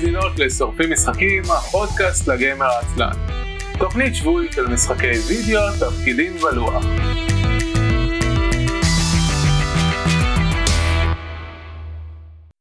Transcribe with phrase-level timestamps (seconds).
[0.00, 3.12] ומאזינות לשורפים משחקים, הפודקאסט לגיימר העצלן.
[3.78, 6.84] תוכנית שבועית על משחקי וידאו, תפקידים ולוח.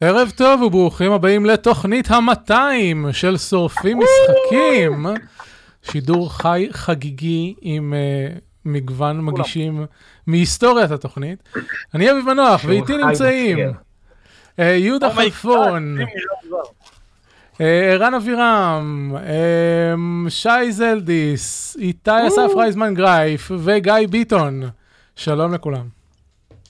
[0.01, 5.05] ערב טוב וברוכים הבאים לתוכנית ה-200 של שורפים משחקים.
[5.81, 9.85] שידור חי חגיגי עם uh, מגוון מגישים
[10.27, 11.49] מהיסטוריית התוכנית.
[11.93, 16.05] אני אביב מנוח ואיתי נמצאים uh, יהודה Oh חלפון, אה,
[17.59, 19.93] ערן אבירם, אה,
[20.29, 24.61] שי זלדיס, איתי אסף רייזמן גרייף וגיא ביטון.
[25.15, 25.99] שלום לכולם.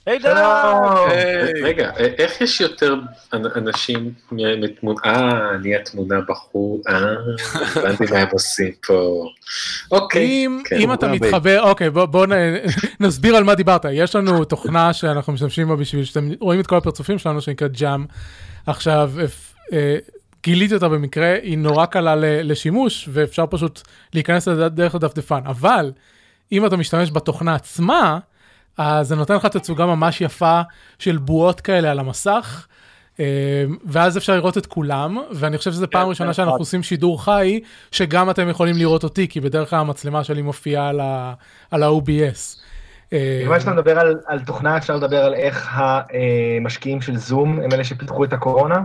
[0.06, 0.20] היי.
[0.26, 1.62] היי.
[1.64, 2.96] רגע, איך יש יותר
[3.34, 4.12] אנ- אנשים
[4.62, 6.96] מתמונה, אה, נהיה תמונה בחור, אה,
[7.76, 9.26] הבנתי מה הם עושים פה.
[9.92, 10.94] אוקיי, אם, כן.
[10.94, 12.32] אתה מתחבר, אוקיי, בוא, בוא נ,
[13.00, 13.86] נסביר על מה דיברת.
[13.92, 18.06] יש לנו תוכנה שאנחנו משתמשים בה בשביל שאתם רואים את כל הפרצופים שלנו שנקראת ג'אם.
[18.68, 19.12] עכשיו,
[19.74, 19.98] אה,
[20.44, 23.82] גיליתי אותה במקרה, היא נורא קלה ל- לשימוש ואפשר פשוט
[24.14, 25.42] להיכנס לזה דרך הדפדפן.
[25.46, 25.92] אבל
[26.52, 28.20] אם אתה משתמש בתוכנה עצמה,
[28.78, 30.62] אז זה נותן לך תצוגה ממש יפה
[31.00, 32.68] של בועות כאלה על המסך.
[33.20, 33.26] אה,
[33.86, 37.60] ואז אפשר לראות את כולם, ואני חושב שזו פעם ראשונה שאנחנו עושים שידור חי,
[37.92, 41.34] שגם אתם יכולים לראות אותי, כי בדרך כלל המצלמה שלי מופיעה על ה-
[41.72, 42.60] על ה-OBS.
[43.14, 47.72] אה, מכיוון שאתה מדבר על, על תוכנה, אפשר לדבר על איך המשקיעים של זום הם
[47.74, 48.76] אלה שפיתחו את הקורונה?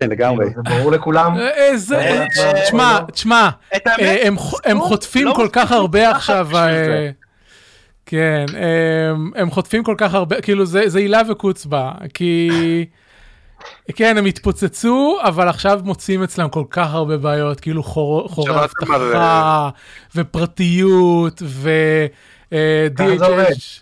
[0.00, 0.46] כן, לגמרי.
[0.46, 1.36] זה ברור לכולם?
[1.36, 2.24] אה, איזה, אה,
[2.64, 7.10] תשמע, תשמע, האמת, אה, הם זום חוטפים לא כל כך הרבה מוצלחת עכשיו, אה.
[8.06, 12.50] כן, הם- הם חוטפים כל כך הרבה, כאילו זה זה הילה וקוצבה, כי...
[13.96, 19.68] כן, הם התפוצצו, אבל עכשיו מוצאים אצלם כל כך הרבה בעיות, כאילו חור- חורי אבטחה,
[20.16, 21.70] ופרטיות, ו...
[22.52, 23.44] אה, ככה זה עובד.
[23.50, 23.80] DHH.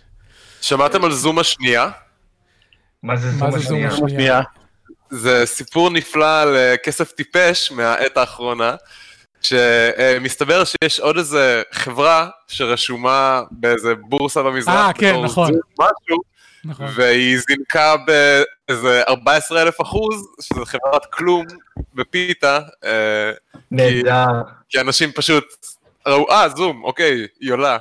[0.61, 1.89] שמעתם על זום השנייה?
[3.03, 3.49] מה זה זום
[3.85, 4.41] השנייה?
[5.09, 8.75] זה סיפור נפלא על אה, כסף טיפש מהעת האחרונה,
[9.41, 15.51] שמסתבר שיש עוד איזה חברה שרשומה באיזה בורסה במזרח, אה, כן, נכון.
[15.79, 16.17] משהו,
[16.65, 16.85] נכון.
[16.95, 17.95] והיא זינקה
[18.67, 21.45] באיזה 14 אלף אחוז, שזה חברת כלום
[21.93, 23.31] בפיתה, אה,
[23.71, 24.25] נהדר.
[24.69, 25.43] כי אנשים פשוט
[26.07, 27.77] ראו, אה, זום, אוקיי, היא עולה.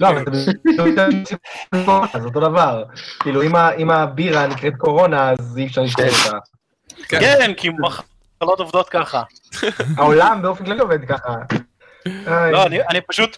[0.00, 2.84] לא, אבל זה אותו דבר.
[3.20, 3.42] כאילו,
[3.78, 6.38] אם הבירה נקראת קורונה, אז אי אפשר לשתות אותה.
[7.08, 9.22] כן, כי מחלות עובדות ככה.
[9.96, 11.34] העולם באופן כללי עובד ככה.
[12.26, 13.36] לא, אני- אני פשוט,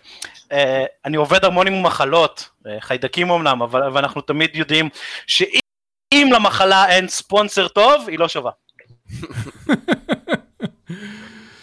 [0.52, 4.88] אה, אני עובד המון עם מחלות, אה, חיידקים אמנם, אבל אבל אנחנו תמיד יודעים
[5.26, 8.50] שאם למחלה אין ספונסר טוב, היא לא שווה.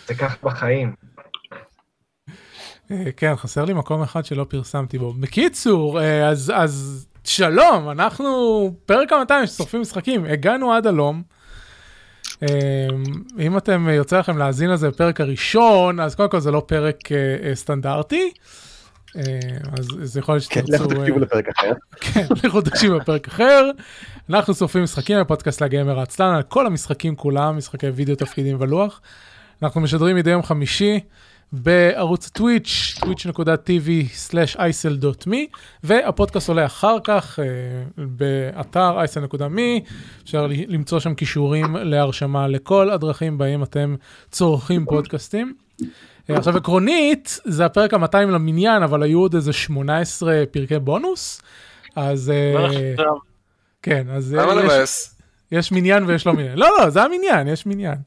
[0.07, 0.95] זה ככה בחיים.
[2.91, 5.13] אה, כן, חסר לי מקום אחד שלא פרסמתי בו.
[5.13, 8.27] בקיצור, אה, אז, אז שלום, אנחנו
[8.85, 11.23] פרק ה-200 ששורפים משחקים, הגענו עד הלום.
[12.43, 12.87] אה,
[13.39, 17.49] אם אתם, יוצא לכם להאזין לזה בפרק הראשון, אז קודם כל זה לא פרק אה,
[17.49, 18.31] אה, סטנדרטי.
[19.17, 19.21] אה,
[19.77, 20.83] אז זה יכול להיות כן, שתרצו...
[20.83, 21.71] לכו תקשיבו אה, לפרק אחר.
[22.01, 23.71] כן, לכו תקשיבו בפרק אחר.
[24.29, 29.01] אנחנו שורפים משחקים בפודקאסט לגיימר העצלן על כל המשחקים כולם, משחקי וידאו, תפקידים ולוח.
[29.63, 30.99] אנחנו משדרים מדי יום חמישי
[31.53, 35.37] בערוץ טוויץ', twitch.tv/isl.me,
[35.83, 37.45] והפודקאסט עולה אחר כך אה,
[37.97, 39.89] באתר isl.me,
[40.23, 43.95] אפשר למצוא שם כישורים להרשמה לכל הדרכים בהם אתם
[44.31, 45.53] צורכים פודקאסטים.
[46.29, 51.41] אה, עכשיו עקרונית זה הפרק ה-200 למניין אבל היו עוד איזה 18 פרקי בונוס.
[51.95, 52.99] אז אה, בערך,
[53.81, 55.15] כן אז למה יש, לבאס?
[55.51, 56.57] יש מניין ויש לא מניין.
[56.57, 57.97] לא לא זה המניין יש מניין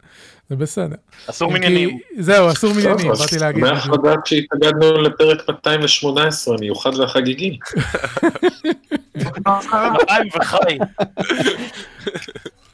[0.53, 0.97] זה בסדר.
[1.31, 1.99] אסור מניינים.
[2.19, 3.67] זהו אסור מניינים באתי להגיד.
[3.67, 3.89] שמח.
[3.89, 7.59] לדעת שהתנגדנו לפרק 218, המיוחד והחגיגי.
[9.17, 10.79] 200 וחי.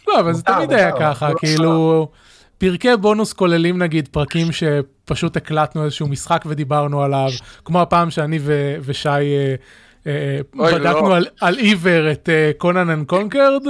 [0.09, 2.09] לא אבל זה תמיד היה ככה לא כאילו
[2.59, 7.31] פרקי בונוס כוללים נגיד פרקים שפשוט הקלטנו איזשהו משחק ודיברנו עליו
[7.65, 8.39] כמו הפעם שאני
[8.81, 9.09] ושי.
[9.09, 9.55] אה,
[10.07, 11.17] אה, בדקנו לא.
[11.17, 12.29] על, על עיוור את
[12.59, 13.63] קונן אנד קונקרד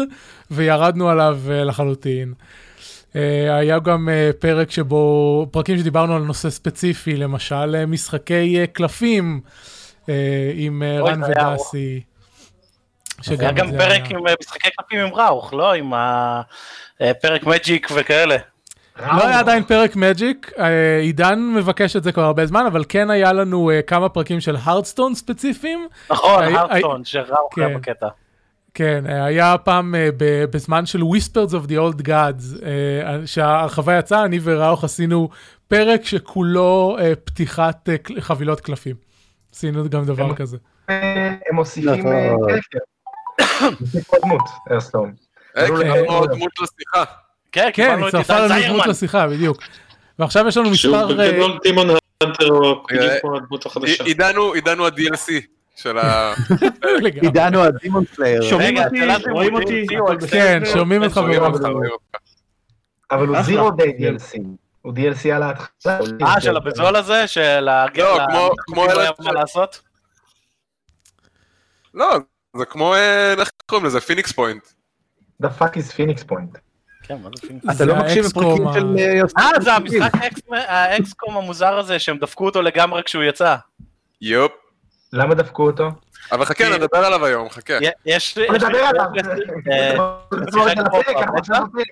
[0.50, 2.34] וירדנו עליו אה, לחלוטין.
[3.16, 9.40] אה, היה גם אה, פרק שבו פרקים שדיברנו על נושא ספציפי למשל אה, משחקי קלפים
[10.54, 12.02] עם רן היה ודסי.
[13.38, 15.72] היה גם פרק היה- עם משחקי קלפים עם ראוך, לא?
[15.72, 15.92] עם
[17.00, 18.36] הפרק מג'יק וכאלה.
[18.98, 20.52] לא היה עדיין פרק מג'יק,
[21.00, 25.14] עידן מבקש את זה כבר הרבה זמן, אבל כן היה לנו כמה פרקים של הרדסטון
[25.14, 25.88] ספציפיים.
[26.10, 27.74] נכון, הרדסטון, שראוך היה כן.
[27.76, 28.08] בקטע.
[28.74, 30.08] כן, אה, היה פעם אה,
[30.50, 35.28] בזמן של Whispers of the Old Gods, אה, שההרחבה יצאה, אני וראוך עשינו
[35.68, 37.88] פרק שכולו פתיחת
[38.20, 38.96] חבילות קלפים.
[39.54, 40.56] עשינו גם דבר כזה.
[40.88, 40.96] הם
[41.52, 42.04] מוסיפים
[44.10, 44.42] דמות,
[45.56, 46.26] לא, לא, לא.
[46.26, 47.04] דמות לשיחה.
[47.52, 48.86] כן, כן, הצטרפה עידן לנו דמות.
[48.86, 49.62] לשיחה, בדיוק.
[50.18, 51.20] ועכשיו יש לנו שהוא מספר...
[51.20, 52.76] אה, בגדול דימון האנטר הוא.
[54.04, 55.32] עידנו, עידנו ה-DLC
[55.78, 56.34] של ה...
[57.02, 57.20] לגמרי.
[57.20, 58.42] עידנו הדימון פלייר.
[58.42, 59.00] שומעים אותי?
[59.30, 59.86] רואים אותי?
[59.98, 60.62] הוא כן?
[60.72, 61.46] שומעים אותך רואים ברור.
[61.92, 62.18] אותך.
[63.10, 63.42] אבל הוא.
[63.42, 64.40] זירו דיי DLC.
[64.82, 65.98] הוא DLC על ההתחלה.
[66.26, 67.26] אה, של הבזול הזה?
[67.26, 67.86] של ה...
[67.96, 68.18] לא,
[68.66, 69.80] כמו- לא מה לעשות?
[71.94, 72.16] לא,
[72.56, 74.00] זה כמו, אה, איך קוראים לזה?
[74.00, 74.66] Phoenix Point.
[75.42, 76.58] The fuck is Phoenix Point.
[77.02, 77.62] כן, זה פינק?
[77.76, 79.34] אתה לא מקשיב לפרקים של אה, יוסי.
[79.38, 83.56] אה, זה המשחק ה X- ה XCOM המוזר הזה, שהם דפקו אותו לגמרי כשהוא יצא.
[84.20, 84.52] Yup.
[85.12, 85.90] למה דפקו אותו?
[86.32, 87.74] אבל חכה, נדבר עליו היום, חכה.
[88.06, 88.38] יש...
[88.38, 89.04] נדבר עליו.
[89.72, 89.94] אה,
[91.60, 91.84] נותנים.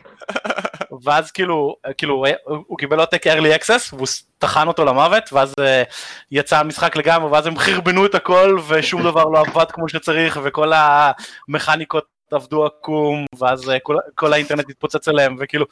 [1.02, 4.06] ואז כאילו, כאילו הוא- קיבל עותק early access והוא
[4.38, 5.82] טחן אותו למוות ואז אה,
[6.30, 10.72] יצא המשחק לגמרי ואז הם חרבנו את הכל ושום דבר לא עבד כמו שצריך וכל
[11.48, 15.66] המכניקות עבדו עקום ואז אה, כל, כל האינטרנט התפוצץ עליהם וכאילו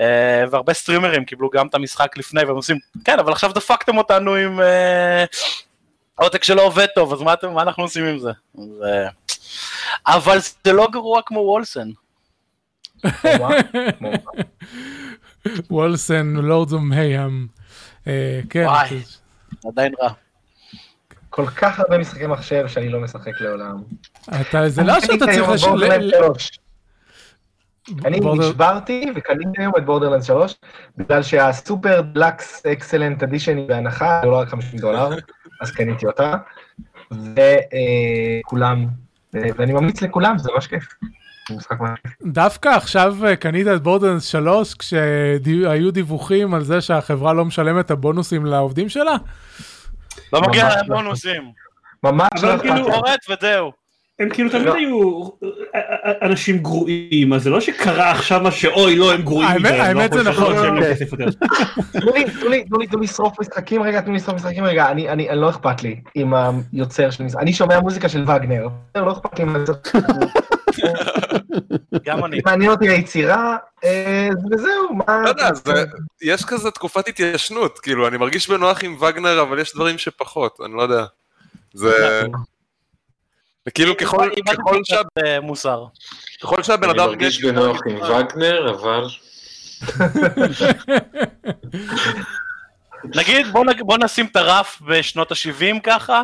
[0.00, 4.34] אה, והרבה סטרימרים קיבלו גם את המשחק לפני והם עושים כן אבל עכשיו דפקתם אותנו
[4.34, 5.24] עם אה,
[6.20, 8.30] עותק שלא עובד טוב אז מה, אתם, מה אנחנו עושים עם זה?
[8.58, 9.08] אה,
[10.06, 11.88] אבל זה לא גרוע כמו Wolcen.
[15.70, 17.46] Wolcen, Lords of Mayhem.
[18.50, 18.88] כן, וואי.
[18.98, 19.04] זה-
[19.68, 20.10] עדיין רע.
[21.30, 23.76] כל כך הרבה משחקי מחשב שאני לא משחק לעולם.
[24.40, 25.48] אתה, זה לא שאתה צריך...
[25.48, 26.14] לש- ל- ל-
[28.04, 30.54] אני נשברתי וקניתי היום את Borderlands 3
[30.96, 35.08] בגלל שה super deluxe excellent edition היא בהנחה, עולה רק 50 דולר,
[35.60, 36.36] אז קניתי אותה.
[37.10, 38.86] וכולם,
[39.32, 40.88] ואני ממליץ לכולם, זה ממש כיף.
[42.22, 47.90] דווקא עכשיו אה, קנית את בורדנס 3 כשהיו דיווחים על זה שהחברה לא משלמת את
[47.90, 49.16] הבונוסים לעובדים שלה?
[50.32, 50.96] לא מגיע להם לא.
[50.96, 51.42] בונוסים.
[52.02, 52.92] ממש אבל לא אכפת כאילו, לי.
[52.92, 53.72] פורט וזהו.
[54.18, 54.74] הם כאילו תמיד לא.
[54.74, 55.22] היו
[55.74, 60.12] אה, אה, אנשים גרועים, אז זה לא שקרה עכשיו מה שאוי לא הם גרועים האמת-
[60.12, 60.54] לא זה נכון.
[60.54, 60.70] יותר.
[61.92, 64.64] תנו לי, תנו לי, תנו לי, תנו לי לשרוף משחקים רגע, תנו לי לשרוף משחקים
[64.64, 66.32] רגע, אני, אני, לא אכפת לי עם
[66.72, 69.72] היוצר של משחק, אני שומע מוזיקה של וגנר, לא אכפת לי מה זה,
[72.04, 72.40] גם אני.
[72.44, 75.22] מעניין אותי היצירה, אה, וזהו, מה...
[75.22, 75.48] לא יודע,
[76.22, 80.72] יש כזה תקופת התיישנות, כאילו, אני מרגיש בנוח עם וגנר, אבל יש דברים שפחות, אני
[80.74, 81.04] לא יודע.
[81.74, 82.22] זה...
[83.68, 85.02] וכאילו ככל ככל שה-
[85.42, 85.84] מוסר.
[86.42, 87.08] ככל שהבן אני אדם...
[87.08, 89.04] מרגיש יש- בנוח עם וגנר, אבל
[93.16, 96.22] נגיד בוא נג- בוא נשים את הרף בשנות ה-70 ככה.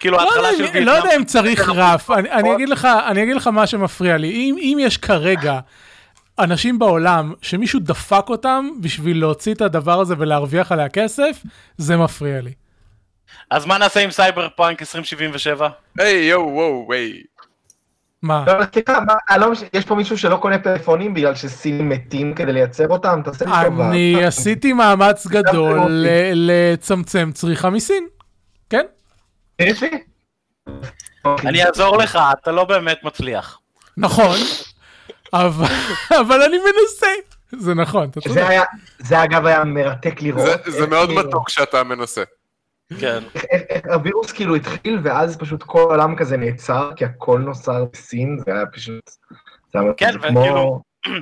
[0.00, 0.84] כאילו לא ההתחלה יודע של אם- וייטנאם.
[0.86, 4.30] לא יודע אם צריך רף, אני- אני אגיד לך, אני אגיד לך מה שמפריע לי,
[4.60, 5.60] אם יש כרגע
[6.38, 11.42] אנשים בעולם שמישהו דפק אותם בשביל להוציא את הדבר הזה ולהרוויח עליה כסף,
[11.78, 12.52] זה מפריע לי.
[13.50, 15.68] אז מה נעשה עם סייבר פאנק 2077?
[15.98, 17.22] היי, יואו, וואו, וואי.
[18.22, 18.44] מה?
[18.46, 22.52] לא, סליחה, מה, אה, לא יש פה מישהו שלא קונה פלאפונים בגלל שסינים מתים כדי
[22.52, 23.20] לייצר אותם?
[23.24, 23.88] תעשה לי טובה.
[23.88, 28.06] אני עשיתי מאמץ גדול ל- לצמצם צריכה מסין.
[28.70, 28.84] כן?
[29.58, 29.90] יש לי?
[31.26, 33.58] אני אעזור לך, אתה לא באמת מצליח.
[33.96, 34.36] נכון,
[35.32, 35.66] אבל
[36.20, 37.06] אבל אני מנסה.
[37.58, 38.46] זה נכון, אתה צודק.
[38.98, 40.60] זה אגב היה מרתק לראות.
[40.66, 42.22] זה מאוד כאילו- מתוק שאתה מנסה.
[43.00, 43.18] כן.
[43.34, 48.38] איך- איך- הווירוס כאילו התחיל ואז פשוט כל העולם כזה נעצר כי הכל נוצר בסין
[48.46, 49.10] זה היה פשוט.
[49.72, 50.82] זה היה כן, וכאילו-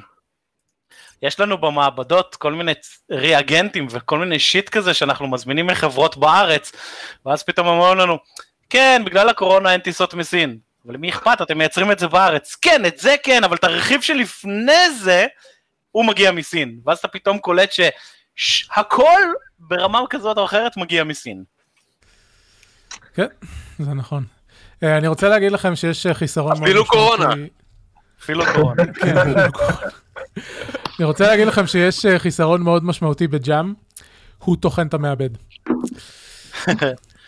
[1.22, 2.72] יש לנו במעבדות כל מיני
[3.10, 6.72] ריאגנטים וכל מיני שיט כזה שאנחנו מזמינים מחברות בארץ,
[7.26, 8.18] ואז פתאום אומרים לנו,
[8.70, 10.58] כן, בגלל הקורונה אין טיסות מסין.
[10.86, 12.54] אבל למי אכפת, אתם מייצרים את זה בארץ.
[12.54, 15.26] כן, את זה כן, אבל את הרכיב שלפני זה,
[15.92, 16.78] הוא מגיע מסין.
[16.86, 17.70] ואז אתה פתאום קולט
[18.36, 19.22] שהכל
[19.58, 21.44] ברמה כזאת או אחרת מגיע מסין.
[23.28, 24.24] כן, זה נכון.
[24.82, 27.34] אה, אני רוצה להגיד לכם שיש אה, חיסרון מאוד אפילו קורונה.
[28.20, 28.82] אפילו קורונה.
[29.02, 29.76] כן, אפילו קורונה.
[30.98, 33.74] אני רוצה להגיד לכם שיש אה, חיסרון מאוד משמעותי בג'אם,
[34.38, 35.30] הוא טוחן את המעבד.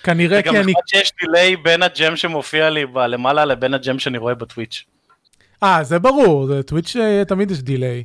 [0.02, 0.72] כנראה זה גם כי אני...
[0.72, 4.84] נחמד שיש דיליי בין הג'ם שמופיע לי למעלה לבין הג'ם שאני רואה בטוויץ'.
[5.62, 8.04] אה, זה ברור, זה טוויץ' אה, תמיד יש דיליי.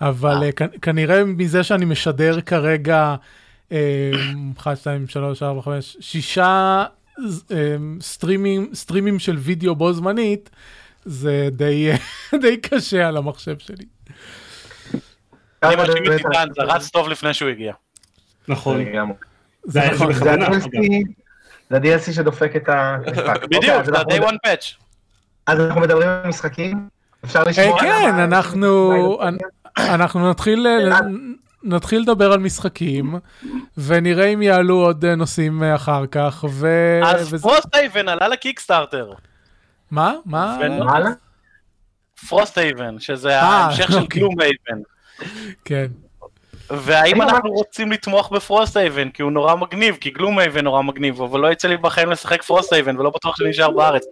[0.00, 3.14] אבל אה, כנראה מזה שאני משדר כרגע
[4.58, 6.86] 1, 2, 3, 4, 5, שישה אה,
[8.00, 10.50] סטרימים, סטרימים של וידאו בו זמנית,
[11.04, 11.90] זה די,
[12.42, 13.84] די קשה על המחשב שלי.
[15.62, 17.72] אני מאשים את עידן, זה רץ טוב לפני שהוא הגיע.
[18.48, 18.84] נכון.
[19.64, 20.12] זה נכון.
[20.12, 20.68] ה-DLC
[21.70, 22.96] ה-DLC שדופק את ה...
[23.42, 24.74] בדיוק, אוקיי, אז זה אנחנו ה-day one patch.
[25.46, 26.88] אז אנחנו מדברים על משחקים?
[27.24, 27.80] אפשר אה, לשמוע?
[27.80, 29.18] כן, אנחנו,
[29.78, 30.98] אנחנו נתחיל, אה,
[31.64, 33.14] נתחיל לדבר על משחקים,
[33.78, 36.68] ונראה אם יעלו עוד אה, נושאים אה, אחר כך, ו...
[37.04, 39.12] אז וזה- פרוסט אייבן עלה ל Kickstarter.
[39.90, 40.14] מה?
[40.24, 40.58] מה?
[40.60, 41.10] ונ- וואלה?
[42.28, 44.20] Frosthaven, שזה אה, ההמשך של אוקיי.
[44.20, 44.82] Gloomhaven.
[45.64, 45.86] כן.
[46.70, 51.22] והאם אני אנחנו רוצים לתמוך ב Frosthaven, כי הוא נורא מגניב, כי Gloomhaven נורא מגניב,
[51.22, 54.04] אבל לא יצא לי בחיים לשחק Frosthaven, ולא בטוח שאני נשאר בארץ.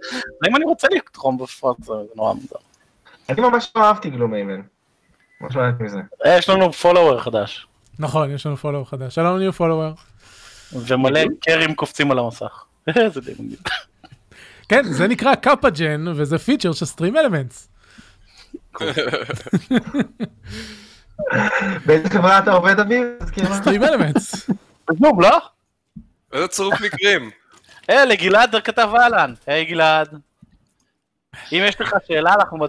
[0.45, 2.57] האם אני רוצה לתמוך ב Frosthaven, זה נורא מוזר.
[3.29, 4.61] אני ממש לא אהבתי Gloomhaven.
[5.55, 5.99] לא מזה.
[6.27, 7.67] יש לנו follower חדש,
[7.99, 9.15] נכון, יש לנו follower חדש.
[9.15, 9.93] שלום New follower.
[10.73, 12.65] ומלא קרים קופצים על המסך.
[13.15, 13.59] זה די מגניב.
[14.69, 17.69] כן, זה נקרא Kappagen, וזה פיצ'ר של StreamElements.
[21.87, 23.07] באיזה חברה אתה עובד אביב?
[23.53, 24.51] StreamElements.
[25.01, 25.39] Zoom, לא?
[26.33, 27.31] איזה צירוף מקרים.
[27.91, 29.35] אה, לגלעד כתב אהלן.
[29.47, 30.09] היי גלעד.
[31.53, 32.67] אם יש לך שאלה, אנחנו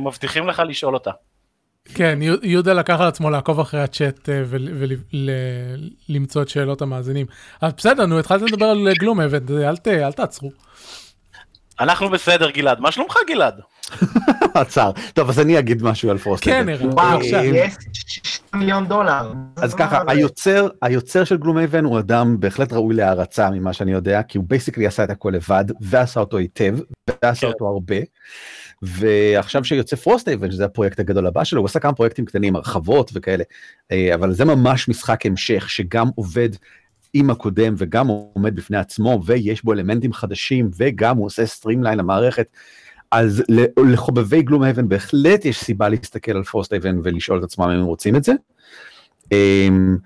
[0.00, 1.10] מבטיחים לך לשאול אותה.
[1.94, 4.28] כן, יהודה לקח על עצמו לעקוב אחרי הצ'אט
[6.08, 7.26] ולמצוא את שאלות המאזינים.
[7.60, 10.50] אז בסדר, נו, התחלתם לדבר על גלום אבן, אל ת- אל תעצרו.
[11.80, 12.80] אנחנו בסדר, גלעד.
[12.80, 13.60] מה שלומך, גלעד?
[14.54, 14.90] עצר.
[15.14, 16.44] טוב, אז אני אגיד משהו על פרוסט.
[16.44, 16.68] כן.
[16.68, 17.20] ערן, וואו.
[17.22, 19.32] יש 6 מיליון דולר.
[19.56, 24.38] אז ככה, היוצר, היוצר של Gloomhaven הוא אדם בהחלט ראוי להערצה ממה שאני יודע, כי
[24.38, 26.76] הוא basically עשה את הכל לבד, ועשה אותו היטב,
[27.22, 27.46] ועשה כן.
[27.46, 27.96] אותו הרבה.
[28.82, 33.44] ועכשיו שיוצא Frosthaven, שזה הפרויקט הגדול הבא שלו, הוא עשה כמה פרויקטים קטנים, הרחבות וכאלה,
[33.92, 36.48] אה, אבל זה ממש משחק המשך שגם עובד
[37.14, 42.46] עם הקודם וגם עומד בפני עצמו, ויש בו אלמנטים חדשים, וגם הוא עושה streamline למערכת.
[43.14, 43.42] אז
[43.86, 48.24] לחובבי Gloomhaven בהחלט יש סיבה להסתכל על Frosthaven ולשאול את עצמם אם הם רוצים את
[48.24, 48.32] זה.
[49.32, 49.96] אמ,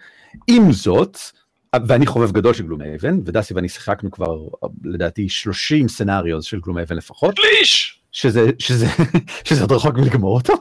[0.46, 1.18] עם זאת,
[1.86, 4.38] ואני חובב גדול של Gloomhaven, ודסי ואני שיחקנו כבר
[4.84, 8.00] לדעתי 30 scenarios של Gloomhaven לפחות, פליש!
[8.12, 8.86] שזה, שזה,
[9.44, 10.54] שזה עוד רחוק מלגמור אותו.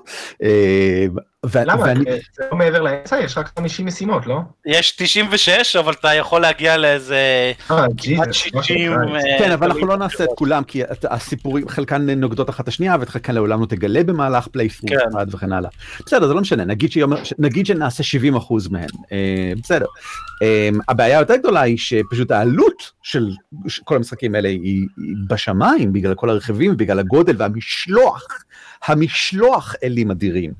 [1.45, 1.81] ו- למה?
[1.83, 2.03] ואני-
[2.33, 4.39] זה לא מעבר לאמצע, יש רק 50 משימות, לא?
[4.65, 8.35] יש 96, אבל אתה יכול להגיע לאיזה אה, כמעט ג'יזוס.
[8.35, 8.93] 60...
[8.93, 8.97] אה,
[9.39, 13.09] כן, אבל אנחנו לא נעשה את כולם, כי את- הסיפורים, חלקן נוגדות אחת השנייה, ואת
[13.09, 14.95] חלקן לעולם לא תגלה במהלך playthrough כן.
[15.13, 15.69] אחד וכן הלאה.
[16.05, 16.63] בסדר, זה לא משנה,
[17.39, 19.85] נגיד, שנעשה 70 אחוז מהן, אה, בסדר.
[20.41, 23.29] אה, הבעיה היותר גדולה היא שפשוט העלות של
[23.83, 24.59] כל המשחקים האלה היא,
[24.97, 28.27] היא בשמיים, בגלל כל הרכיבים, בגלל הגודל והמשלוח,
[28.85, 30.53] המשלוח אלים אדירים.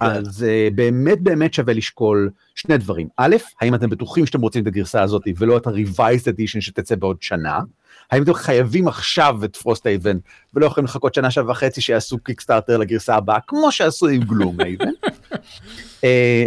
[0.00, 3.08] אז uh, באמת באמת שווה לשקול שני דברים.
[3.16, 7.16] א', האם אתם בטוחים שאתם רוצים את הגרסה הזאת ולא את ה-revised edition שתצא בעוד
[7.20, 7.60] שנה?
[8.10, 10.16] האם אתם חייבים עכשיו את פרוסט אייבן
[10.54, 14.88] ולא יכולים לחכות שנה שעה וחצי שיעשו קיקסטארטר לגרסה הבאה כמו שעשו עם גלום אייבן?
[15.34, 16.04] uh,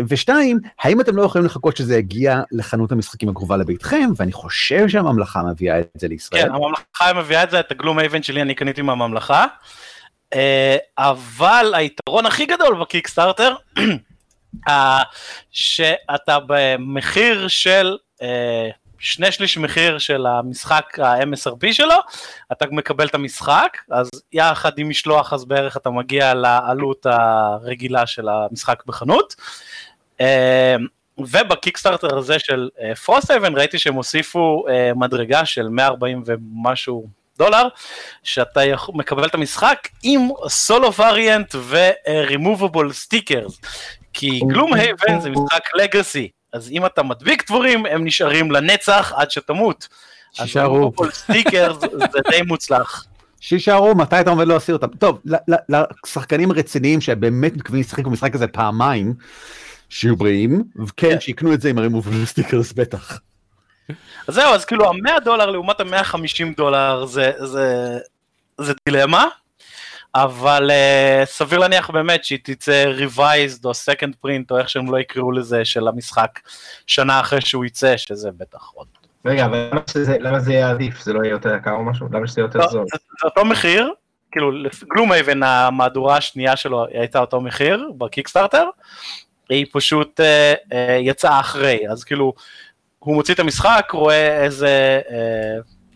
[0.07, 5.43] ושתיים, האם אתם לא יכולים לחכות שזה יגיע לחנות המשחקים הקרובה לביתכם ואני חושב שהממלכה
[5.43, 6.41] מביאה את זה לישראל.
[6.41, 9.45] כן, הממלכה מביאה את זה, את הגלום אייבן שלי אני קניתי מהממלכה.
[10.33, 13.55] אה, אבל היתרון הכי גדול בקיקסטארטר,
[14.67, 15.03] אה,
[15.51, 18.69] שאתה במחיר של אה,
[18.99, 21.95] שני שליש מחיר של המשחק ה-MSRP שלו,
[22.51, 28.29] אתה מקבל את המשחק, אז יחד עם משלוח אז בערך אתה מגיע לעלות הרגילה של
[28.29, 29.35] המשחק בחנות.
[31.17, 32.69] וב Kickstarter הזה של
[33.05, 34.65] Frosthaven ראיתי שהם הוסיפו
[34.95, 37.07] מדרגה של 140 ומשהו
[37.37, 37.67] דולר,
[38.23, 38.61] שאתה
[38.93, 43.59] מקבל את המשחק עם solo variant ו-removable stickers,
[44.13, 49.87] כי Gloomhaven זה משחק legacy, אז אם אתה מדביק דברים הם נשארים לנצח עד שתמות.
[50.33, 50.91] שישארו.
[50.91, 53.05] removable stickers זה די מוצלח.
[53.39, 54.87] שיישארו, מתי אתה עומד להסיר אותם?
[54.87, 55.21] טוב,
[55.69, 59.13] לשחקנים הרציניים שבאמת מתכוונים לשחק במשחק הזה פעמיים,
[59.89, 63.19] שיהיו בריאים, וכן, שיקנו את זה עם הרימובל סטיקרס בטח.
[64.27, 67.97] אז זהו, אז כאילו ה-100 דולר לעומת ה-150 דולר זה, זה,
[68.57, 69.25] זה דילמה,
[70.15, 74.99] אבל uh, סביר להניח באמת שהיא תצא revised או second print או איך שהם לא
[74.99, 76.39] יקראו לזה של המשחק
[76.87, 78.87] שנה אחרי שהוא יצא, שזה בטח עוד.
[79.25, 81.01] רגע, אבל למה שזה- למה זה יהיה עדיף?
[81.01, 82.07] זה לא יהיה יותר יקר או משהו?
[82.11, 82.85] למה שזה יהיה יותר לא, זול?
[82.93, 83.93] זה, זה אותו מחיר,
[84.31, 84.51] כאילו
[84.93, 88.65] גלום אבן המהדורה השנייה שלו הייתה אותו מחיר בקיקסטארטר,
[89.49, 90.23] היא פשוט uh,
[90.71, 92.33] uh, יצאה אחרי, אז כאילו
[92.99, 95.11] הוא מוציא את המשחק, רואה איזה, uh,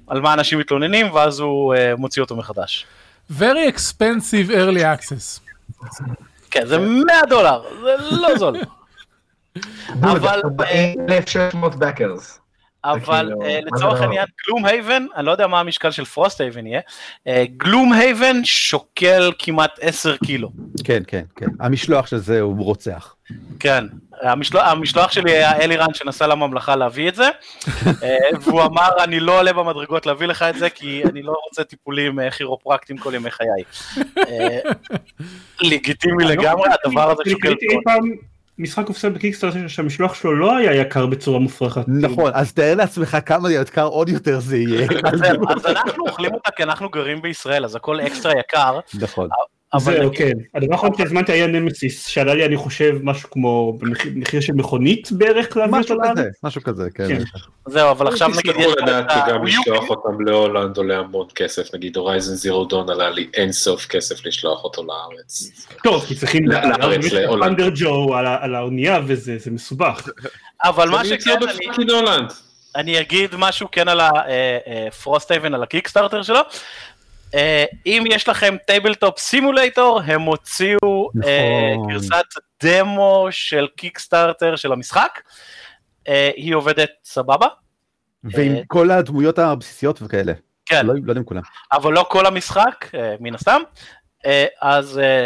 [0.07, 2.85] על מה אנשים מתלוננים, ואז הוא uh, מוציא אותו מחדש.
[3.31, 5.39] Very expensive early access.
[6.51, 8.57] כן, זה 100 דולר, זה לא זול.
[10.01, 12.40] אבל, אה, 1,600 backers.
[12.83, 14.05] אבל אה, זה לצורך לא?
[14.05, 16.81] העניין, Gloomhaven, אני לא יודע מה המשקל של Frosthaven יהיה,
[17.27, 20.49] אה, Gloomhaven שוקל כמעט 10 קילו.
[20.83, 21.47] כן, כן, כן.
[21.59, 23.15] המשלוח של זה הוא רוצח.
[23.59, 23.85] כן,
[24.21, 27.29] המשלוח, המשלוח שלי היה אלירן שנסע לממלכה להביא את זה,
[28.03, 31.63] אה, והוא אמר אני לא עולה במדרגות להביא לך את זה כי אני לא רוצה
[31.63, 33.63] טיפולים אה, כירופרקטיים כל ימי חיי.
[34.17, 34.59] אה,
[35.61, 37.55] לגיטימי לגמרי, הדבר הזה שוקל
[38.57, 41.81] משחק אופסל בקיקסטארטר שהמשלוח שלו לא היה יקר בצורה מופרכת.
[41.87, 44.87] נכון, אז תאר לעצמך כמה יקר עוד יותר זה יהיה.
[45.05, 49.29] אז אנחנו אוכלים אותה כי אנחנו גרים בישראל, אז הכל אקסטרה יקר, נכון.
[49.73, 50.31] אבל זהו, נגיד- כן.
[50.55, 55.11] הדבר האחרון שהזמנתי היה נמסיס, שעלה לי אני חושב משהו כמו במחיר מחיר של מכונית
[55.11, 55.97] בערך להביא משהו.
[56.11, 57.07] כזה, משהו כזה, כן.
[57.07, 57.23] כן.
[57.65, 62.33] זהו, אבל עכשיו נגיד יש לך U לשלוח אותם להולנד עולה המון כסף, נגיד Horizon
[62.35, 65.51] Zero Dawn עלה לי אין סוף כסף לשלוח אותו לארץ.
[65.83, 67.49] טוב, כי צריכים לארץ, להולנד.
[67.49, 70.09] אנדר ג'ו על האונייה וזה זה מסובך.
[70.63, 71.35] אבל מה שכן,
[72.75, 73.99] אני- אגיד משהו כן על
[74.87, 76.39] ה Frosthaven, על ה Kickstarter שלו.
[77.35, 81.93] אה, אם יש לכם Tabletop Simulator, הם הוציאו אה, נכון.
[81.93, 82.25] גרסת
[82.63, 85.21] דמו של Kickstarter של המשחק.
[86.07, 87.47] אה, היא עובדת סבבה,
[88.23, 90.33] ועם אה, כל הדמויות הבסיסיות וכאלה.
[90.65, 91.41] כן, לא לא יודע אם כולם.
[91.73, 93.61] אבל לא כל המשחק, אה, מן הסתם.
[94.25, 95.25] אה, אז אה,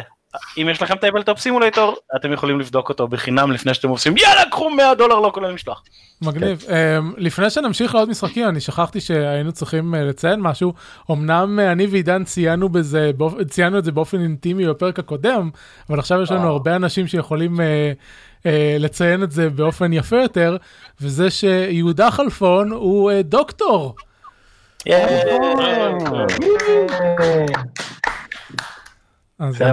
[0.57, 4.69] אם יש לכם Tabletop Simulator, אתם יכולים לבדוק אותו בחינם לפני שאתם עושים יאללה קחו
[4.69, 5.83] 100 דולר לא כולל משלוח.
[6.21, 6.63] מגניב.
[6.69, 10.73] אמ, לפני שנמשיך לעוד משחקים, אני שכחתי שהיינו צריכים אה, לציין משהו.
[11.11, 13.11] אמנם אה, אני ועידן ציינו בזה,
[13.49, 15.49] ציינו את זה באופן אינטימי בפרק הקודם,
[15.89, 17.91] אבל עכשיו יש לנו הרבה אנשים שיכולים אה,
[18.45, 20.57] אה, לציין את זה באופן יפה יותר,
[21.01, 23.95] וזה שיהודה חלפון הוא אה, דוקטור.
[24.87, 25.21] אה,
[29.39, 29.71] אז כן.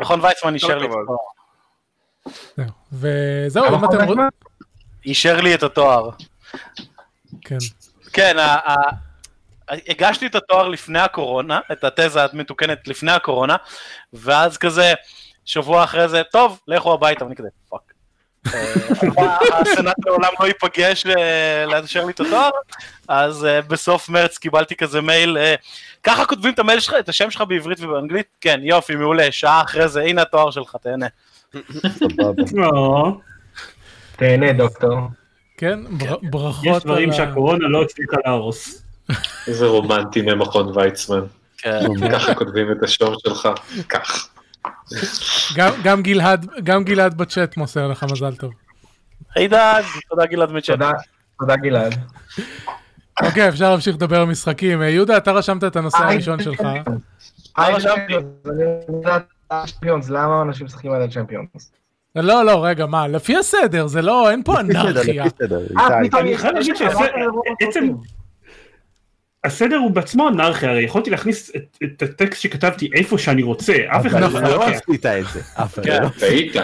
[0.00, 0.90] מכון- ויצמן אישר לי את.
[1.02, 1.16] התואר.
[2.92, 4.28] וזהו, אם אתם רוצים...
[5.06, 6.10] אישר לי את התואר.
[7.40, 7.56] כן.
[8.12, 8.36] כן,
[9.68, 13.56] הגשתי את התואר לפני הקורונה, את התזה המתוקנת לפני הקורונה,
[14.12, 14.94] ואז כזה,
[15.44, 17.92] שבוע אחרי זה, טוב, לכו הביתה, ואני כזה, fuck.
[18.54, 21.06] אה, הסנאט לעולם לא ייפגש
[21.66, 22.50] לאשר לי את התואר,
[23.08, 25.54] אז אה, בסוף מרץ קיבלתי כזה מייל, אה,
[26.02, 28.26] ככה כותבים את המייל שלך, את השם שלך בעברית ובאנגלית?
[28.40, 31.06] כן, יופי, מעולה, שעה אחרי זה, הנה התואר שלך, תהנה.
[32.54, 33.12] לא,
[34.16, 34.98] תהנה דוקטור.
[35.58, 36.64] כן, בר- ברכות.
[36.64, 38.82] יש דברים שהקורונה לא הצליחה להרוס.
[39.46, 41.20] איזה רומנטי ממכון ויצמן.
[41.58, 41.80] כן.
[42.12, 43.48] ככה כותבים את השם שלך.
[43.88, 44.28] כך.
[45.56, 48.52] גם- גם גלעד, גם גלעד בצ'אט מוסר לך מזל טוב.
[49.36, 50.70] עידן, תודה גלעד מצ'אט.
[50.78, 50.90] תודה,
[51.40, 51.94] תודה גלעד.
[53.22, 54.82] אוקיי, אפשר להמשיך לדבר על משחקים.
[54.82, 56.60] אה, יהודה, אתה רשמת את הנושא הראשון שלך.
[57.58, 57.88] רשמתי?
[57.88, 58.62] צ'מפיונס, אני
[58.96, 59.22] יודעת,
[59.66, 61.72] צ'מפיונס, למה אנשים משחקים על הצ'מפיונס?
[62.16, 65.24] לא, לא, רגע, מה, לפי הסדר, זה לא, אין פה לפי סדר, אנרכיה.
[65.26, 66.08] לפי סדר, אה, איתי.
[66.08, 67.96] פתאום אני יש- חייב להגיד יש- שזה- עברת לרוב עצם- הפרקים.
[69.48, 74.06] הסדר הוא בעצמו אנרכיה, הרי יכולתי להכניס את- את הטקסט שכתבתי איפה שאני רוצה, אף
[74.06, 74.68] אחד לא לא לוקח.
[74.68, 75.40] עשית את זה.
[75.54, 76.02] אף אחד כן.
[76.02, 76.08] לא.
[76.18, 76.56] טעית.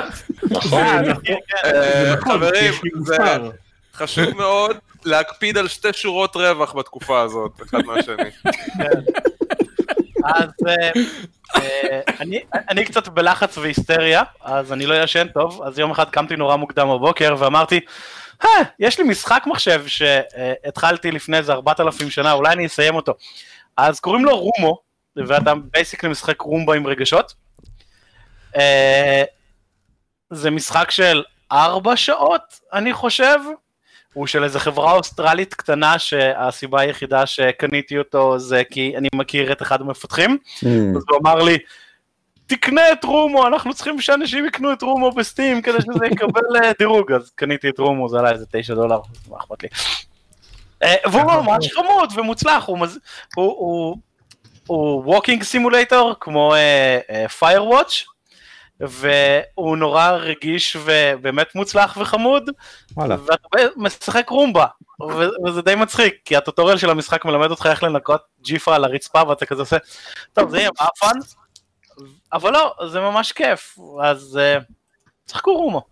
[0.50, 0.82] נכון.
[0.82, 1.22] אה, נכון,
[1.64, 3.16] אה, נכון, כי חברים, זה.
[3.94, 8.30] חשוב מאוד להקפיד על שתי שורות רווח בתקופה הזאת, אחד מהשני.
[10.24, 10.90] אז אה,
[11.56, 16.36] אה, אני- אני קצת בלחץ והיסטריה, אז אני לא ישן טוב, אז יום אחד קמתי
[16.36, 17.80] נורא מוקדם בבוקר ואמרתי, "אה,
[18.78, 23.14] יש לי משחק מחשב שהתחלתי לפני איזה 4,000 שנה, אולי אני אסיים אותו.
[23.76, 24.78] אז קוראים לו Rumu,
[25.16, 27.34] ואתה basically משחק Roomba עם רגשות.
[28.56, 29.24] אה,
[30.30, 33.38] זה משחק של ארבע שעות, אני חושב.
[34.12, 39.62] הוא של איזה חברה אוסטרלית קטנה שהסיבה היחידה שקניתי אותו זה כי אני מכיר את
[39.62, 40.66] אחד המפתחים, Hmm.
[40.96, 41.58] אז הוא אמר לי,
[42.46, 46.72] תקנה את Rumu, אנחנו צריכים שאנשים יקנו את Rumu ב Steam כדי שזה יקבל אה,
[46.78, 49.68] דירוג, אז קניתי את Rumu, זה עלה איזה תשע דולר, מה אכפת לי.
[50.82, 52.66] אה, והוא ממש חמוד ומוצלח,
[53.36, 53.96] הוא
[55.04, 56.54] walking simulator כמו
[57.38, 58.04] Firewatch,
[58.80, 62.50] והוא נורא רגיש ובאמת מוצלח וחמוד.
[62.96, 64.66] ואתה משחק Roomba,
[65.46, 69.22] וזה די מצחיק, כי ה tutorial של המשחק מלמד אותך איך לנקות ג'יפה על הרצפה,
[69.28, 69.76] ואתה כזה עושה,
[70.32, 71.18] טוב זה יהיה מאפן,
[72.34, 74.58] אבל לא, זה ממש כיף, אז אה,
[75.30, 75.82] שחקו רומו.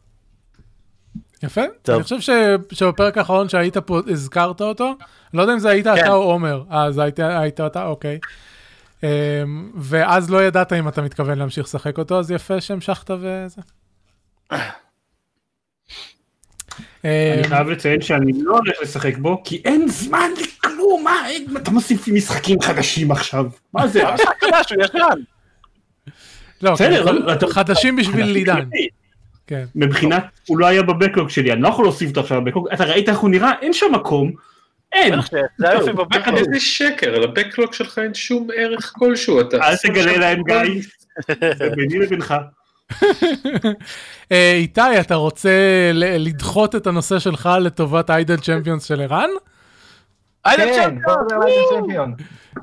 [1.42, 1.60] יפה.
[1.82, 1.94] טוב.
[1.94, 2.30] אני חושב ש-
[2.78, 4.94] שבפרק האחרון שהיית פה הזכרת אותו,
[5.34, 5.94] לא יודע אם זה היית כן.
[6.00, 8.18] אתה או עומר, אז היית היית אתה, אוקיי.
[9.02, 9.08] אמ,
[9.76, 13.60] ואז לא ידעת אם אתה מתכוון להמשיך לשחק אותו, אז יפה שהמשכת וזה.
[17.04, 21.56] אני אמ, חייב לציין שאני לא הולך לשחק בו, כי אין זמן לכלום, מה, אין-
[21.56, 24.02] אתה מוסיף לי משחקים חדשים עכשיו, מה זה?
[24.08, 25.22] המשחק חדש, הוא ישן.
[26.62, 28.64] לא, בסדר, כן, אבל אתה- חדשים בשביל לידן.
[29.46, 29.64] כן.
[29.74, 33.08] מבחינת, הוא לא היה בבקלוג שלי, אני לא יכול להוסיף אותו עכשיו בבקלוג, אתה ראית
[33.08, 33.52] איך הוא נראה?
[33.62, 34.32] אין שם מקום,
[34.92, 35.38] אין, שזה
[35.70, 36.38] היופי בבקלוג.
[36.38, 39.40] איזה שקר, לבקלוג שלך אין שום ערך כלשהו.
[39.40, 40.82] אתה- אל תגלה להם גיא,
[41.58, 42.34] זה ביני לבינך.
[44.32, 45.50] אה, איתי, אתה רוצה
[45.94, 49.30] ל- לדחות את הנושא שלך לטובת איידל צ'מפיונס של ערן?
[50.46, 50.98] כן,
[51.70, 52.14] צ'מפיון!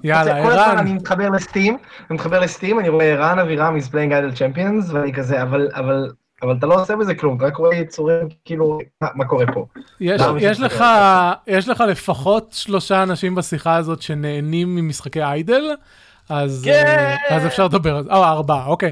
[0.04, 0.98] יאללה, כל הזמן אני ערן.
[0.98, 1.78] מתחבר לסטים,
[2.10, 6.12] אני מתחבר לסטים, אני רואה ערן אבירם is playing idle champions, ואני כזה, אבל, אבל,
[6.44, 9.66] אבל אתה לא עושה בזה כלום, אתה רק רואה יצורים, כאילו, מה, מה קורה פה?
[10.00, 10.84] יש, יש, לך,
[11.48, 15.64] יש לך לפחות שלושה אנשים בשיחה הזאת שנהנים ממשחקי איידל,
[16.30, 16.84] אז כן.
[17.30, 18.10] אה, אז אפשר לדבר על זה.
[18.10, 18.92] או, ארבעה, אוקיי.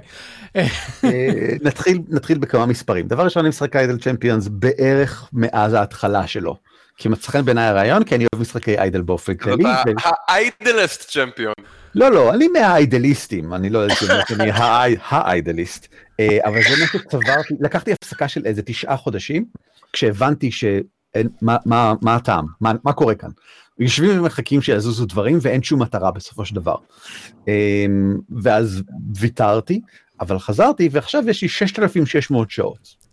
[0.55, 0.65] אה,
[1.63, 6.57] נתחיל נתחיל בכמה מספרים דבר ראשון אני משחק איידל צ'מפיונס בערך מאז ההתחלה שלו.
[6.97, 9.63] כי מצא חן בעיניי הרעיון כי אני אוהב משחקי איידל באופן כללי.
[9.65, 11.53] ו- האיידלסט צ'מפיון.
[11.95, 13.97] לא לא אני מהאיידליסטים אני לא יודעת
[14.31, 15.87] אם אני האי- האיידליסט
[16.19, 19.45] אה, אבל זה מה שצברתי לקחתי הפסקה של איזה תשעה חודשים
[19.93, 21.57] כשהבנתי שאין מה
[22.01, 23.29] מה הטעם מה מה קורה כאן.
[23.79, 26.75] יושבים ומחכים שיזוזו דברים ואין שום מטרה בסופו של דבר.
[27.47, 27.85] אה,
[28.41, 28.83] ואז
[29.19, 29.81] ויתרתי
[30.19, 33.06] אבל חזרתי ועכשיו יש לי 6,600 שעות.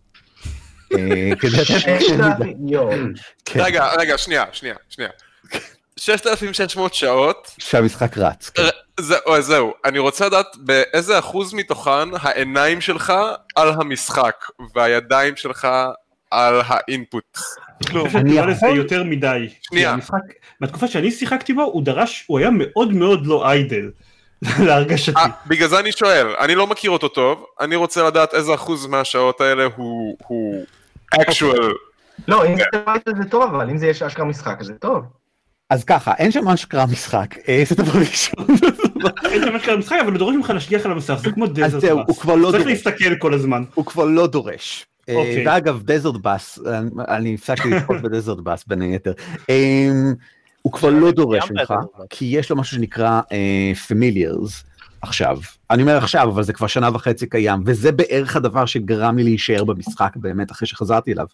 [3.56, 5.10] רגע, רגע, שנייה, שנייה, שנייה.
[5.96, 8.50] 6,600 שעות, שהמשחק רץ.
[8.50, 8.62] כן.
[9.00, 13.12] זה- או, זהו, אני רוצה לדעת באיזה אחוז מתוכן העיניים שלך
[13.56, 14.34] על המשחק
[14.74, 15.68] והידיים שלך
[16.30, 17.38] על האינפוט.
[17.88, 19.48] כלום, אני נראה לזה יותר מדי.
[19.62, 19.90] שנייה.
[19.90, 20.18] המשחק,
[20.60, 23.90] בתקופה שאני שיחקתי בו, הוא דרש, הוא היה מאוד מאוד לא איידל,
[24.66, 25.12] להרגשתי.
[25.16, 28.86] אה, בגלל זה אני שואל, אני לא מכיר אותו טוב, אני רוצה לדעת איזה אחוז
[28.86, 30.64] מהשעות האלה הוא הוא
[31.14, 31.72] actual.
[32.28, 35.04] לא, אם זה idle זה טוב, אבל אם זה יש אשכרה משחק, אז זה טוב.
[35.70, 38.46] אז ככה אין שם מה שקרה משחק אה, זה דבר ראשון.
[39.24, 42.00] אין שם משהו משחק, אבל הוא דורש ממך להשגיח על המסך, זה כמו Desert זהו
[42.06, 42.86] הוא כבר לא צריך דורש.
[42.86, 43.64] להסתכל כל הזמן.
[43.74, 44.86] הוא כבר לא דורש.
[45.08, 45.46] אה, אוקיי.
[45.46, 46.58] ואגב Desert Bus
[47.08, 49.12] אני הפסקתי לצפות ב Desert Bus בין היתר.
[50.62, 51.74] הוא כבר לא דורש ממך.
[52.10, 53.20] כי יש לו משהו שנקרא
[53.88, 54.64] familiars
[55.04, 55.38] עכשיו
[55.70, 59.64] אני אומר עכשיו אבל זה כבר שנה וחצי קיים וזה בערך הדבר שגרם לי להישאר
[59.64, 61.26] במשחק באמת אחרי שחזרתי אליו.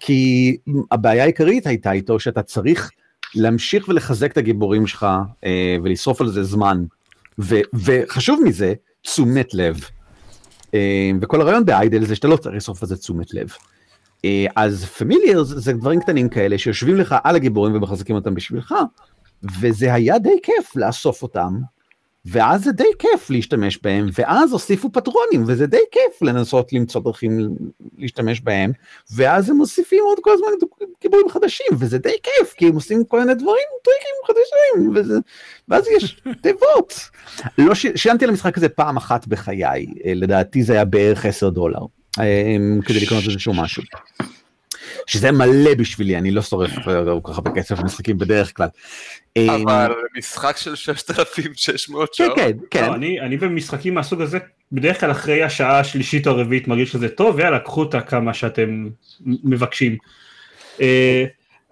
[0.00, 0.56] כי
[0.90, 2.90] הבעיה העיקרית הייתה איתו שאתה צריך
[3.34, 5.06] להמשיך ולחזק את הגיבורים שלך
[5.44, 6.84] אה, ולשרוף על זה זמן
[7.38, 9.80] ו- וחשוב מזה תשומת לב.
[10.74, 13.48] אה, וכל הרעיון באיידל זה שאתה לא צריך לשרוף על זה תשומת לב.
[14.24, 18.74] אה, אז פמיליארס זה דברים קטנים כאלה שיושבים לך על הגיבורים ומחזקים אותם בשבילך,
[19.60, 21.58] וזה היה די כיף לאסוף אותם,
[22.24, 27.48] ואז זה די כיף להשתמש בהם, ואז הוסיפו פטרונים, וזה די כיף לנסות למצוא דרכים
[27.98, 28.72] להשתמש בהם,
[29.26, 30.48] אז הם מוסיפים עוד כל הזמן
[31.02, 35.18] גיבורים חדשים, וזה די כיף, כי הם עושים כל מיני דברים, טריקים חדשים, וזה,
[35.68, 37.10] ואז יש תיבות.
[37.58, 37.86] לא ש...
[37.96, 41.80] שילמתי על המשחק הזה פעם אחת בחיי, אה, לדעתי זה היה בערך 10 דולר,
[42.18, 43.82] אה, כדי לקנות איזשהו משהו.
[45.06, 48.68] שזה מלא בשבילי, אני לא שורף אה, כל כך הרבה כסף במשחקים בדרך כלל.
[49.36, 52.36] אה, אבל משחק של 6,600 כן, שעות.
[52.36, 52.86] כן, כן.
[52.86, 54.38] לא, אני, אני במשחקים מהסוג הזה,
[54.72, 58.88] בדרך כלל אחרי השעה השלישית או הרביעית מרגיש שזה טוב, ויאללה, קחו אותה כמה שאתם
[59.26, 59.96] מבקשים.
[60.80, 61.24] אה,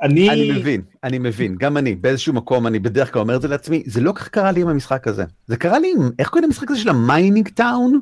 [0.03, 3.49] אני, אני מבין, אני מבין, גם אני, באיזשהו מקום אני בדרך כלל אומר את זה
[3.49, 5.25] לעצמי, זה לא כך קרה לי עם המשחק הזה.
[5.47, 8.01] זה קרה לי עם, איך קוראים למשחק הזה של ה mining town?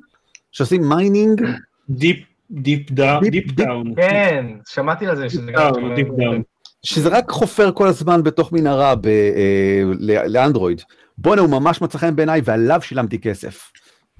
[0.52, 1.42] שעושים mining?
[1.90, 2.16] Deep,
[2.50, 3.94] Deep Town.
[3.96, 5.94] כן, שמעתי על זה שזה גם...
[5.94, 6.42] Deep Town.
[6.82, 10.82] שזה רק חופר כל הזמן בתוך מנהרה ב, אה, ל- לאנדרואיד.
[11.18, 13.70] בואנה הוא ממש מצא חן בעיניי ועליו שילמתי כסף.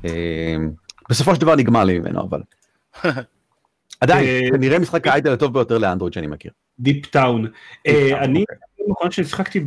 [0.05, 0.57] אה,
[1.11, 2.41] בסופו של דבר נגמר לי ממנו אבל.
[4.01, 6.51] עדיין, אה, כנראה משחק ה idle הטוב ביותר לאנדרואיד שאני מכיר.
[6.79, 7.47] Deep Town.
[7.87, 8.57] אה, אני, אוקיי.
[8.75, 9.61] הפעם האחרונה ששיחקתי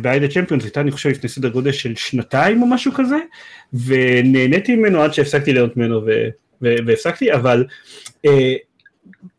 [0.00, 3.16] ב Idle Champions הייתה אני חושב לפני סדר גודל של שנתיים או משהו כזה,
[3.86, 6.00] ונהניתי ממנו עד שהפסקתי ליהנות ממנו
[6.60, 7.64] והפסקתי, אבל
[8.26, 8.54] אה,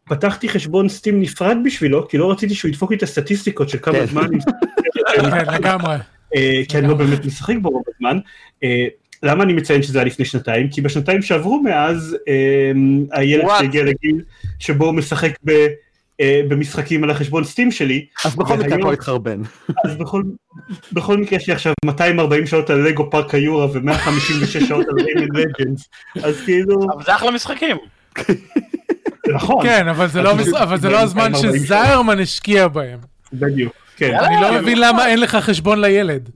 [0.08, 3.94] פתחתי חשבון Steam נפרד בשבילו, כי לא רציתי שהוא ידפוק לי את הסטטיסטיקות של כמה
[3.94, 4.06] כן.
[4.06, 4.40] זמן, אני
[5.32, 5.96] כן, לגמרי.
[6.36, 8.20] אה, כי אני לא באמת משחק בו רוב הזמן.
[8.64, 8.86] אה,
[9.24, 10.70] למה אני מציין שזה היה לפני שנתיים?
[10.70, 12.72] כי בשנתיים שעברו מאז, אה,
[13.12, 13.46] הילד?
[13.60, 14.22] שהגיע לגיל
[14.60, 15.68] שבו הוא משחק ב...
[16.22, 19.42] אה, במשחקים על החשבון סטים שלי, אז בכל מקרה הכל התחרבן.
[19.86, 20.24] אז בכל,
[20.94, 25.36] בכל מקרה יש לי עכשיו 240 שעות על לגו פארק היורה ו-156 שעות על ריימן
[25.36, 25.90] לג'נדס,
[26.24, 27.78] אז כאילו, אבל זה אחלה משחקים.
[29.34, 33.00] נכון, כן, אבל זה לא המש- אבל זה לא הזמן 240 שזיירמן השקיע בהם.
[33.34, 34.16] בדיוק, כן.
[34.16, 36.30] אני לא מבין למה אין לך חשבון לילד.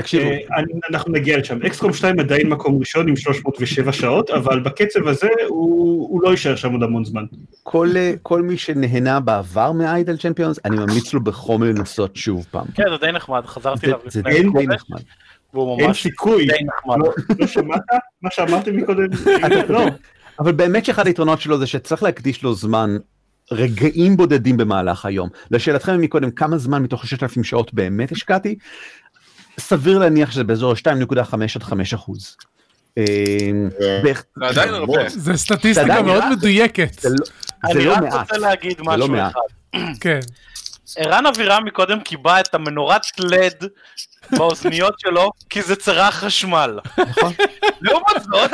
[0.00, 1.62] תקשיבו, אה, אני- אנחנו נגיע לשם.
[1.62, 6.56] אקסקום 2 עדיין מקום ראשון עם 307 שעות, אבל בקצב הזה הוא הוא לא יישאר
[6.56, 7.24] שם עוד המון זמן.
[7.62, 12.66] כל, אה, כל מי שנהנה בעבר מאיידל צ'מפיונס, אני ממליץ לו בחום לנסות שוב פעם.
[12.74, 15.00] כן, זה די נחמד, חזרתי זה, אליו זה לפני די חודש, נחמד.
[15.54, 16.52] אין ממש סיכוי, די.
[16.86, 17.80] לא- לא שמעת
[18.22, 19.06] מה שאמרתם מקודם?
[19.68, 19.84] לא,
[20.40, 22.96] אבל באמת שאחד היתרונות שלו זה שצריך להקדיש לו זמן,
[23.52, 25.28] רגעים בודדים במהלך היום.
[25.50, 28.54] לשאלתכם מקודם, כמה זמן מתוך 6,000 שעות באמת השקעתי?
[29.60, 30.86] סביר להניח שזה באזור 2.5
[31.56, 32.36] עד 5 אחוז.
[32.98, 33.04] אה,
[33.80, 34.12] זה
[34.46, 35.08] עדיין הרבה.
[35.08, 37.04] זה סטטיסטיקה מאוד מדויקת.
[37.04, 37.10] לא-
[37.70, 38.02] אני לא רק.
[38.20, 39.16] רוצה להגיד לא משהו.
[39.16, 39.40] אחד.
[40.00, 40.20] כן.
[40.98, 43.64] ערן אבירם מקודם קיבע את המנורת לד
[44.36, 46.78] באוזניות שלו, כי זה צרח חשמל.
[46.98, 47.32] נכון.
[47.80, 48.50] לעומת זאת,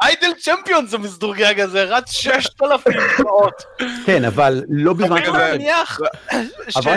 [0.00, 3.62] האיידל צ'מפיונס המסדורגג הזה רץ 6,000 שעות.
[4.06, 5.52] כן, אבל לא בזמן אני כזה.
[5.54, 6.00] מניח
[6.76, 6.82] אבל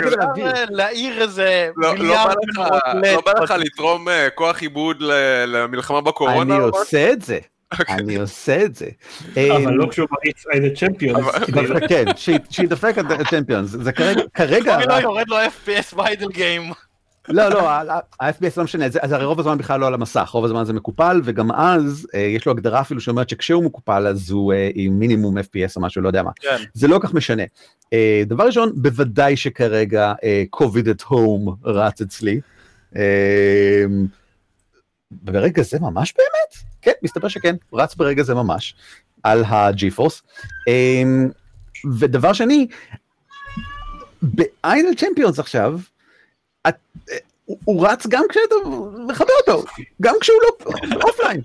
[0.70, 3.60] להעיר איזה לא לא מיליארד מנורות לא בא לך לד.
[3.60, 4.96] לתרום אה, כוח עיבוד
[5.46, 6.54] למלחמה בקורונה?
[6.56, 6.64] אני?
[6.64, 7.38] עושה את זה.
[7.88, 8.86] אני עושה את זה.
[9.32, 9.40] אבל
[9.72, 11.26] אמ, לא כשהוא מריץ איידה צ'מפיונס.
[11.48, 12.04] דווקא כן,
[12.50, 13.70] שידפק את הצ'מפיונס.
[13.70, 16.62] זה כרגע, כרגע, אני לא יורד לו FPS באיידל גיים.
[17.28, 20.44] לא, לא, ה-FPS לא משנה, זה- אז הרי רוב הזמן בכלל לא על המסך, רוב
[20.44, 24.52] הזמן זה מקופל, וגם אז אה, יש לו הגדרה אפילו שאומרת שכשהוא מקופל אז הוא
[24.52, 26.30] אה, עם מינימום FPS או משהו, לא יודע מה.
[26.40, 26.56] כן.
[26.74, 27.42] זה לא כך משנה.
[27.92, 30.12] אה, דבר ראשון, בוודאי שכרגע
[30.56, 32.40] COVID at home רץ אצלי.
[35.10, 36.71] ברגע זה ממש באמת?
[36.82, 38.74] כן, מסתבר שכן, רץ ברגע זה ממש,
[39.22, 40.22] על ה-GeForce.
[40.68, 41.02] אה,
[41.98, 42.66] ודבר שני,
[44.22, 45.80] ב Idle Champions עכשיו,
[46.68, 46.74] את,
[47.10, 48.54] אה, הוא, הוא רץ גם כשאתה
[49.08, 49.64] מכבה אותו,
[50.02, 50.36] גם כשהוא
[50.84, 51.40] לא אופליין.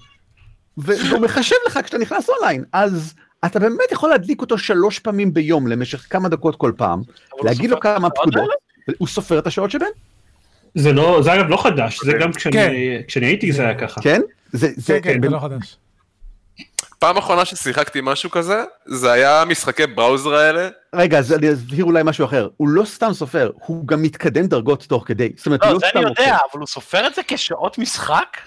[0.78, 3.14] והוא מחשב לך כשאתה נכנס אונליין, אז
[3.46, 7.02] אתה באמת יכול להדליק אותו שלוש פעמים ביום למשך כמה דקות כל פעם,
[7.44, 8.50] להגיד לו כמה פקודות,
[8.98, 9.92] הוא סופר את השעות שבין,
[10.76, 12.38] זה לא, זה אגב לא חדש, זה גם כן.
[12.40, 14.02] כשאני כשאני הייתי זה היה ככה.
[14.02, 14.22] כן?
[14.52, 15.78] זה, זה, כן, כן, זה לא חדש.
[17.00, 20.70] פעם אחרונה ששיחקתי משהו כזה, זה היה משחקי browser האלה.
[20.96, 24.84] רגע, אז אני אסביר אולי משהו אחר, הוא לא סתם סופר, הוא גם מתקדם דרגות
[24.84, 26.08] תוך כדי, זאת אומרת, הוא לא, לא זה סתם אני.
[26.10, 28.38] יודע, אבל הוא סופר את זה כשעות משחק?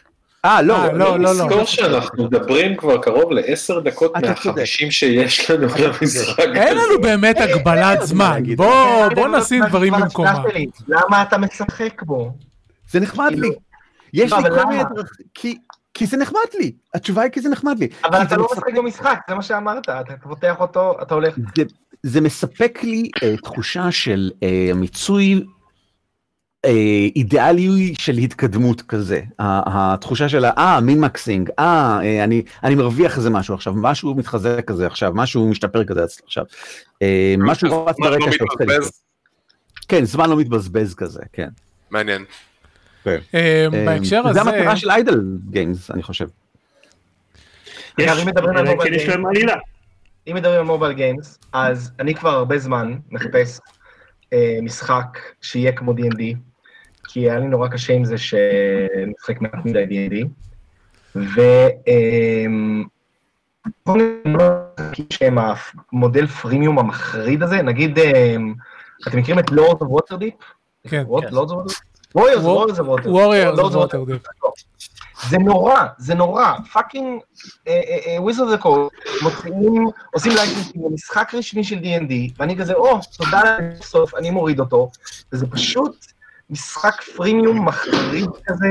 [0.45, 1.45] אה, לא, אה, לא, לא, לא.
[1.45, 6.75] תזכור שאנחנו מדברים כבר קרוב לעשר דקות מהחמישים שיש לנו למשחק אין הזה.
[6.75, 8.43] לנו באמת הגבלת זמן.
[8.57, 10.35] בוא בוא נשים דברים במקומם.
[10.51, 12.33] שלי, למה אתה משחק בו?
[12.91, 13.37] זה נחמד לי.
[13.41, 13.55] כאילו-
[14.15, 14.83] יש לא, לי כל מיני?
[14.95, 15.59] דרכים, כי-
[15.95, 17.89] כי זה נחמד לי, התשובה היא כי זה נחמד לי.
[18.05, 21.35] אבל אתה לא מספק- משחק במשחק, זה מה שאמרת, אתה פותח אותו, אתה הולך.
[22.03, 25.45] זה, מספק לי אה, תחושה של אה, מיצוי
[27.17, 29.21] אידיאלי של התקדמות כזה.
[29.39, 34.65] התחושה של אה, מין מקסינג, אה, אה, אני, אני מרוויח איזה משהו עכשיו, משהו מתחזק
[34.67, 36.45] כזה עכשיו, משהו משתפר כזה עכשיו.
[37.03, 38.67] אה, משהו רץ לא ברקע שעושה לי.
[38.67, 39.03] מתבזבז.
[39.89, 41.49] כן, זמן לא מתבזבז כזה, כן.
[41.91, 42.25] מעניין.
[43.07, 45.21] אה, אה, בהקשר זה הזה, המטרה של איידל
[45.51, 46.27] גיימס, אני חושב.
[48.01, 49.37] אם מדברים על mobile כן יש להם games.
[49.37, 49.57] עלילה.
[50.29, 53.61] אם מדברים על mobile games, אז אני כבר הרבה זמן מחפש
[54.33, 56.23] אה, משחק שיהיה כמו D&D,
[57.13, 60.27] כי היה לי נורא קשה עם זה שנשחק מעט מדי D&D,
[64.27, 65.39] משחקים שהם
[65.93, 68.37] המודל freemium המחריד הזה, נגיד, אה,
[69.09, 70.35] אתם מכירים את Lord of Waterdeep?
[70.89, 71.05] כן.
[71.09, 71.79] Lord of Waterdeep?
[72.15, 74.23] Warriors, of Waterdeep.
[74.23, 75.29] Of Waterdeep.
[75.29, 77.21] זה נורא, זה נורא, fucking
[78.19, 78.89] וויזרד זה קול,
[79.23, 84.91] מוציאים, עושים לייטינג למשחק רשמי של D&D, ואני כזה, או, תודה לסוף, אני מוריד אותו,
[85.33, 86.07] וזה פשוט
[86.51, 88.69] משחק פרימיום מחריד כזה,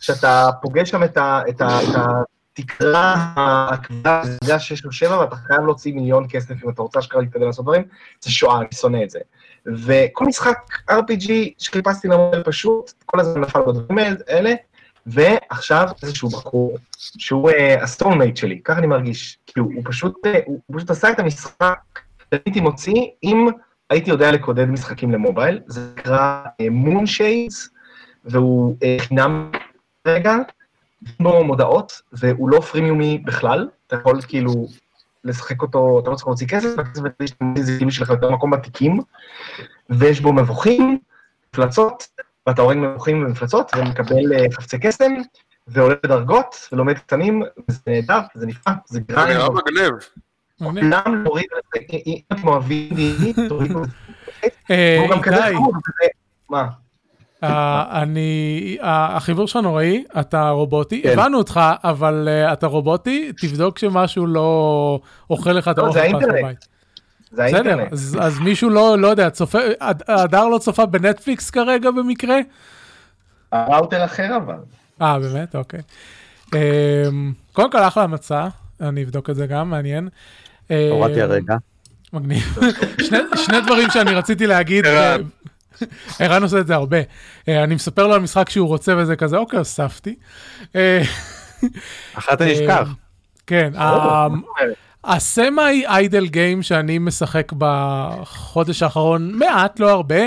[0.00, 1.94] שאתה פוגש שם את ה- את ה- את
[2.58, 6.98] התקרה הכבדה, זה יודע שיש לו שבע, ואתה חייב להוציא מיליון כסף אם אתה רוצה
[6.98, 7.82] אשכרה להתקדם לעשות דברים,
[8.20, 9.18] זה שואה, אני שונא את זה.
[9.66, 10.58] וכל משחק
[10.90, 14.54] RPG שחיפשתי למודל פשוט, כל הזמן נפל בדברים האלה,
[15.06, 20.14] ועכשיו איזשהו בחור, שהוא uh, ה soulmate שלי, ככה אני מרגיש, כי הוא, הוא פשוט,
[20.26, 21.78] uh, הוא, הוא פשוט עשה את המשחק
[22.30, 23.48] שהייתי מוציא, אם
[23.90, 27.70] הייתי יודע לקודד משחקים ל mobile, זה נקרא Moonshades,
[28.24, 29.50] והוא uh, חינם
[30.06, 30.36] רגע,
[31.16, 34.66] כמו מודעות, והוא לא פרימיומי בכלל, אתה יכול כאילו
[35.24, 39.00] לשחק אותו, אתה לא צריך להוציא כסף, הזה זה כאילו שלך יותר מקום בתיקים,
[39.90, 40.98] ויש בו מבוכים,
[41.52, 42.06] מפלצות,
[42.46, 45.12] ואתה הורג מבוכים ומפלצות, ומקבל אה, חפצי קסם,
[45.66, 49.92] ועולה בדרגות, ולומד קטנים, וזה נהדר, זה נפלא, זה זה grind, נראה מגניב.
[50.60, 50.84] מגניב.
[50.84, 52.88] כולם להוריד את זה, אם אתם אוהבים
[53.48, 55.36] תורידו את זה, אה, והוא גם כזה
[56.50, 56.66] מה?
[57.44, 61.08] אה, אני, אה, החיבור שלך נוראי, אתה רובוטי, כן.
[61.18, 66.00] הבנו אותך, אבל אה, אתה רובוטי, תבדוק שמשהו לא אוכל לך את לא, האוכל.
[66.28, 66.66] בבית.
[67.30, 67.92] זה בסדר, האינטרנט.
[67.92, 72.36] אז אז מישהו לא, לא יודע, צופה, הד- הדר לא צופה בנטפליקס כרגע במקרה?
[73.52, 74.54] הראוטר אחר אבל.
[75.02, 75.54] אה, באמת?
[75.56, 75.80] אוקיי.
[76.54, 78.46] אמ, קודם כל, אחלה מצע,
[78.80, 80.08] אני אבדוק את זה גם, מעניין.
[80.90, 81.56] הורדתי אמ, הרגע.
[82.12, 82.58] מגניב.
[83.06, 84.86] שני, שני דברים שאני רציתי להגיד.
[84.86, 85.22] ערן.
[86.20, 86.96] אה, עושה את זה הרבה.
[87.48, 90.14] אה, אני מספר לו על משחק שהוא רוצה וזה כזה, אוקיי, הוספתי.
[90.76, 91.02] אה,
[92.14, 92.88] אחת אני אשכח.
[93.46, 94.26] כן, ה-
[95.06, 100.20] ה semi idle game שאני משחק בחודש האחרון, מעט, לא הרבה,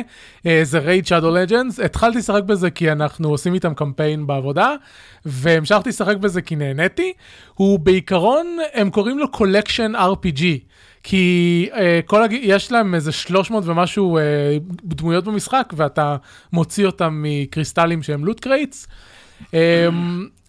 [0.45, 1.79] אה, זה Raid Shadow Legends.
[1.79, 4.75] התחלתי לשחק בזה כי אנחנו עושים איתם קמפיין בעבודה,
[5.25, 7.13] והמשכתי לשחק בזה כי נהניתי.
[7.53, 10.43] הוא בעיקרון, הם קוראים לו collection RPG.
[11.03, 12.33] כי uh, כל הג...
[12.41, 14.21] יש להם איזה 300 ומשהו uh,
[14.83, 16.15] דמויות במשחק, ואתה
[16.53, 18.87] מוציא אותם מקריסטלים שהם loot crates.
[19.41, 19.53] Um,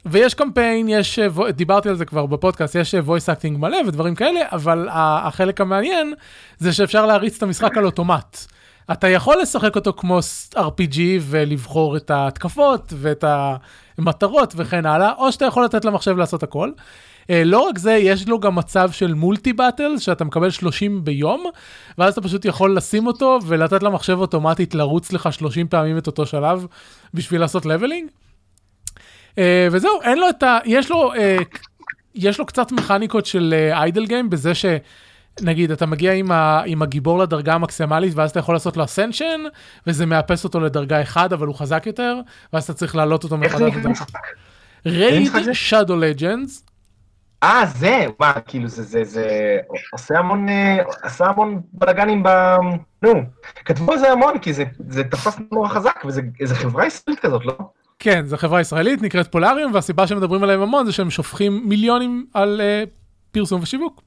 [0.06, 4.40] ויש קמפיין, יש, אה, דיברתי על זה כבר בפודקאסט, יש voice acting מלא ודברים כאלה,
[4.52, 6.14] אבל החלק המעניין
[6.58, 8.36] זה שאפשר להריץ את המשחק על אוטומט.
[8.92, 10.18] אתה יכול לשחק אותו כמו
[10.56, 13.24] RPG ולבחור את ההתקפות ואת
[13.98, 16.70] המטרות וכן הלאה, או שאתה יכול לתת למחשב לעשות הכל.
[17.30, 21.44] אה, לא רק זה, יש לו גם מצב של multi battle, שאתה מקבל 30 ביום,
[21.98, 26.26] ואז אתה פשוט יכול לשים אותו ולתת למחשב אוטומטית לרוץ לך 30 פעמים את אותו
[26.26, 26.66] שלב
[27.14, 28.10] בשביל לעשות leveling.
[29.38, 30.58] אה, וזהו, אין לו את ה...
[30.64, 31.36] יש לו, אה,
[32.14, 34.64] יש לו קצת מכניקות של idle game בזה ש...
[35.40, 39.40] נגיד, אתה מגיע עם, ה, עם הגיבור לדרגה המקסימלית, ואז אתה יכול לעשות לו ascension,
[39.86, 42.20] וזה מאפס אותו לדרגה 1, אבל הוא חזק יותר,
[42.52, 43.78] ואז אתה צריך להעלות אותו איך זה מחדש.
[43.78, 44.26] נקרא משחק?
[44.86, 45.52] Raid?
[45.52, 46.64] Shadow Legends,
[47.42, 49.58] אה, זה, מה, כאילו, זה, זה, זה
[49.92, 52.28] עושה המון, אה, עשה המון בלאגנים ב...
[53.02, 53.12] נו,
[53.64, 57.58] כתבו על זה המון, כי זה, זה תפס נורא חזק, וזה חברה ישראלית כזאת, לא?
[58.00, 62.60] כן, זו חברה ישראלית, נקראת Plarium, והסיבה שמדברים עליהם המון זה שהם שופכים מיליונים על
[62.60, 62.88] uh,
[63.32, 64.02] פרסום ושיווק.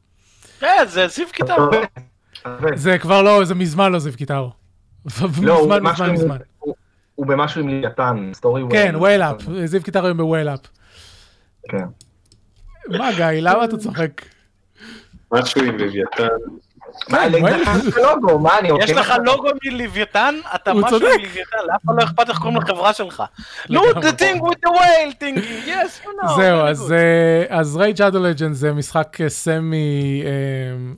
[0.59, 1.25] כן, זה זיו
[1.57, 2.75] עובד.
[2.75, 4.51] זה כבר לא, זה מזמן לא זיו קיטרו.
[5.41, 6.37] לא, מזמן, מזמן, מזמן.
[6.59, 6.75] הוא-
[7.15, 10.59] הוא במשהו עם לוויתן, sorry כן, Whale App, זיו קיטרו היום ב Whale App.
[11.69, 11.83] כן.
[12.89, 14.21] מה גיא, למה אתה צוחק?
[15.33, 16.27] משהו עם לוויתן.
[17.09, 18.13] מה, כן, זה וואלה.
[18.15, 19.13] לוגו, מה, אני יש עוקב לך.
[19.25, 20.99] לוגו מלוויתן, אתה משהו.
[20.99, 23.23] מלוויתן, לאף אחד לא אכפת איך קוראים לחברה שלך.
[23.69, 24.09] נו, לגמרי.
[24.09, 26.35] the thing with the whale thingy, yes, you know.
[26.35, 26.59] זהו,
[27.49, 30.29] אז, Raid Shadow Legend זה משחק אה, semi, אה,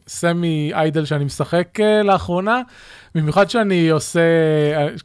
[0.07, 2.61] semi idle שאני משחק אה, לאחרונה,
[3.15, 4.19] במיוחד שאני עושה,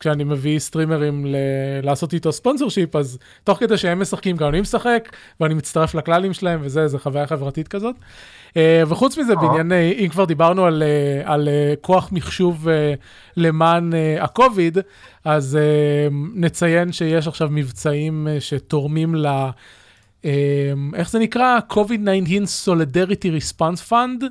[0.00, 1.36] כשאני מביא סטרימרים ל-
[1.82, 5.08] לעשות איתו ספונסור שיפ, אז תוך כדי שהם משחקים גם אני משחק,
[5.40, 7.94] ואני מצטרף לכללים שלהם, וזה, זה חוויה חברתית כזאת.
[8.56, 12.94] אה, וחוץ מזה, בענייני, אם כבר דיברנו על, אה, על אה, כוח מחשוב אה,
[13.36, 14.78] למען אה, הקוביד,
[15.24, 19.26] אז אה, נציין שיש עכשיו מבצעים אה, שתורמים ל...
[20.24, 20.30] אה,
[20.94, 21.58] איך זה נקרא?
[21.72, 21.76] COVID-19
[22.66, 24.24] Solidarity Response Fund.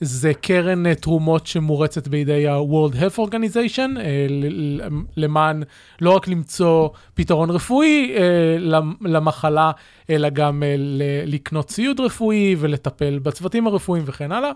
[0.00, 4.26] זה קרן אה, תרומות שמורצת בידי ה-World Health Organization, אה,
[5.16, 5.62] למען
[6.00, 8.22] לא רק למצוא פתרון רפואי אה,
[8.58, 9.70] למ- למחלה,
[10.10, 10.62] אלא גם
[11.26, 14.50] לקנות ציוד רפואי ולטפל בצוותים הרפואיים וכן הלאה.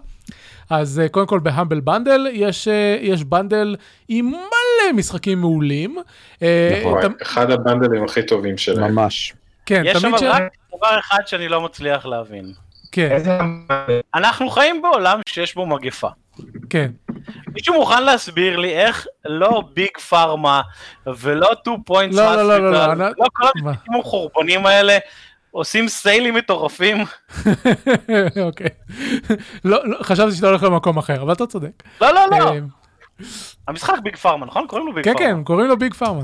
[0.70, 2.68] אז קודם כל ב Humble Bundle יש,
[3.00, 3.76] יש bundle
[4.08, 5.96] עם מלא משחקים מעולים.
[6.40, 8.94] וואי, תמ- אחד הבנדלים הכי טובים שלהם.
[8.94, 9.34] ממש.
[9.66, 10.22] כן, יש תמיד אבל ש...
[10.22, 10.42] רק
[10.76, 12.52] דבר אחד שאני לא מצליח להבין.
[12.92, 13.22] כן.
[14.14, 16.08] אנחנו חיים בעולם שיש בו מגפה.
[16.70, 16.90] כן.
[17.54, 20.62] מישהו מוכן להסביר לי איך לא Big Pharma
[21.06, 23.46] ולא 2 Points לא, לא, לא, לא, לא, לא כל?
[23.56, 24.98] המשחקים החורבנים האלה
[25.50, 26.96] עושים סיילים מטורפים.
[28.46, 28.68] אוקיי.
[29.64, 31.82] לא, לא, חשבתי שאתה הולך למקום אחר, אבל אתה צודק.
[32.00, 32.52] לא, לא, לא.
[33.20, 33.26] אה,
[33.68, 34.66] המשחק Big Pharma, נכון?
[34.66, 35.36] קוראים לו Big כן, Pharma.
[35.36, 36.22] כן, קוראים לו Big Pharma.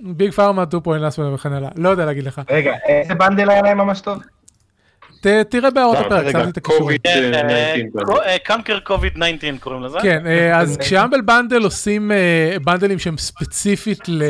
[0.00, 1.70] Big Pharma, 2 Point Hospital וכן הלאה.
[1.76, 2.40] לא יודע להגיד לך.
[2.50, 4.18] רגע, איזה bundle היה להם ממש טוב?
[5.48, 6.82] תראה בהערות הפרק, שמתי את הקישורים.
[6.82, 9.98] קוביד כן, 19 Conquer COVID 19 קוראים לזה.
[10.02, 14.22] כן, אה, אז כשאמבל בנדל עושים אה, בנדלים שהם ספציפית ל...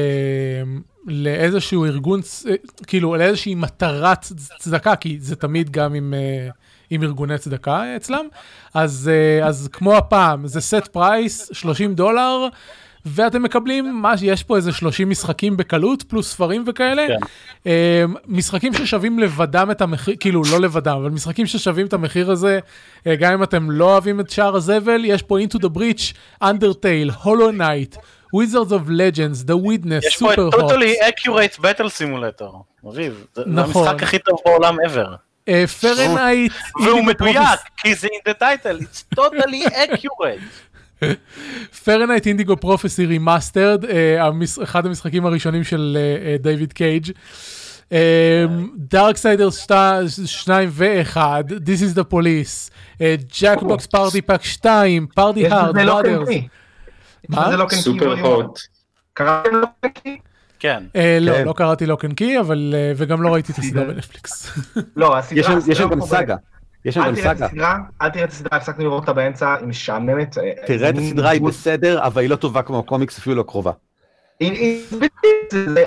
[1.07, 2.55] לאיזשהו ארגון, אה,
[2.87, 4.27] כאילו לאיזושהי מטרת
[4.59, 6.49] צדקה, כי זה תמיד גם עם, אה,
[6.90, 8.27] עם ארגוני צדקה אצלם,
[8.75, 12.49] אז, אה, אז כמו הפעם, זה set price, 30 דולר,
[13.07, 17.07] ואתם מקבלים, מה, יש פה איזה 30 משחקים בקלות, פלוס ספרים וכאלה.
[17.09, 17.18] כן.
[17.66, 22.59] אה, משחקים ששווים לבדם את המחיר, כאילו לא לבדם, אבל משחקים ששווים את המחיר הזה,
[23.07, 27.25] אה, גם אם אתם לא אוהבים את שער הזבל, יש פה into the breach, undertale,
[27.25, 27.96] hollow knight,
[28.37, 32.57] wizards of legends, the witness, יש פה את totally accurate battle simulator.
[32.88, 33.88] אביב, זה זה נכון.
[33.88, 35.25] המשחק הכי טוב בעולם ever.
[35.81, 36.52] Fahrenheit,
[36.85, 41.04] והוא מדויק, כי זה in the title, it's totally accurate.
[41.85, 44.30] Fahrenheit Indigo Prophecy Remastered, אה,
[44.62, 45.98] אחד המשחקים הראשונים של
[46.40, 47.11] דיוויד קייג'.
[48.76, 51.16] Darksiders 2 ו-1,
[51.48, 52.70] This is the Police,
[53.42, 56.29] Jackbox Party Pack 2, Party Hard, Brothers.
[57.28, 57.52] מה?
[57.70, 58.59] סופר הוט.
[59.14, 60.18] קראתם Locke & Key?
[60.59, 60.85] כן.
[60.97, 61.45] אה, לא, כן.
[61.45, 64.59] לא קראתי Locke & Key, אבל אה, וגם לא ראיתי את הסדרה בנטפליקס.
[64.97, 65.73] לא, יש הסדרה...
[65.73, 66.01] יש שם גם.
[66.01, 66.37] סאגה.
[66.85, 67.47] יש שם גם סאגה.
[67.47, 70.38] הסדרה, אל תראה את הסדרה, הפסקנו לראות אותה באמצע, היא משעממת.
[70.38, 73.73] אה, תראה את הסדרה, היא בסדר, אבל היא לא טובה כמו הקומיקס, אפילו לא קרובה.
[74.40, 74.87] היא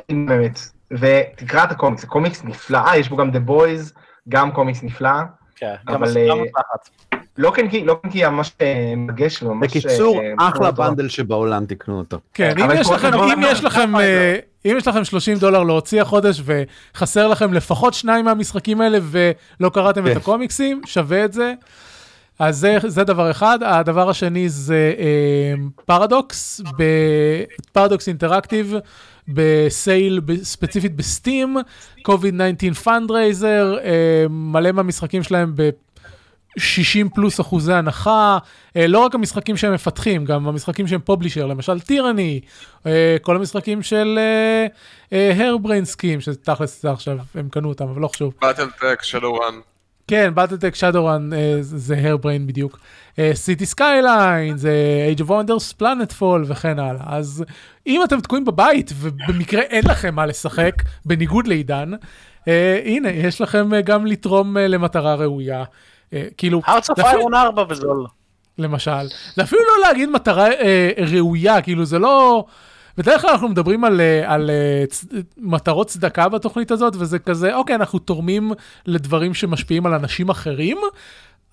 [0.10, 0.60] באמת.
[0.92, 3.94] ותקרא את הקומיקס, זה קומיקס נפלא, יש בו גם The Boys,
[4.30, 5.10] גם קומיקס נפלא.
[5.60, 6.90] כן, גם אבל, הסדרה אה, מוצלחת.
[7.38, 9.78] לא כן כי, לא כן כי ממש אה, מרגש וממש...
[9.78, 10.72] בקיצור, אה, אחלה.
[10.72, 12.18] bundle שבעולם, תקנו אותו.
[12.34, 14.36] כן, אם יש לכם, אם יש לכם, אה,
[14.66, 20.08] אם יש לכם 30 דולר להוציא החודש וחסר לכם לפחות שניים מהמשחקים האלה ולא קראתם
[20.08, 20.18] את כן.
[20.18, 21.54] הקומיקסים, שווה את זה.
[22.40, 23.60] אז זה, זה דבר אחד.
[23.64, 25.54] הדבר השני זה אה,
[25.86, 26.62] Paradox,
[27.72, 28.76] Paradox Interactive,
[29.34, 31.58] ב sale ספציפית ב Steam,
[32.08, 35.70] COVID-19 fundraiser, אה, מלא מהמשחקים שלהם ב...
[36.58, 38.38] 60 פלוס אחוזי הנחה,
[38.76, 42.40] אה, לא רק המשחקים שהם מפתחים, גם המשחקים שהם publisher, למשל Tyranny,
[42.86, 44.20] אה, כל המשחקים של
[45.12, 48.34] Harebrained Schemes, שתכלס זה עכשיו, הם קנו אותם, אבל לא חשוב.
[48.42, 49.60] BattleTech, Shadowrun.
[50.10, 51.30] כן, BattleTech Shadowrun
[51.62, 52.80] זה Harebrained בדיוק.
[53.34, 54.74] Cities Skylines, זה
[55.18, 55.82] Age of Wonders,
[56.20, 57.02] Fall וכן הלאה.
[57.08, 57.44] אז
[57.88, 60.74] אם אתם תקועים בבית ובמקרה אין לכם מה לשחק,
[61.06, 61.92] בניגוד לעידן,
[62.48, 65.64] אה, הנה, יש לכם אה, גם לתרום אה, למטרה ראויה.
[66.14, 68.06] אה, כאילו, Hearts of אפילו- Iron 4 בזול.
[68.58, 69.08] למשל.
[69.36, 72.46] זה אפילו לא להגיד מטרה אה, ראויה, כאילו זה לא...
[73.00, 75.06] בדרך כלל אנחנו מדברים על, אה, על אה, צ...
[75.38, 78.52] מטרות צדקה בתוכנית הזאת, וזה כזה, אוקיי, אנחנו תורמים
[78.86, 80.78] לדברים שמשפיעים על אנשים אחרים,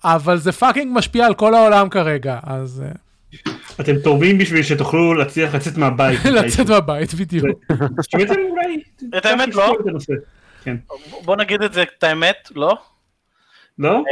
[0.03, 3.41] אבל זה פאקינג משפיע על כל העולם כרגע, אז אה,
[3.79, 6.19] אתם תורמים בשביל שתוכלו להצליח לצאת מהבית.
[6.35, 7.45] לצאת מהבית בדיוק.
[8.11, 8.81] שבעצם אולי...
[9.17, 9.77] את האמת, לא.
[9.87, 10.13] הנושא.
[11.23, 12.77] בוא נגיד את זה, את האמת, לא?
[13.79, 14.03] לא?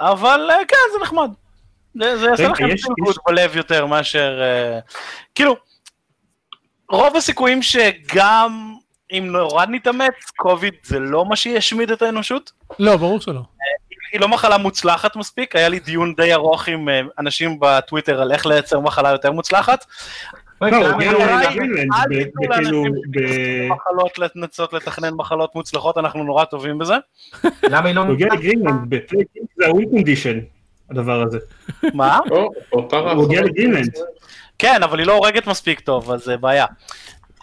[0.00, 1.30] אבל כן, זה נחמד.
[1.94, 2.68] זה זה יעשה לכם
[3.26, 4.40] בלב יותר מאשר...
[5.34, 5.56] כאילו,
[6.90, 8.74] רוב הסיכויים שגם
[9.12, 12.52] אם נורא נתאמץ, קוביד זה לא מה שישמיד את האנושות.
[12.78, 13.40] לא, ברור שלא.
[14.12, 18.32] היא לא מחלה מוצלחת מספיק, היה לי דיון די ארוך עם אה, אנשים בטוויטר על
[18.32, 19.86] איך לייצר מחלה יותר מוצלחת.
[20.60, 20.68] לא,
[23.10, 26.94] ב- מחלות לנסות לתכנן מחלות מוצלחות, אנחנו נורא טובים בזה.
[27.72, 28.00] למה היא לא...
[28.00, 30.38] הוא הגיע לגרינלנד, בפלייק זה קונדישן,
[30.90, 31.38] הדבר הזה.
[31.94, 32.18] מה?
[32.70, 33.42] הוא הגיע.
[33.42, 33.92] לגרינלנד.
[34.60, 36.66] כן, אבל היא לא הורגת מספיק טוב, אז זה בעיה.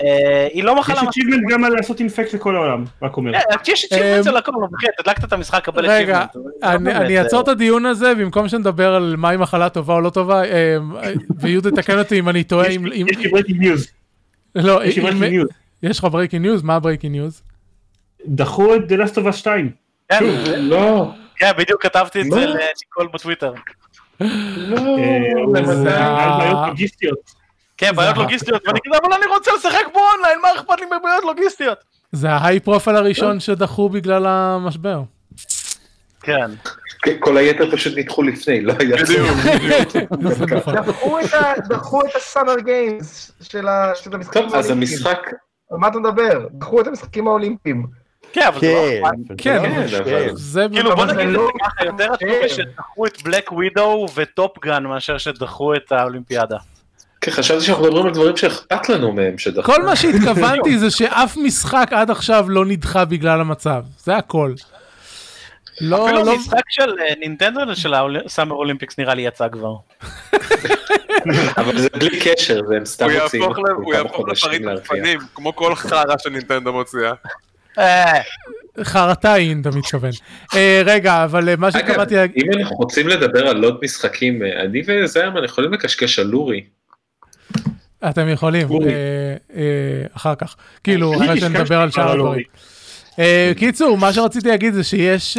[0.04, 1.24] אה, היא לא יש מחלה מספיק...
[1.24, 3.36] achievement גם על לעשות infect לכל העולם, רק אומר.
[3.36, 6.34] אה, יש אמ, achievement של הכל, אבל אחי, הדלקת את המשחק, קבל רגע, achievement.
[6.34, 9.94] זה לא אני אני אה, אעצור את הדיון הזה, במקום שנדבר על מהי מחלה טובה
[9.94, 10.78] או לא טובה, אה,
[11.40, 12.78] ויהודה תקן אותי אם אני טועה, יש.
[12.78, 13.88] לי- יש breaking news.
[14.56, 15.00] לא, יש.
[15.84, 16.64] יש לך breaking news?
[16.64, 17.42] מה ה breaking news?
[18.26, 19.72] דחו את The Last of Us 2.
[20.10, 20.24] כן,
[20.58, 22.46] לא, כן, בדיוק כתבתי את זה מה?
[22.46, 23.54] לניקול בטוויטר.
[24.22, 24.78] לא,
[25.58, 27.20] אה, זה זה ה- היה בעיות לוגיסטיות.
[27.78, 31.78] כן, בעיות לוגיסטיות, ואני כזה, אבל אני רוצה לשחק באונליין, מה אכפת לי מבעיות לוגיסטיות?
[32.12, 35.02] זה ה high profile הראשון שדחו בגלל המשבר.
[36.22, 36.52] כן.
[37.20, 39.06] כל היתר פשוט נדחו לפני, לא היה.
[39.06, 40.76] זה נכון.
[40.76, 44.98] דחו את ה- דחו את ה summer games של המשחקים טוב, אז האולימפיים.
[45.00, 45.20] המשחק,
[45.72, 46.48] על מה אתה מדבר?
[46.52, 47.86] דחו את המשחקים האולימפיים.
[48.42, 49.42] כן, אבל זה לא אכפת.
[49.42, 49.72] כן, כן,
[50.14, 52.48] אבל- זה כאילו בוא זה נגיד את לא זה ככה, יותר עצוב כן.
[52.50, 56.58] שדחו את Black Widow ו Top Gun מאשר שדחו את האולימפיאדה.
[57.22, 59.74] כן, חשבתי שאנחנו מדברים על דברים שאכפת לנו מהם שדחו.
[59.74, 64.54] כל מה שהתכוונתי זה שאף משחק עד עכשיו לא נדחה בגלל המצב, זה הכל.
[65.82, 67.94] לא, אפילו לא, המשחק של אה, נינטנדו של
[68.26, 69.74] ה Summer Olympics נראה לי יצא כבר.
[71.58, 73.44] אבל זה בלי קשר, והם סתם הוא מוציאים
[73.84, 74.62] הוא יהפוך לפריט.
[74.62, 77.14] מלפנים, כמו כל חרא שנינטנדו מוציאה.
[77.78, 78.22] אה,
[78.84, 80.12] חרטאין אתה מתכוון.
[80.56, 84.42] אה, רגע, אבל אה, מה אגב, שהתכוונתי להגיד, אם אנחנו רוצים לדבר על עוד משחקים,
[84.44, 86.64] אני וזרמן יכולים לקשקש על לורי.
[88.10, 88.68] אתם יכולים,
[90.14, 92.12] אחר כך, כאילו, אחרי שנדבר על שאר.
[92.12, 92.44] הדברים.
[93.58, 95.38] קיצור, מה שרציתי להגיד זה שיש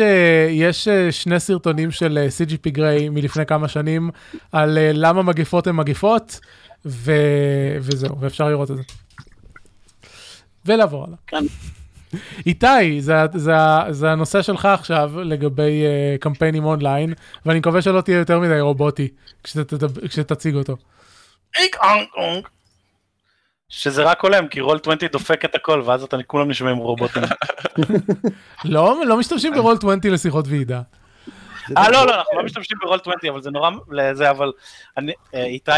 [0.50, 4.10] יש, שני סרטונים של CGP גריי מלפני כמה שנים
[4.52, 6.40] על למה מגפות הן מגפות,
[6.86, 7.12] ו...
[7.80, 8.82] וזהו, ואפשר לראות את זה.
[10.66, 11.42] ולעבור הלאה.
[12.46, 13.52] איתי, זה, זה,
[13.90, 17.14] זה הנושא שלך עכשיו לגבי uh, קמפיינים אונליין,
[17.46, 19.08] ואני מקווה שלא תהיה יותר מדי רובוטי
[19.44, 20.76] כשתדב- כשתציג אותו.
[21.58, 21.76] איק.
[23.68, 27.22] שזה רק הולם, כי רול 20 דופק את הכל, ואז אתה כולם נשמעים רובוטים.
[28.64, 30.80] לא, לא משתמשים ברול 20 לשיחות ועידה.
[31.76, 34.52] אה, לא, לא, אנחנו לא משתמשים ברול 20, אבל זה נורא, לזה, אבל
[34.96, 35.70] אני, אה, איתי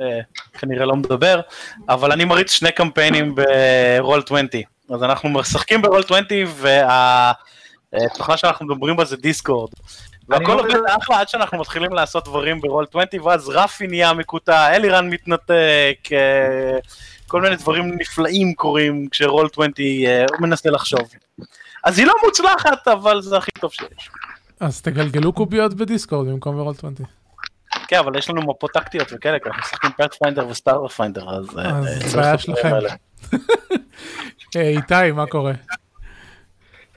[0.00, 0.20] אה,
[0.58, 1.40] כנראה לא מדבר,
[1.88, 4.46] אבל אני מריץ שני קמפיינים ברול 20.
[4.94, 6.24] אז אנחנו משחקים ברול 20,
[7.92, 9.70] והתוכנה שאנחנו מדברים בה זה דיסקורד.
[10.28, 14.74] והכל לא עובד אחלה עד שאנחנו מתחילים לעשות דברים ברול 20, ואז רפי נהיה מקוטע,
[14.74, 16.78] אלירן מתנתק, אה,
[17.26, 21.00] כל מיני דברים נפלאים קורים כשרול 20 אה, הוא מנסה לחשוב.
[21.84, 24.10] אז היא לא מוצלחת, אבל זה הכי טוב שיש.
[24.60, 26.94] אז תגלגלו קוביות ב Discord במקום ברול 20.
[27.88, 31.58] כן, אבל יש לנו מפות טקטיות וכאלה, כי אנחנו משחקים Pathfinder ו Starfinder, אז...
[31.58, 32.70] אה, אז בעיה שלכם.
[34.56, 35.52] אה, איתי, מה קורה?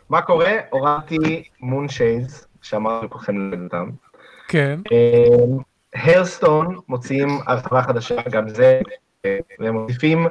[0.10, 0.52] מה קורה?
[0.70, 3.90] הורדתי מון שייז, שאמרתי לכולכם ללמד אותם.
[4.48, 4.80] כן.
[5.96, 8.82] Hearthstone מוציאים הרחבה חדשה, גם זה,
[9.26, 10.28] אה, והם מוסיפים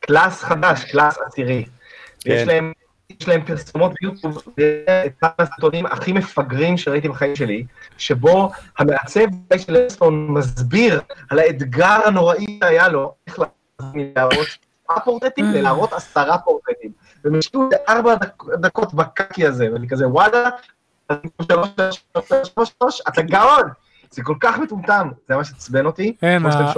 [0.00, 1.64] class חדש, class עשירי.
[2.26, 2.72] יש להם,
[3.20, 4.84] יש להם פרסומות ביוטיוב, זה
[5.20, 7.64] אחד מהסרטונים הכי מפגרים שראיתי בחיים שלי,
[7.98, 9.20] שבו המעצב
[9.58, 11.00] של Hearthstone מסביר
[11.30, 13.38] על האתגר הנוראי שהיה לו, איך
[13.94, 14.63] להראות עשרה
[15.04, 16.90] פורטרטים, להראות עשרה פורטרטים.
[17.24, 20.48] והם השקיעו ארבע דק- דקות בקקי הזה, ואני כזה, וואלה,
[23.08, 23.62] אתה גאון!
[24.10, 26.16] זה כל כך מטומטם, זה מה שעצבן אותי.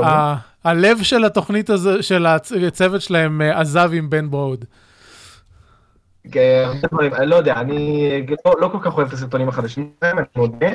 [0.05, 4.65] ה- הלב של התוכנית הזו, של הצ- הצוות שלהם אה, עזב עם בן ברוד.
[6.37, 8.11] אה, דברים, אני לא יודע, אני
[8.47, 10.69] לא, לא כל כך אוהב את הסרטונים החדשים שלהם, אני מודה,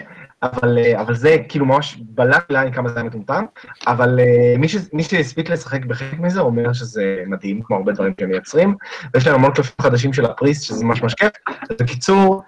[0.43, 3.45] אבל, אה, אבל זה כאילו ממש בלט לי כמה זה היה מטומטם,
[3.87, 8.13] אבל אה, מי, ש, מי שהספיק לשחק בחלק מזה אומר שזה מדהים, כמו הרבה דברים
[8.19, 8.75] שהם מייצרים,
[9.13, 11.31] ויש להם המון קלפים חדשים של הפריסט, שזה ממש ממש כיף.
[11.79, 12.41] בקיצור,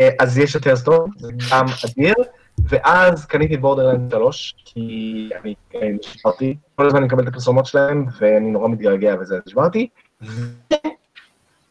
[0.00, 2.14] אה, אז יש את הרסטון, זה גם אדיר,
[2.68, 5.54] ואז קניתי את בורדרלנד 3, כי אני
[6.04, 9.88] נשברתי, כל הזמן אני מקבל את הפרסומות שלהם, ואני נורא מתגעגע וזה, נשברתי.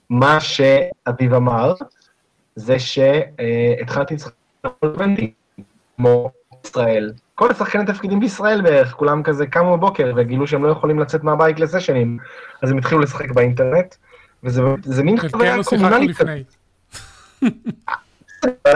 [0.09, 1.73] מה שאביב אמר,
[2.55, 4.34] זה שהתחלתי לשחק
[4.84, 5.32] בנדי,
[5.98, 6.32] כמו
[6.66, 7.14] ישראל.
[7.36, 11.60] כל השחקני תפקידים בישראל בערך, כולם כזה קמו בבוקר וגילו שהם לא יכולים לצאת מהבית
[11.60, 12.18] לסשנים,
[12.62, 13.95] אז הם התחילו לשחק באינטרנט,
[14.43, 16.18] וזה זה מין חוויה קומונלית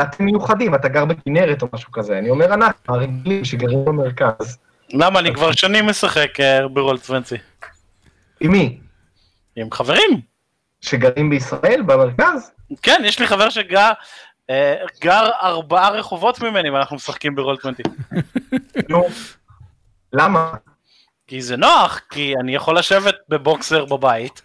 [0.02, 4.58] אתם מיוחדים, אתה גר בכנרת או משהו כזה, אני אומר אנחנו, הרגילים שגרים במרכז.
[4.94, 7.42] למה, אני כבר שנים משחק אה, ברול 20.
[8.40, 8.80] עם מי?
[9.56, 10.22] עם חברים.
[10.82, 12.52] שגרים בישראל, במרכז?
[12.82, 13.92] כן, יש לי חבר שגר
[15.02, 17.76] גר ארבעה רחובות ממני ואנחנו משחקים ברול 20.
[18.90, 19.04] נו.
[20.14, 20.52] למה?
[21.28, 24.42] כי זה נוח, כי אני יכול לשבת בבוקסר בבית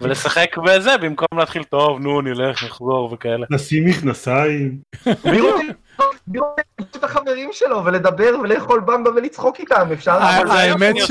[0.00, 3.46] ולשחק בזה במקום להתחיל טוב, נו, נלך, נחזור וכאלה.
[3.50, 4.78] נשים מכנסיים.
[5.24, 6.62] מי רוצה
[6.96, 10.10] את החברים שלו ולדבר ולאכול במבה ולצחוק איתם, אפשר...
[10.10, 11.10] אה, האמת ש-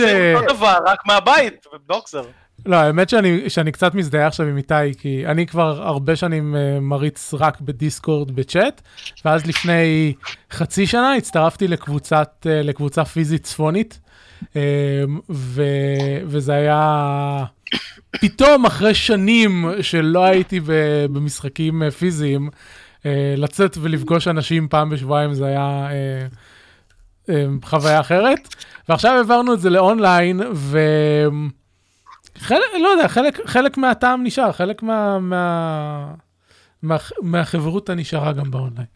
[0.85, 2.23] רק מהבית, בבוקסר.
[2.65, 6.79] לא, האמת שאני, שאני קצת מזדהה עכשיו עם איתי, כי אני כבר הרבה שנים uh,
[6.79, 8.81] מריץ רק בדיסקורד בצ'אט,
[9.25, 10.13] ואז לפני
[10.51, 13.99] חצי שנה הצטרפתי לקבוצת, uh, לקבוצה פיזית צפונית,
[14.41, 14.47] um,
[15.29, 15.63] ו,
[16.25, 17.43] וזה היה
[18.11, 20.59] פתאום אחרי שנים שלא הייתי
[21.11, 22.49] במשחקים פיזיים,
[23.37, 25.87] לצאת ולפגוש אנשים פעם בשבועיים זה היה
[27.63, 28.55] חוויה אחרת,
[28.89, 30.79] ועכשיו העברנו את זה לאונליין, ו...
[32.37, 36.13] חלק, לא יודע, חלק, חלק מהטעם נשאר, חלק מה, מה,
[36.83, 38.87] מה, מהחברותה נשארה גם באונליין.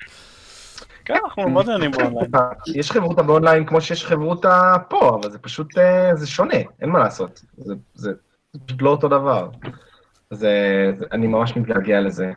[1.06, 2.32] כן, אנחנו מאוד נהנים באונליין.
[2.76, 7.00] יש חברותה באונליין כמו שיש חברותה פה, אבל זה פשוט, אה, זה שונה, אין מה
[7.00, 7.42] לעשות.
[7.58, 8.12] זה, זה,
[8.54, 9.50] זה פשוט לא אותו דבר.
[10.32, 12.32] זה, זה, אני ממש מתגעגע לזה.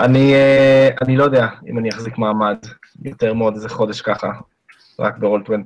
[0.00, 2.58] אני, אה, אני לא יודע אם אני אחזיק מעמד
[3.02, 4.28] יותר מאוד איזה חודש ככה,
[4.98, 5.64] רק ברול 20.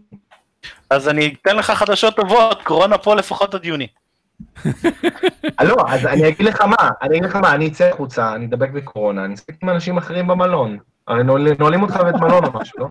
[0.91, 3.87] אז אני אתן לך חדשות טובות, קורונה פה לפחות עד יוני.
[5.61, 8.47] אה, לא, אז אני אגיד לך מה, אני אגיד לך מה, אני אצא החוצה, אני
[8.47, 10.79] אדבק בקורונה, אני אשחק עם אנשים אחרים במלון.
[11.09, 11.23] הרי
[11.59, 12.87] נועלים אותך בבית מלון או משהו, לא?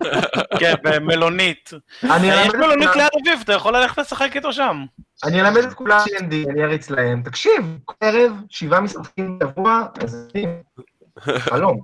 [0.58, 1.70] כן, במלונית.
[2.04, 4.84] אני יש מלונית ליד אביב, אתה יכול ללכת לשחק איתו שם.
[5.24, 7.22] אני אלמד את כולם D&D, אני אריץ להם.
[7.22, 10.28] תקשיב, כל ערב, שבעה משחקים בשבוע, אז
[11.18, 11.80] חלום.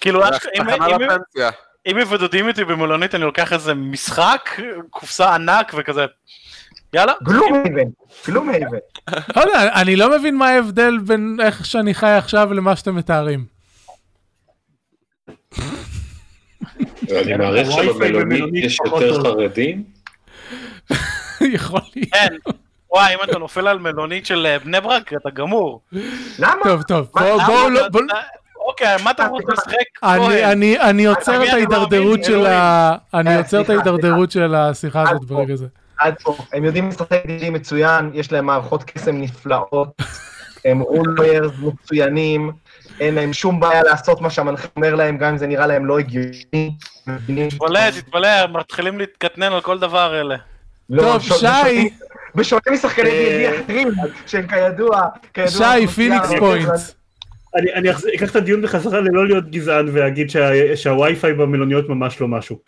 [0.00, 0.22] כאילו,
[1.86, 4.50] אם- מבודדים אותי במלונית, אני לוקח איזה משחק,
[4.90, 6.06] קופסה ענק וכזה.
[6.92, 7.12] יאללה.
[7.22, 7.88] גלום הייבן,
[8.26, 8.78] גלום הייבן.
[9.36, 13.44] לא יודע, אני לא מבין מה ההבדל בין איך שאני חי עכשיו למה שאתם מתארים.
[17.10, 19.22] אני מעריך שבמלונית במלונית יש יותר.
[19.22, 19.84] חרדים.
[21.40, 22.12] יכול להיות.
[22.12, 22.34] כן.
[22.90, 25.80] וואי, אם אתה נופל על מלונית של אה, בני ברק, אתה גמור.
[26.38, 26.62] למה?
[26.64, 27.08] טוב, טוב,
[27.46, 27.86] בואו, לא-
[28.66, 30.04] אוקיי, מה אתה רוצה לשחק?
[30.82, 32.46] אני, עוצר את ההידרדרות של.
[32.46, 32.96] ה...
[33.14, 35.34] אה, עוצר את ההידרדרות של השיחה הזאת פה.
[35.34, 35.66] ברגע זה.
[35.98, 36.36] עד פה.
[36.52, 39.88] הם יודעים לשחק D&D מצוין, יש להם מערכות קסם נפלאות,
[40.64, 42.50] הם רולויירס מצוינים,
[43.00, 45.98] אין להם שום בעיה לעשות מה שהמנחה אומר להם, גם אם זה נראה להם לא
[45.98, 46.76] הגיוני.
[47.48, 50.36] תתפלא, תתפלא, מתחילים להתקטנן על כל דבר אלה.
[50.90, 51.90] לא, טוב, שי.
[52.34, 53.88] בשונה- משחקני אה, D&D אחרים,
[54.26, 55.02] שהם כידוע,
[55.34, 55.50] כידוע...
[55.50, 56.68] שי, Phoenix Point.
[57.56, 62.20] אני, אני אחז- אקח את הדיון בחזרה ללא להיות גזען ואגיד שה, שהווי-פיי במלוניות ממש
[62.20, 62.58] לא משהו.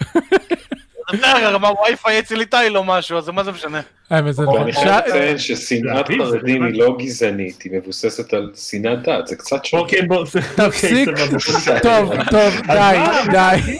[1.12, 3.80] בסדר, גם הווי-פיי אצל איתי לא משהו, אז מה זה משנה?
[4.10, 4.62] האמת, זה נכון.
[4.62, 6.80] אני חייב לציין ששנאת חרדים היא.
[6.80, 9.82] לא גזענית, היא מבוססת על שנאת דת, זה קצת שונה.
[9.82, 10.24] אוקיי, בוא,
[10.56, 11.08] תפסיק.
[11.08, 11.80] אוקיי, סבבה.
[11.80, 12.98] טוב, טוב, די,
[13.30, 13.78] די.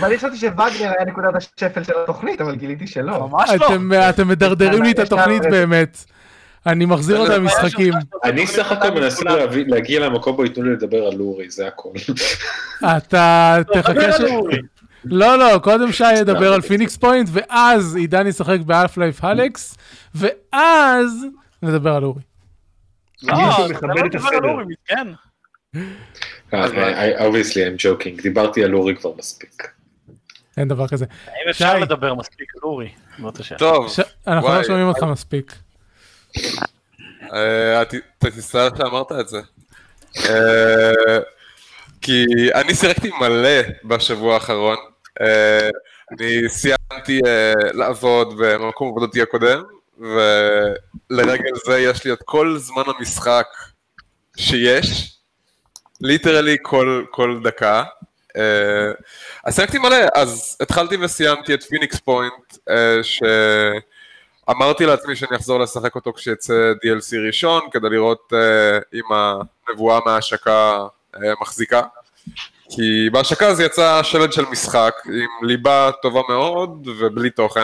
[0.00, 3.28] ואני חשבתי שווגנר היה נקודת השפל של התוכנית, אבל גיליתי שלא.
[3.28, 3.68] ממש לא.
[4.08, 6.04] אתם, מדרדרים לי את התוכנית באמת.
[6.66, 7.94] אני מחזיר אותם למשחקים.
[8.24, 9.24] אני סך הכל מנסה
[9.66, 11.88] להגיע למקום בו ייתנו לי לדבר על לורי, זה הכל.
[12.96, 14.20] אתה דבר תחכה ש...
[15.04, 15.14] אורי.
[15.18, 19.76] לא, לא, קודם שי ידבר על Phoenix Point, ואז עידן ישחק ב Half-Life Alyx,
[20.14, 21.24] ואז
[21.62, 22.22] נדבר על אורי.
[23.22, 23.34] לא,
[23.78, 24.28] אתה לא מדבר.
[24.28, 25.08] על אורי, מסכן.
[26.52, 26.88] אז מה?
[26.90, 29.62] I- I- obviously I'm joking, דיברתי על לורי כבר מספיק.
[30.56, 31.04] אין דבר כזה.
[31.26, 31.78] האם אפשר.
[31.78, 32.88] לדבר מספיק על אורי?
[33.58, 33.86] טוב.
[34.26, 35.54] אנחנו לא שומעים אותך מספיק.
[37.32, 39.40] אה, ת- תצטער שאמרת את זה.
[42.02, 42.24] כי
[42.54, 44.76] אני שיחקתי מלא בשבוע האחרון.
[45.20, 45.68] אה,
[46.12, 49.62] אני סיימתי אה, לעבוד במקום עבודתי הקודם,
[49.98, 53.46] ולרגל זה יש לי את כל זמן המשחק
[54.36, 55.18] שיש,
[56.00, 57.84] literally כל, כל דקה.
[58.36, 58.92] אה,
[59.44, 62.56] אז שיחקתי מלא, אז התחלתי וסיימתי את Phoenix Point,
[63.02, 63.22] ש...
[64.50, 68.32] אמרתי לעצמי שאני אחזור לשחק אותו כשיצא DLC ראשון, כדי לראות
[68.94, 69.02] אם
[69.68, 70.86] הנבואה מההשקה
[71.40, 71.82] מחזיקה.
[72.70, 77.62] כי בהשקה זה יצא שלד של משחק, עם ליבה טובה מאוד ובלי תוכן.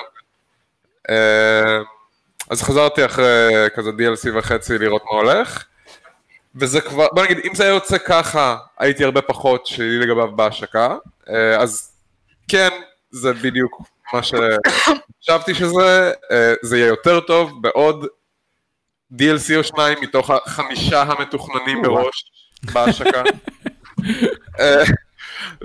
[1.09, 1.13] Uh,
[2.51, 5.65] אז חזרתי אחרי כזה DLC וחצי לראות מה הולך.
[6.55, 10.97] וזה כבר, בוא נגיד, אם זה היה יוצא ככה, הייתי הרבה פחות שלי לגביו בהשקה.
[11.27, 11.93] Uh, אז
[12.49, 12.71] כן,
[13.11, 13.83] זה בדיוק
[14.13, 18.07] מה שחשבתי שזה, אה, זה יהיה יותר טוב בעוד
[19.13, 22.31] DLC או שניים מתוך החמישה המתוכננים מראש
[22.73, 23.23] בהשקה.
[24.61, 24.85] אה,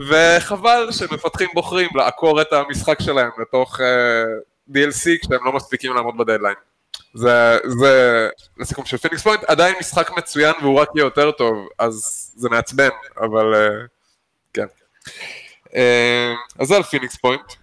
[0.07, 4.23] וחבל שמפתחים בוחרים לעקור את המשחק שלהם לתוך אה,
[4.69, 6.55] DLC כשהם לא מספיקים לעמוד בדדליין.
[7.13, 12.31] זה, זה לסיכום של Phoenix Point, עדיין משחק מצוין והוא רק יהיה יותר טוב, אז
[12.35, 13.69] זה מעצבן, אבל אה,
[14.53, 14.65] כן.
[16.59, 17.53] אז זה על Phoenix Point.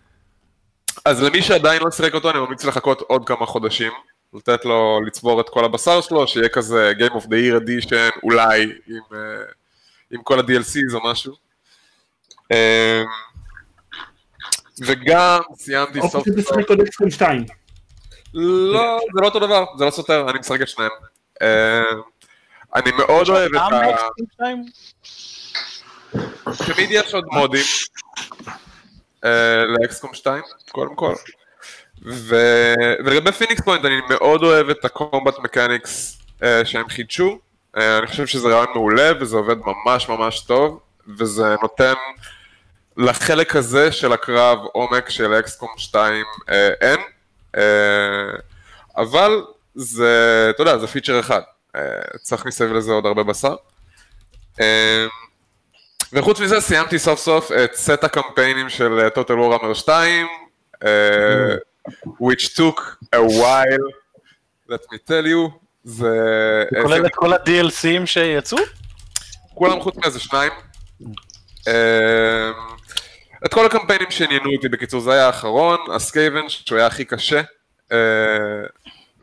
[1.04, 3.92] אז למי שעדיין לא שיחק אותו, אני ממליץ לחכות עוד כמה חודשים,
[4.34, 8.62] לתת לו לצבור את כל הבשר שלו, שיהיה כזה Game of the Year Edition, אולי,
[8.62, 9.18] עם, אה,
[10.10, 11.34] עם כל ה-DLCs או משהו.
[12.52, 13.02] אה,
[14.86, 17.44] וגם סיימתי או סוף סוף, לשחק עוד אקסקום 2.
[18.34, 20.90] לא, זה לא אותו דבר, זה לא סותר, אני משחק את שניהם.
[21.42, 21.82] אה,
[22.74, 23.96] אני מאוד אוהב את ה...
[26.66, 27.64] תמיד יש עוד מודים
[29.24, 31.14] אה, ל XCOM 2, קודם כל.
[32.06, 32.36] ו...
[33.04, 37.38] ולגבי Phoenix Point אני מאוד אוהב את ה combat mechanics אה, שהם חידשו.
[37.76, 40.80] אה, אני חושב שזה רעיון מעולה וזה עובד ממש ממש טוב,
[41.18, 41.94] וזה נותן
[42.96, 47.00] לחלק הזה של הקרב עומק של XCOM 2 אה, אין.
[47.56, 47.62] אה,
[48.96, 49.42] אבל
[49.74, 51.40] זה, אתה יודע, זה פיצ'ר אחד.
[51.76, 51.82] אה,
[52.22, 53.54] צריך מסביב לזה עוד הרבה בשר.
[54.60, 55.06] אה,
[56.12, 60.26] וחוץ מזה סיימתי סוף סוף את סט הקמפיינים של Total Warhammer 2,
[60.74, 60.86] uh,
[62.20, 62.80] which took
[63.14, 63.88] a while,
[64.70, 65.50] let me tell you,
[65.84, 66.64] זה...
[66.70, 68.58] זה כולל את כל ה-DLCים שיצאו?
[69.54, 70.52] כולם חוץ מאיזה שניים.
[71.68, 72.50] אה,
[73.46, 77.40] את כל הקמפיינים שעניינו אותי, בקיצור, זה היה האחרון, ה Skaven, שהוא היה הכי קשה,
[77.92, 77.98] אה,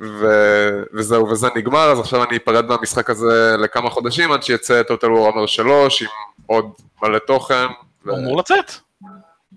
[0.01, 5.05] ו- וזהו, וזה נגמר, אז עכשיו אני אפרד מהמשחק הזה לכמה חודשים, עד שיצא Total
[5.07, 6.07] Warhammer 3, עם
[6.45, 6.66] עוד
[7.03, 7.66] מלא תוכן.
[8.05, 8.72] ו- אמור לצאת.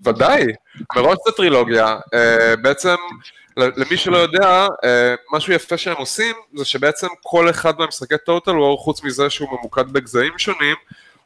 [0.05, 0.45] ודאי,
[0.95, 1.97] מראש זה טרילוגיה.
[1.97, 2.95] Uh, בעצם,
[3.57, 4.87] ל- למי שלא יודע, uh,
[5.35, 9.93] משהו יפה שהם עושים, זה שבעצם כל אחד מהמשחקי טוטל וור, חוץ מזה שהוא ממוקד
[9.93, 10.75] בגזעים שונים,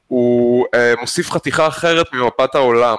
[0.08, 2.96] הוא uh, מוסיף חתיכה אחרת ממפת העולם.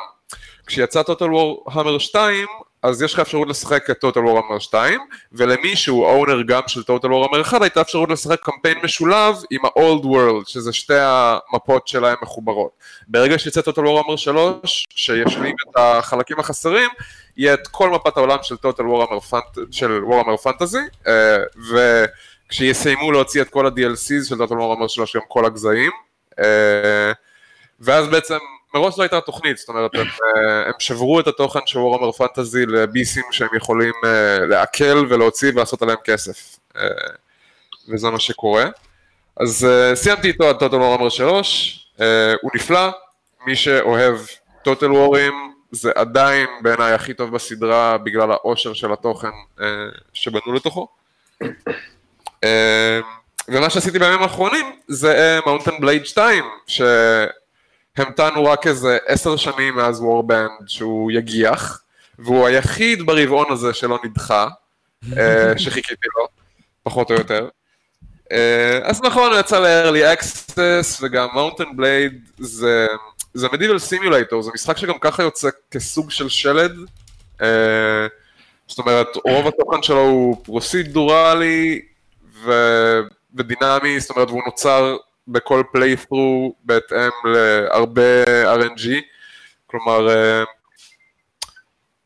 [0.66, 2.46] כשיצא טוטל וור המר 2,
[2.84, 5.00] אז יש לך אפשרות לשחק את טוטל וור המר 2,
[5.32, 9.60] ולמי שהוא אונר גם של טוטל וור המר 1, הייתה אפשרות לשחק קמפיין משולב עם
[9.64, 12.70] ה-old world, שזה שתי המפות שלהם מחוברות.
[13.08, 16.90] ברגע שיצא טוטל וור המר 3, שישלים את החלקים החסרים,
[17.36, 19.72] יהיה את כל מפת העולם של טוטל וור המר פנט...
[19.72, 20.78] של וור המר פנטזי,
[22.48, 25.92] וכשיסיימו להוציא את כל ה-DLCs של טוטל וור המר 3, גם כל הגזעים,
[26.38, 27.12] אה,
[27.80, 28.38] ואז בעצם
[28.74, 32.66] מראש לא הייתה תוכנית, זאת אומרת, הם, אה, הם שברו את התוכן של וורמר פנטזי
[32.66, 36.58] לביסים שהם יכולים אה, לעכל ולהוציא ולעשות עליהם כסף.
[36.76, 36.86] אה,
[37.88, 38.64] וזה מה שקורה.
[39.40, 42.90] אז סיימתי איתו עד טוטל וורמר 3, אה, הוא נפלא,
[43.46, 44.16] מי שאוהב
[44.62, 49.30] טוטל וורים זה עדיין בעיניי הכי טוב בסדרה בגלל העושר של התוכן
[50.12, 50.88] שבנו לתוכו.
[53.48, 56.44] ומה שעשיתי בימים האחרונים זה Mount & Blade 2,
[57.98, 61.82] שהמתנו רק איזה עשר שנים מאז Warband שהוא יגיח,
[62.18, 64.48] והוא היחיד ברבעון הזה שלא נדחה,
[65.16, 66.26] אה, שחיכיתי לו,
[66.82, 67.48] פחות או יותר.
[68.32, 72.86] אה, אז נכון, הוא יצא ל-early access, וגם Mount & Blade זה,
[73.34, 76.76] זה medieval simulator, זה משחק שגם ככה יוצא כסוג של שלד.
[77.42, 78.06] אה,
[78.68, 81.82] זאת אומרת, רוב התוכן שלו הוא פרוסידורלי,
[82.44, 83.00] ו-
[83.34, 84.96] ודינמי, זאת אומרת, והוא נוצר
[85.28, 88.88] בכל playthrough בהתאם להרבה RNG,
[89.66, 90.42] כלומר, אה,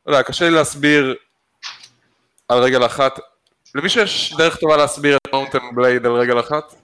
[0.06, 1.14] לא יודע, קשה לי להסביר
[2.48, 3.18] על רגל אחת.
[3.74, 6.74] למישהו יש דרך טובה להסביר את Mount & Blade על רגל אחת?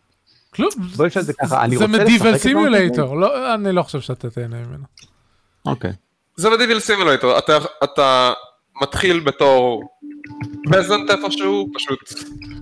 [0.54, 3.72] כלום, בוא נשאל את זה ככה, אני זה רוצה medieval לשחק את סימולטור, לא, אני
[3.72, 4.84] לא חושב שאתה תהנה ממנו.
[5.66, 5.92] אוקיי.
[6.36, 8.32] זה מדיביל סימולטור, אתה, אתה
[8.82, 9.82] מתחיל בתור
[10.72, 12.12] פזנט איפשהו, פשוט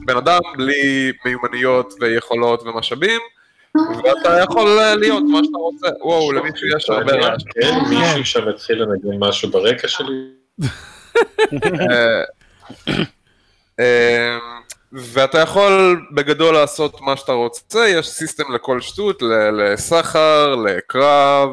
[0.06, 3.20] בן אדם בלי מיומנויות ויכולות ומשאבים,
[3.76, 5.86] ואתה יכול אה, להיות מה שאתה רוצה.
[6.00, 7.42] וואו, למישהו יש הרבה רעש.
[7.54, 10.14] כן, מישהו שם התחיל לנגן משהו ברקע שלי.
[11.90, 12.22] אה,
[13.80, 14.38] אה,
[14.92, 21.48] ואתה יכול בגדול לעשות מה שאתה רוצה, יש סיסטם לכל שטות, ל- לסחר, לקרב,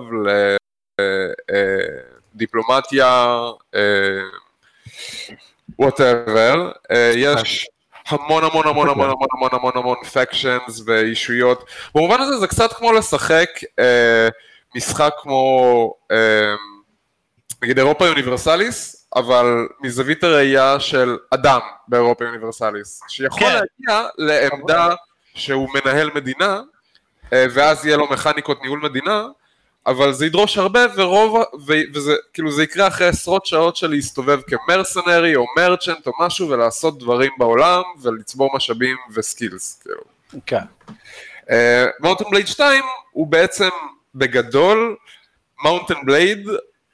[2.36, 3.38] לדיפלומטיה,
[5.80, 6.72] whatever,
[7.16, 7.68] יש
[8.10, 12.92] המון המון המון המון המון המון המון המון factions ואישויות, במובן הזה זה קצת כמו
[12.92, 13.50] לשחק
[13.80, 14.28] אה,
[14.76, 16.56] משחק כמו אה,
[17.62, 23.54] נגיד Europa Universalis, אבל מזווית הראייה של אדם ב Europa Universalis, שיכול כן.
[23.54, 24.90] להגיע לעמדה
[25.36, 26.62] שהוא מנהל מדינה,
[27.34, 29.28] אה, ואז יהיה לו מכניקות ניהול מדינה,
[29.90, 34.40] אבל זה ידרוש הרבה ורוב, ו, וזה כאילו זה יקרה אחרי עשרות שעות של להסתובב
[34.42, 40.02] כ mercenary או merchant או משהו ולעשות דברים בעולם ולצבור משאבים ו skills, כאילו.
[40.46, 40.64] כן.
[42.00, 43.70] Mount & Blade 2 הוא בעצם
[44.16, 44.96] בגדול
[45.64, 46.48] Mount & Blade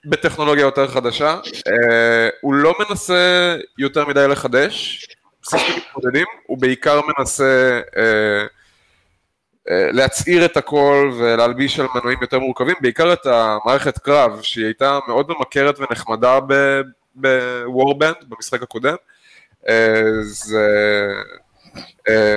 [0.06, 5.06] בטכנולוגיה יותר חדשה, אה, הוא לא מנסה יותר מדי לחדש,
[5.46, 8.46] סיסטמים מתמודדים, הוא בעיקר מנסה אה,
[9.68, 15.28] להצעיר את הכל ולהלביש על מנועים יותר מורכבים, בעיקר את המערכת קרב שהיא הייתה מאוד
[15.30, 16.40] ממכרת ונחמדה
[17.16, 18.96] בוורבנד במשחק הקודם,
[19.70, 20.68] אה, זה
[22.10, 22.36] אה,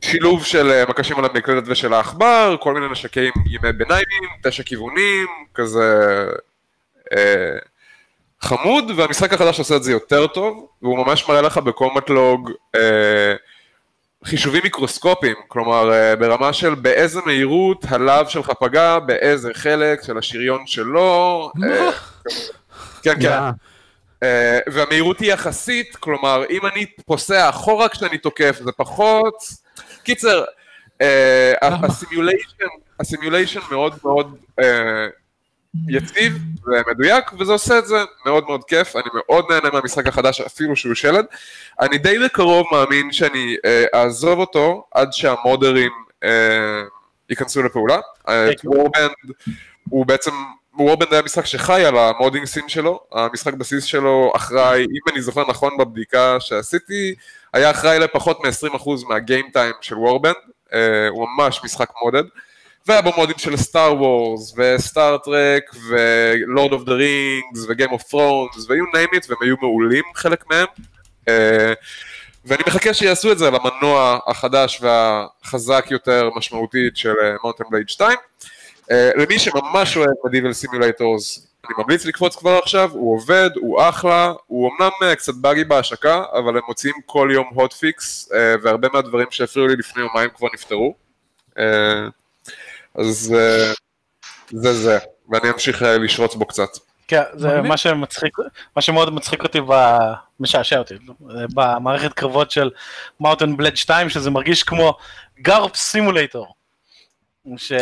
[0.00, 5.26] שילוב של אה, מקשים על המקלדת ושל העכבר, כל מיני נשקי ימי ביניימים, תשע כיוונים,
[5.54, 6.26] כזה
[8.40, 12.50] חמוד, והמשחק החדש עושה את זה יותר טוב, והוא ממש מראה לך בקומט לוג
[14.24, 20.66] חישובים מיקרוסקופיים, כלומר אה, ברמה של באיזה מהירות הלאו שלך פגע, באיזה חלק של השריון
[20.66, 21.90] שלו, אה,
[23.02, 23.40] כן כן.
[24.22, 29.34] אה, והמהירות היא יחסית, כלומר אם אני פוסע אחורה כשאני תוקף זה פחות,
[30.02, 30.44] קיצר?
[33.00, 34.36] הסימוליישן, מאוד מאוד
[35.88, 40.76] יציב ומדויק, וזה עושה את זה מאוד מאוד כיף, אני מאוד נהנה מהמשחק החדש אפילו
[40.76, 41.24] שהוא שלד.
[41.80, 45.90] אני די בקרוב מאמין שאני אה, אעזוב אותו עד שהמודרים
[46.24, 46.82] אה,
[47.30, 47.98] ייכנסו לפעולה.
[48.28, 49.10] אה, Warband
[49.88, 50.30] הוא בעצם,
[50.78, 55.22] Warband היה משחק שחי על ה modding scene שלו, המשחק בסיס שלו אחראי, אם אני
[55.22, 57.14] זוכר נכון בבדיקה שעשיתי,
[57.52, 60.34] היה אחראי לפחות מ-20% מה game time של Warband,
[61.10, 62.24] הוא ממש משחק modded.
[62.88, 67.72] והיה בו מודים של Star Wars, ו Star Trek, ו Lord of the Rings, ו
[67.72, 70.66] Game of Thrones, ו-you והם היו מעולים חלק מהם.
[71.28, 71.72] אה,
[72.44, 78.18] ואני מחכה שיעשו את זה למנוע החדש והחזק יותר משמעותית של Mount & Blade 2.
[78.90, 84.32] אה, למי שממש אוהב medieval simulators, אני ממליץ לקפוץ כבר עכשיו, הוא עובד, הוא אחלה,
[84.46, 89.26] הוא אמנם אה, קצת buggy בהשקה, אבל הם מוציאים כל יום fix, אה, והרבה מהדברים
[89.30, 90.94] שהפריעו לי לפני יומיים כבר נפתרו.
[92.98, 93.72] אז אה,
[94.50, 96.68] זה זה, ואני אמשיך אה, לשרוץ בו קצת.
[97.08, 97.62] כן, זה.
[97.62, 98.36] מה שמצחיק,
[98.76, 99.58] מה שמאוד מצחיק אותי,
[100.40, 100.94] משעשע אותי,
[101.54, 102.70] במערכת קרבות של
[103.20, 104.96] מאוטן בלד 2, שזה מרגיש כמו
[105.40, 106.54] גרפ סימולטור.
[107.56, 107.80] שזה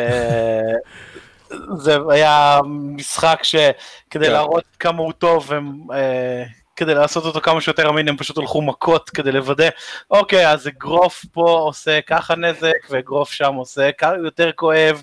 [2.11, 4.33] היה משחק שכדי כן.
[4.33, 6.45] להראות כמה הוא טוב, הם, אה,
[6.77, 9.68] כדי לעשות אותו כמה שיותר אמין, הם פשוט הלכו מכות כדי לוודא,
[10.11, 13.91] אוקיי, אז אגרוף פה עושה ככה נזק, ואגרוף שם עושה
[14.24, 15.03] יותר כואב,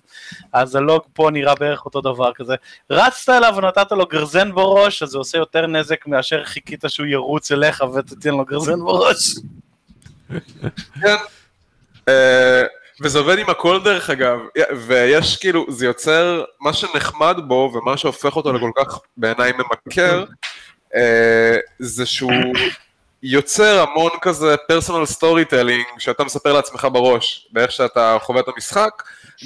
[0.54, 2.56] אז הלוג פה נראה בערך אותו דבר כזה.
[2.90, 7.52] רצת אליו ונתת לו גרזן בראש, אז זה עושה יותר נזק מאשר חיכית שהוא ירוץ
[7.52, 9.36] אליך ותיתן לו גרזן בראש.
[11.02, 11.16] כן.
[12.10, 12.64] אה,
[13.02, 14.40] וזה עובד עם הכל דרך אגב,
[14.88, 20.26] ויש כאילו, זה יוצר, מה שנחמד בו ומה שהופך אותו לכל כך בעיניי ממכר,
[21.80, 22.54] זה שהוא
[23.24, 29.04] יוצר המון כזה personal storytelling שאתה מספר לעצמך בראש, באיך שאתה חווה את המשחק,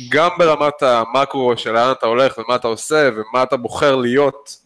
[0.09, 4.57] גם ברמת המקרו של לאן אתה הולך ומה אתה עושה ומה אתה בוחר להיות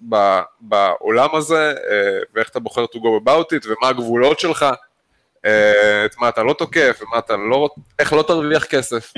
[0.61, 4.65] בעולם הזה, אה, ואיך אתה בוחר to go about it ומה הגבולות שלך.
[5.45, 7.69] אה, את מה אתה לא תוקף, ומה אתה לא,
[7.99, 9.13] איך לא תרוויח כסף.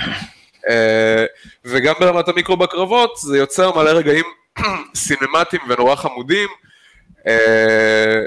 [0.70, 1.26] אה,
[1.66, 4.26] וגם ברמת המיקרו בקרבות, זה יוצר מלא רגעים
[4.96, 6.50] סינמטיים ונורא חמודים.
[7.28, 8.24] אה,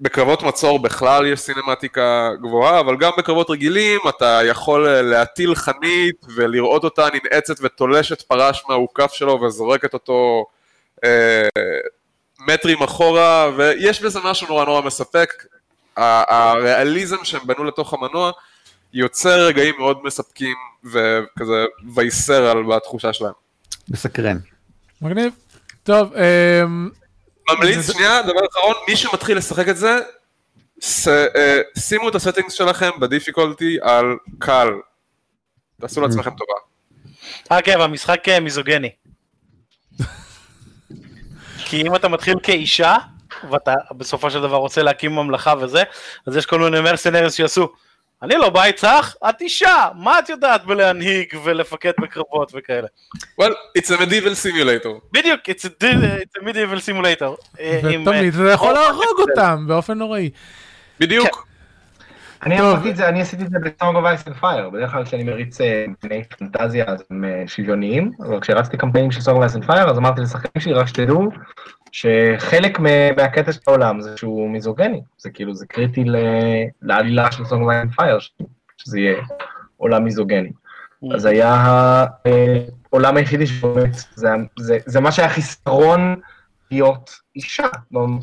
[0.00, 6.16] בקרבות מצור בכלל יש סינמטיקה גבוהה, אבל גם בקרבות רגילים אתה יכול אה, להטיל חנית
[6.36, 10.46] ולראות אותה ננעצת ותולשת פרש מהאוכף שלו וזורקת אותו
[11.04, 11.42] אה,
[12.48, 15.32] מטרים אחורה, ויש בזה משהו נורא נורא מספק.
[15.96, 18.30] ה- הריאליזם שהם בנו לתוך המנוע
[18.92, 21.64] יוצר רגעים מאוד מספקים וכזה
[21.94, 23.32] וייסרל בתחושה שלהם.
[23.88, 24.36] מסקרן.
[25.02, 25.32] מגניב.
[25.82, 26.90] טוב, אמ,
[27.50, 29.98] ממליץ, זה- שנייה, דבר אחרון, מי שמתחיל לשחק את זה,
[30.80, 34.04] ס, אה, שימו את הסטינגס שלכם בדיפיקולטי על
[34.38, 34.68] קל.
[35.80, 36.52] תעשו לעצמכם טובה.
[37.52, 38.90] אה כן, והמשחק אה, מיזוגני.
[41.66, 42.96] כי אם אתה מתחיל כאישה,
[43.50, 45.82] ואתה בסופו של דבר רוצה להקים ממלכה וזה,
[46.26, 47.68] אז יש כל מיני מרסנריוס שיעשו,
[48.22, 52.86] אני לא בא איתך, את אישה, מה את יודעת בלהנהיג ולפקד בקרבות וכאלה.
[53.40, 54.88] well, it's a medieval simulator.
[55.12, 57.60] בדיוק, it's a, deal- it's a medieval simulator.
[57.60, 59.30] אה, וטוב אה, אתה יכול אור להרוג.
[59.30, 60.30] אותם באופן נוראי.
[61.00, 61.46] בדיוק.
[62.46, 62.74] אני טוב.
[62.74, 65.60] עשיתי את זה, אני עשיתי את זה of Ice and Fire, בדרך כלל כשאני מריץ
[65.60, 69.98] אה, קמפייני פנטזיה אז הם שוויוניים, אבל כשרצתי קמפיינים של of Ice and Fire אז
[69.98, 71.28] אמרתי לשחקנים שלי רק שתדעו
[72.00, 72.78] שחלק
[73.16, 76.16] מהקטע של העולם זה שהוא מיזוגני, זה כאילו זה קריטי ל-
[76.82, 77.44] לעלילה של
[77.82, 78.32] and Fire, ש-
[78.76, 79.22] שזה יהיה
[79.76, 80.50] עולם מיזוגני.
[81.14, 81.64] אז היה
[82.92, 84.28] העולם היחידי שבאמת, זה,
[84.58, 86.16] זה, זה מה שהיה חיסרון
[86.70, 87.66] להיות אישה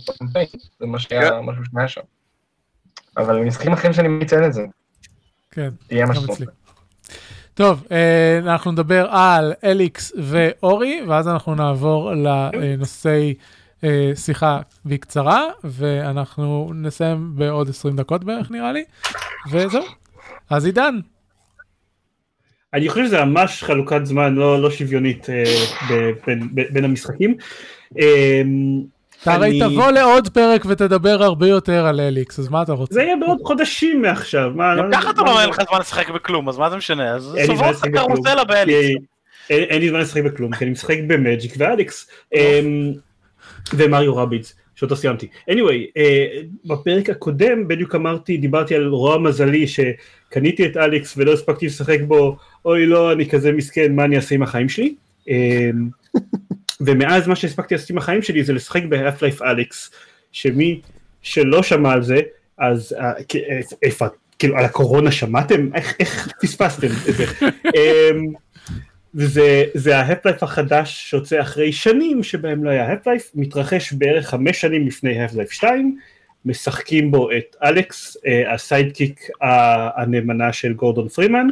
[0.09, 0.47] בקמפיין,
[0.79, 1.39] זה מה שהיה כן.
[1.45, 2.01] משהו שהיה שם.
[3.17, 4.65] אבל משחקים אחרים שאני מציין את זה,
[5.51, 6.33] כן, תהיה גם.
[6.33, 6.45] אצלי.
[7.53, 13.33] טוב, אה, אנחנו נדבר על אליקס ואורי, ואז אנחנו נעבור לנושאי
[13.83, 18.83] אה, שיחה בקצרה, ואנחנו נסיים בעוד 20 דקות בערך נראה לי,
[19.51, 19.83] וזהו.
[20.49, 20.95] אז עידן,
[22.73, 25.43] אני חושב שזה ממש חלוקת זמן לא, לא שוויונית אה,
[25.89, 27.35] ב- בין, ב- בין המשחקים.
[27.99, 28.41] אה,
[29.23, 32.93] אתה הרי אני- תבוא לעוד פרק ותדבר הרבה יותר על אליקס, אז מה אתה רוצה?
[32.93, 34.51] זה יהיה בעוד חודשים מעכשיו.
[34.55, 37.11] מה, גם לא- ככה אתה לא אין לך זמן לשחק בכלום, אז מה זה משנה?
[37.15, 38.79] אז סובב זמן לך קרוסלה באליקס.
[38.87, 38.95] כי-
[39.49, 42.09] אין אין לי זמן לשחק בכלום, כי אני משחק במג'יק ואליקס.
[43.73, 45.27] אמ, ומריו רביץ, שאותו סיימתי.
[45.49, 46.27] anyway, אה,
[46.65, 52.37] בפרק הקודם בדיוק אמרתי, דיברתי על רוע מזלי שקניתי את אליקס ולא הספקתי לשחק בו,
[52.65, 54.95] אוי לא, אני כזה מסכן, מה אני אעשה עם החיים שלי?
[55.27, 55.89] אמ,
[56.85, 59.91] ומאז מה שהספקתי לעשות עם החיים שלי זה לשחק ב Half-Life Alyx,
[60.31, 60.81] שמי
[61.21, 62.17] שלא שמע על זה,
[62.57, 63.11] אז אה,
[63.83, 64.05] איפה,
[64.39, 65.69] כאילו על הקורונה שמעתם?
[65.75, 67.25] איך, איך פספסתם את זה?
[69.15, 74.61] וזה זה ה Half-Life החדש שיוצא אחרי שנים שבהם לא היה Half-Life, מתרחש בערך חמש
[74.61, 75.97] שנים לפני Half-Life 2,
[76.45, 79.29] משחקים בו את Alyx, אה, ה sidekick
[79.97, 81.47] הנאמנה של גורדון פרימן,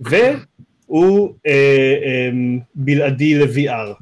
[0.00, 1.52] והוא אה,
[2.04, 2.30] אה,
[2.74, 3.94] בלעדי ל-VR.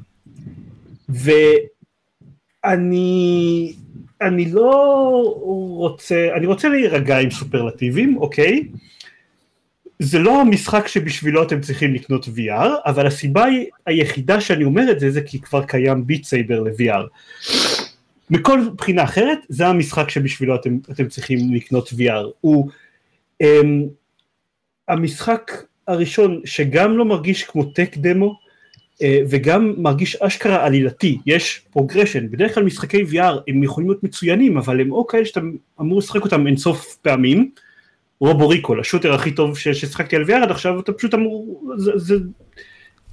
[2.65, 3.73] ואני
[4.21, 5.35] אני לא
[5.77, 8.63] רוצה, אני רוצה להירגע עם סופרלטיבים, אוקיי?
[9.99, 14.99] זה לא המשחק שבשבילו אתם צריכים לקנות VR, אבל הסיבה היא- היחידה שאני אומר את
[14.99, 17.03] זה, זה כי כבר קיים ביט סייבר ל-VR.
[18.29, 22.25] מכל בחינה אחרת, זה המשחק שבשבילו אתם, אתם צריכים לקנות VR.
[22.41, 22.69] הוא
[23.43, 23.47] um,
[24.87, 25.51] המשחק
[25.87, 28.35] הראשון שגם לא מרגיש כמו tech demo,
[28.95, 34.57] uh, וגם מרגיש אשכרה עלילתי, יש progression, בדרך כלל משחקי VR הם יכולים להיות מצוינים,
[34.57, 35.39] אבל הם או כאלה שאתה
[35.81, 37.51] אמור לשחק אותם אינסוף פעמים,
[38.19, 41.63] Robo Recall, ה shooter הכי טוב ש- ששיחקתי על VR עד עכשיו, אתה פשוט אמור,
[41.77, 42.15] זה, זה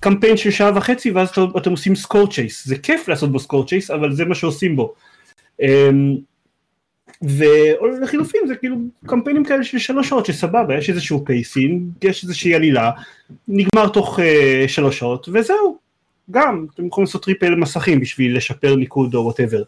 [0.01, 3.67] קמפיין של שעה וחצי ואז אתה, אתם עושים score chase, זה כיף לעשות בו score
[3.67, 4.95] chase, אבל זה מה שעושים בו.
[5.63, 6.17] אמ,
[7.23, 8.77] ולחילופין זה כאילו
[9.07, 12.91] קמפיינים כאלה של שלוש שעות שסבבה, יש איזשהו pacing, יש איזושהי עלילה,
[13.49, 14.23] נגמר תוך uh,
[14.69, 15.79] שלוש שעות וזהו,
[16.31, 19.63] גם, אתם יכולים לעשות replay מסכים בשביל לשפר ניקוד או whatever.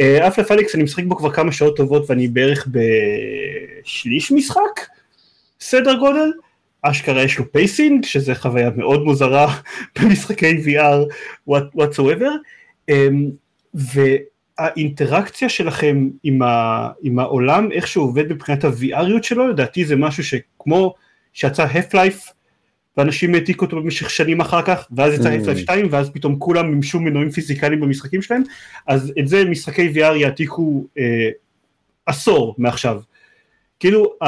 [0.00, 4.86] Half-Life Alyx אני משחק בו כבר כמה שעות טובות ואני בערך בשליש משחק,
[5.60, 6.32] סדר גודל,
[6.82, 9.54] אשכרה יש לו pacing, שזה חוויה מאוד מוזרה
[9.98, 11.12] במשחקי VR
[11.50, 12.30] whatsoever,
[12.88, 13.30] אמ,
[13.74, 20.24] והאינטראקציה שלכם עם, ה, עם העולם, איך שהוא עובד מבחינת ה-VRיות שלו, לדעתי זה משהו
[20.24, 20.94] שכמו
[21.32, 22.35] שיצא Half-Life,
[22.96, 25.46] ואנשים העתיקו אותו במשך שנים אחר כך, ואז יצא Mm.
[25.46, 28.42] Half-Life 2, ואז פתאום כולם מימשו מנועים פיזיקליים במשחקים שלהם,
[28.86, 31.30] אז את זה משחקי VR יעתיקו אה,
[32.06, 33.00] עשור מעכשיו.
[33.80, 34.26] כאילו, um,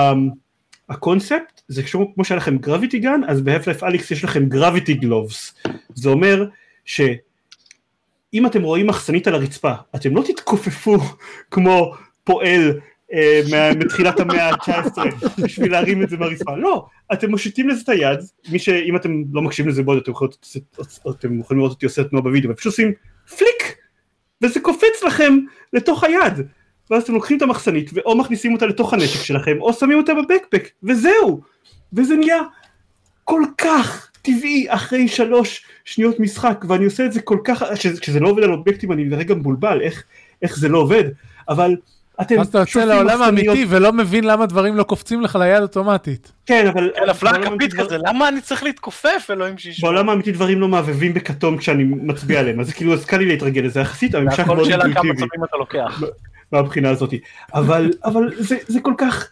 [0.88, 4.94] הקונספט זה כמו, כמו שהיה לכם gravity gun, אז ב Half-Life Alyx יש לכם gravity
[4.94, 5.54] gloves.
[5.94, 6.48] זה אומר
[6.84, 10.96] שאם אתם רואים מחסנית על הרצפה, אתם לא תתכופפו
[11.50, 11.94] כמו
[12.24, 12.78] פועל אה,
[13.76, 14.98] מתחילת המאה ה-19
[15.42, 18.18] בשביל להרים את זה מהרצפה, לא, אתם מושיטים לזה את היד,
[18.52, 19.98] מי שאם אתם לא מקשיבים לזה בוד,
[21.10, 22.92] אתם יכולים, לראות אותי עושה תנועה בווידאו, ופשוט עושים
[23.38, 23.76] פליק,
[24.42, 25.38] וזה קופץ לכם
[25.72, 26.46] לתוך היד.
[26.90, 30.68] ואז אתם לוקחים את המחסנית ואו מכניסים אותה לתוך הנשק שלכם או שמים אותה בבקפק
[30.82, 31.40] וזהו.
[31.92, 32.42] וזה נהיה
[33.24, 37.62] כל כך טבעי אחרי שלוש שניות משחק ואני עושה את זה כל כך
[38.00, 40.04] כשזה לא עובד על אובייקטים אני לרגע מבולבל איך,
[40.42, 41.04] איך זה לא עובד.
[41.48, 41.76] אבל
[42.20, 46.32] אתם אז אתה יוצא לעולם האמיתי ולא מבין למה דברים לא קופצים לך ליד אוטומטית.
[46.46, 49.88] כן אבל כן, הפלאה בעולם כפית כזה, למה אני צריך להתכופף, אלוהים שישמע.
[49.88, 53.62] בעולם האמיתי דברים לא מהבהבים בכתום כשאני מצביע עליהם אז כאילו אז קל לי להתרגל
[53.62, 56.02] לזה יחסית זה הממשק הכל מאוד שאלה כמה אינטואיטיבי צבים אתה לוקח.
[56.52, 57.14] מהבחינה הזאת
[57.54, 59.30] אבל אבל זה, זה כל כך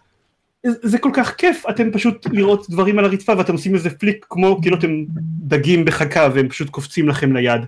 [0.64, 4.58] זה כל כך כיף אתם פשוט לראות דברים על הרצפה ואתם עושים איזה פליק כמו
[4.62, 5.04] כאילו אתם
[5.40, 7.60] דגים בחכה והם פשוט קופצים לכם ליד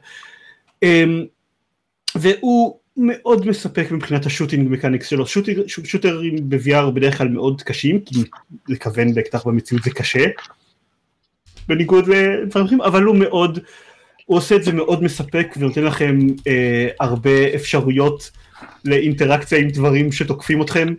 [0.83, 1.25] אמ,
[2.15, 5.27] והוא מאוד מספק מבחינת השוטינג מקניקס שלו.
[5.27, 8.15] שוטינג, ש- שוטרים ב-VR בדרך כלל מאוד קשים כי
[8.69, 10.25] לכוון באקדח במציאות זה קשה.
[11.69, 13.59] בניגוד לדברים אחרים אבל הוא מאוד
[14.27, 18.31] הוא עושה את זה מאוד מספק ונותן לכם אה, הרבה אפשרויות
[18.85, 20.95] לאינטראקציה עם דברים שתוקפים אתכם.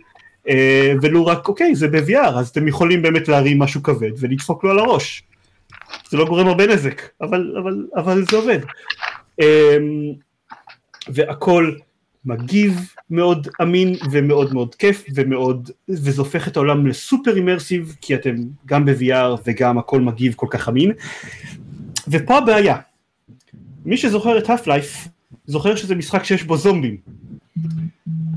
[0.48, 4.70] אה, ולו רק אוקיי זה ב-VR אז אתם יכולים באמת להרים משהו כבד ולדפוק לו
[4.70, 5.22] על הראש.
[6.10, 8.58] זה לא גורם הרבה נזק אבל, אבל, אבל זה עובד.
[9.40, 9.78] אה,
[11.08, 11.72] והכל
[12.24, 18.34] מגיב מאוד אמין ומאוד מאוד כיף ומאוד וזה הופך את העולם לסופר אימרסיב כי אתם
[18.66, 20.92] גם ב-VR וגם הכל מגיב כל כך אמין.
[22.08, 22.76] ופה הבעיה.
[23.84, 25.08] מי שזוכר את האף לייף
[25.46, 26.96] זוכר שזה משחק שיש בו זומבים.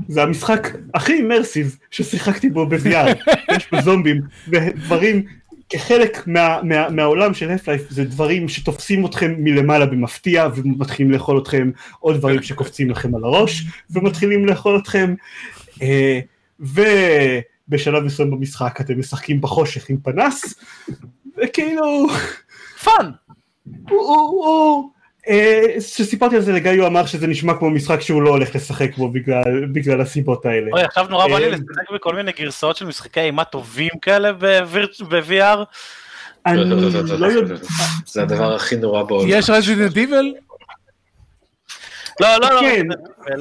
[0.08, 5.22] זה המשחק הכי אימרסיב ששיחקתי בו ב-VR יש בו זומבים ודברים
[5.68, 11.38] כחלק מה, מה, מהעולם של האף לייף זה דברים שתופסים אתכם מלמעלה במפתיע ומתחילים לאכול
[11.38, 11.70] אתכם
[12.02, 15.14] או דברים שקופצים לכם על הראש ומתחילים לאכול אתכם
[15.82, 16.20] אה,
[16.60, 20.54] ובשלב מסוים במשחק אתם משחקים בחושך עם פנס
[21.42, 22.06] וכאילו
[22.84, 23.10] fun!
[23.90, 24.90] הוא, הוא, הוא,
[25.28, 28.96] אה, כשסיפרתי על זה לגיא הוא אמר שזה נשמע כמו משחק שהוא לא הולך לשחק
[28.96, 30.70] בו בגלל, בגלל הסיבות האלה.
[30.72, 34.32] אוי, עכשיו נורא בא לי אה, לשחק בכל מיני גרסאות של משחקי אימה טובים כאלה
[34.32, 35.58] ב-VR.
[36.46, 37.54] אני לא יודע,
[38.06, 39.28] זה הדבר הכי נורא בעולם.
[39.28, 40.34] יש Resident Evil?
[42.20, 42.86] לא, לא, לא, כן.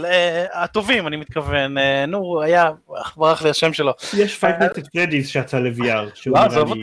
[0.05, 1.77] אה, הטובים אני מתכוון,
[2.07, 2.71] נו, היה,
[3.17, 3.93] ברח לי השם שלו.
[4.17, 6.73] יש Five Nights at Freddy's שיצא ל-VR, לא, עזוב.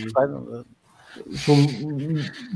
[1.37, 1.59] שהוא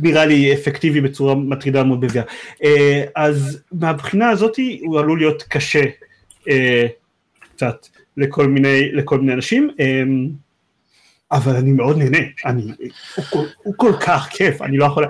[0.03, 2.22] נראה לי אפקטיבי בצורה מטרידה מאוד ב-VR.
[2.64, 5.83] אה, אז מהבחינה הזאת הוא עלול להיות קשה
[6.51, 6.87] אה,
[7.41, 10.03] קצת לכל מיני, לכל מיני אנשים, אה,
[11.33, 12.62] אבל אני מאוד נהנה, אני,
[13.16, 15.05] הוא, כל- הוא כל כך כיף, אני לא יכול...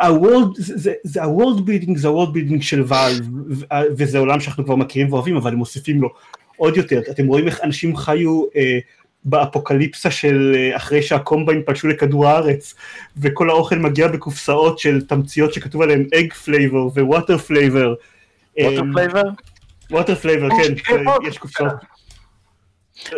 [0.00, 3.64] ה world, זה, ה world building, זה ה world building של Valve, ו-
[3.96, 6.08] וזה עולם שאנחנו כבר מכירים ואוהבים, אבל הם מוסיפים לו
[6.56, 7.00] עוד יותר.
[7.10, 8.78] אתם רואים איך אנשים חיו אה,
[9.24, 12.74] באפוקליפסה של אה, אחרי שה Combine פלשו לכדור הארץ,
[13.16, 17.94] וכל האוכל מגיע בקופסאות של תמציות שכתוב עליהן egg flavor ו water flavor.
[18.60, 19.22] water flavor?
[19.90, 21.72] water flavor, כן, כן, יש קופסאות.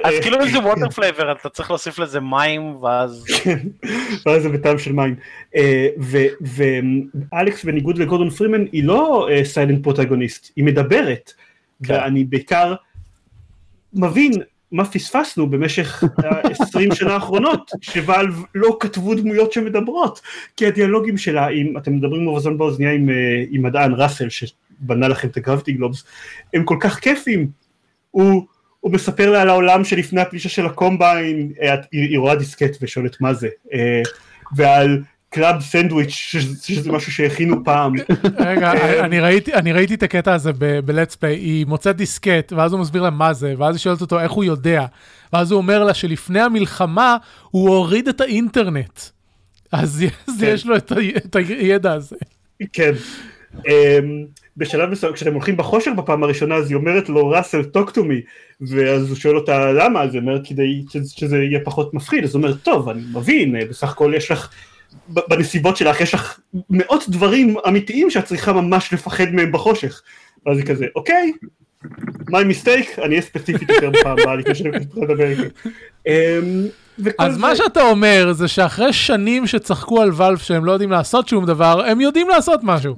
[0.04, 3.24] אז אה, כאילו אם זה water flavor אתה צריך להוסיף לזה מים ואז...
[3.44, 3.58] כן,
[4.26, 5.16] ואז זה בטעם של מים.
[5.56, 5.88] אה,
[7.32, 11.32] ו Alyx בניגוד לגורדון פרימן היא לא silent protagonist, היא מדברת.
[11.80, 12.74] ואני בעיקר
[13.94, 14.32] מבין
[14.72, 20.20] מה פספסנו במשך ה-20 שנה האחרונות, ש Valve לא כתבו דמויות שמדברות,
[20.56, 25.28] כי הדיאלוגים שלה, אם אתם מדברים אוזן באוזניה עם, אה, עם מדען ראסל שבנה לכם
[25.28, 26.04] את ה gravity gloves,
[26.54, 27.50] הם כל כך כיפים.
[28.10, 28.46] הוא,
[28.80, 32.76] הוא מספר לה על העולם שלפני הפלישה של ה Combine, אה, היא, היא רואה דיסקט
[32.80, 34.02] ושואלת מה זה, אה,
[34.56, 37.92] ועל club sandwich, שזה, משהו שהכינו פעם.
[38.38, 42.72] רגע, אה, אני ראיתי, אני ראיתי את הקטע הזה ב-let's play, היא מוצאת דיסקט, ואז
[42.72, 44.86] הוא מסביר לה מה זה, ואז היא שואלת אותו איך הוא יודע,
[45.32, 47.16] ואז הוא אומר לה שלפני המלחמה
[47.50, 49.00] הוא הוריד את האינטרנט.
[49.72, 50.04] אז
[50.40, 50.46] כן.
[50.46, 52.16] יש לו את הידע הזה.
[52.72, 52.92] כן.
[53.56, 53.62] Um,
[54.56, 58.30] בשלב מסוים, כשאתם הולכים בחושך בפעם הראשונה, אז היא אומרת לו, ראסל, talk to me,
[58.60, 60.84] ואז הוא שואל אותה למה, אז היא אומרת כדי
[61.16, 64.50] שזה, יהיה פחות מפחיד, אז הוא אומר, טוב, אני מבין, בסך הכל יש לך,
[65.08, 70.02] בנסיבות שלך יש לך מאות דברים אמיתיים שאת צריכה ממש לפחד מהם בחושך.
[70.46, 71.32] ואז היא כזה, אוקיי,
[72.30, 74.70] my mistake, אני אהיה ספציפית יותר בפעם הבאה, לפני שאני
[75.02, 75.42] לדבר איתי.
[76.98, 80.90] וכל אז מה זה- שאתה אומר זה שאחרי שנים שצחקו על ואלף שהם לא יודעים
[80.90, 82.94] לעשות שום דבר, הם יודעים לעשות משהו.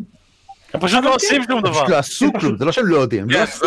[0.74, 1.72] הם פשוט לא עושים שום דבר.
[1.72, 3.66] פשוט לא עשו כלום, זה לא שהם לא יודעים, הם לא כן, עשו.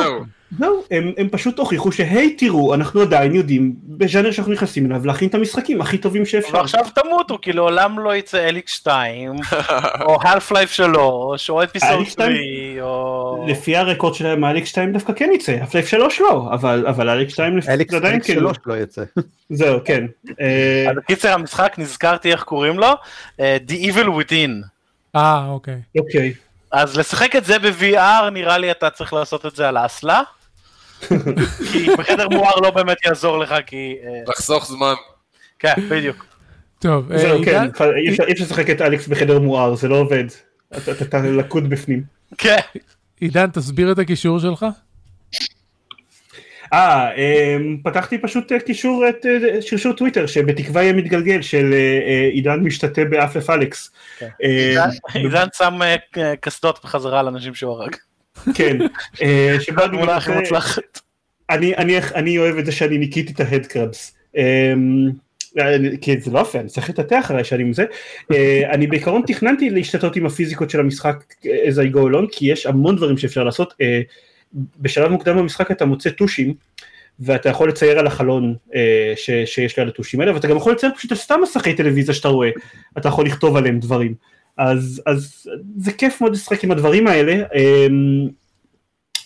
[0.59, 0.83] זהו.
[0.91, 5.35] הם, הם פשוט הוכיחו שהי תראו, אנחנו עדיין יודעים בז'אנר שאנחנו נכנסים אליו להכין את
[5.35, 6.53] המשחקים הכי טובים שאפשר.
[6.53, 9.35] ועכשיו תמותו, כי לעולם לא יצא אליק 2,
[10.05, 12.81] או half life 3, או אפיסוד אליק 3, 2?
[12.81, 13.45] או...
[13.47, 17.97] לפי הרקורד שלהם האליק 2 דווקא כן יצא, הפלייף 3 לא, אבל, 2 אליקס זה
[17.97, 19.03] עדיין אליקס כאילו, שלוש לא יצא.
[19.49, 20.05] זהו כן.
[20.41, 22.87] אה, אז בקיצר המשחק, נזכרתי איך קוראים לו,
[23.39, 24.51] אה, The Evil Within.
[25.15, 25.81] אה, אוקיי.
[25.97, 26.33] אוקיי.
[26.75, 30.21] אז לשחק את זה ב-VR, נראה לי אתה צריך לעשות את זה על האסלה.
[31.71, 33.95] כי בחדר מואר לא באמת יעזור לך, כי...
[34.03, 34.93] אה, לחסוך זמן.
[35.59, 36.25] כן, בדיוק.
[36.79, 37.63] טוב, אה, זהו, כן,
[37.95, 40.23] אי אפשר- לשחק את אלכס בחדר מואר, זה לא עובד.
[40.77, 42.03] אתה- אתה אתה לכוד בפנים.
[42.37, 42.57] כן.
[43.19, 44.65] עידן, תסביר את הקישור שלך.
[46.73, 51.77] אה, אמ, פתחתי פשוט אה, קישור את אה, שרשור טוויטר שבתקווה יהיה מתגלגל של אה,
[51.77, 53.91] אה, עידן משתתה באפלף אלכס.
[54.19, 54.27] כן.
[54.43, 57.95] אה, עידן שם אה, קסדות בחזרה על אנשים שהוא הרג.
[58.53, 58.77] כן,
[59.21, 60.99] אה, שבא התמונה הכי מוצלחת.
[61.49, 64.17] אני, אני, אני אוהב את זה שאני ניקיתי את ההד קרבס.
[66.01, 67.85] כי זה לא יפה, אני צריך לטאטא אחרי שאני עם זה.
[68.33, 72.51] אה, אני בעיקרון תכננתי להשתתות עם הפיזיקות של המשחק אה, as I go along, כי
[72.51, 73.73] יש המון דברים שאפשר לעשות.
[74.55, 76.53] אה, בשלב מוקדם במשחק אתה מוצא טושים,
[77.19, 80.91] ואתה יכול לצייר על החלון אה, ש, שיש ליד הטושים האלה, ואתה גם יכול לצייר
[80.95, 82.49] פשוט על סתם מסכי טלוויזיה שאתה רואה,
[82.97, 84.15] אתה יכול לכתוב עליהם דברים.
[84.57, 85.47] אז, אז
[85.77, 87.33] זה כיף מאוד לשחק עם הדברים האלה.
[87.55, 87.87] אה,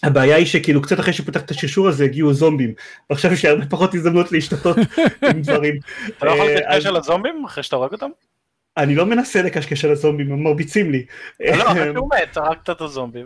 [0.04, 2.74] הבעיה היא שכאילו קצת אחרי שפתחת את השרשור הזה הגיעו זומבים,
[3.10, 4.78] ועכשיו יש הרבה פחות הזדמנות להשתתות
[5.30, 5.80] עם דברים.
[6.18, 8.10] אתה לא יכול אה, לקשקש על הזומבים אחרי שאתה הורג אותם?
[8.78, 11.06] אני לא מנסה לקשקש על הזומבים, הם מרביצים לי.
[11.40, 13.24] לא, אחרי שהוא מת, הרגת את הזומבי.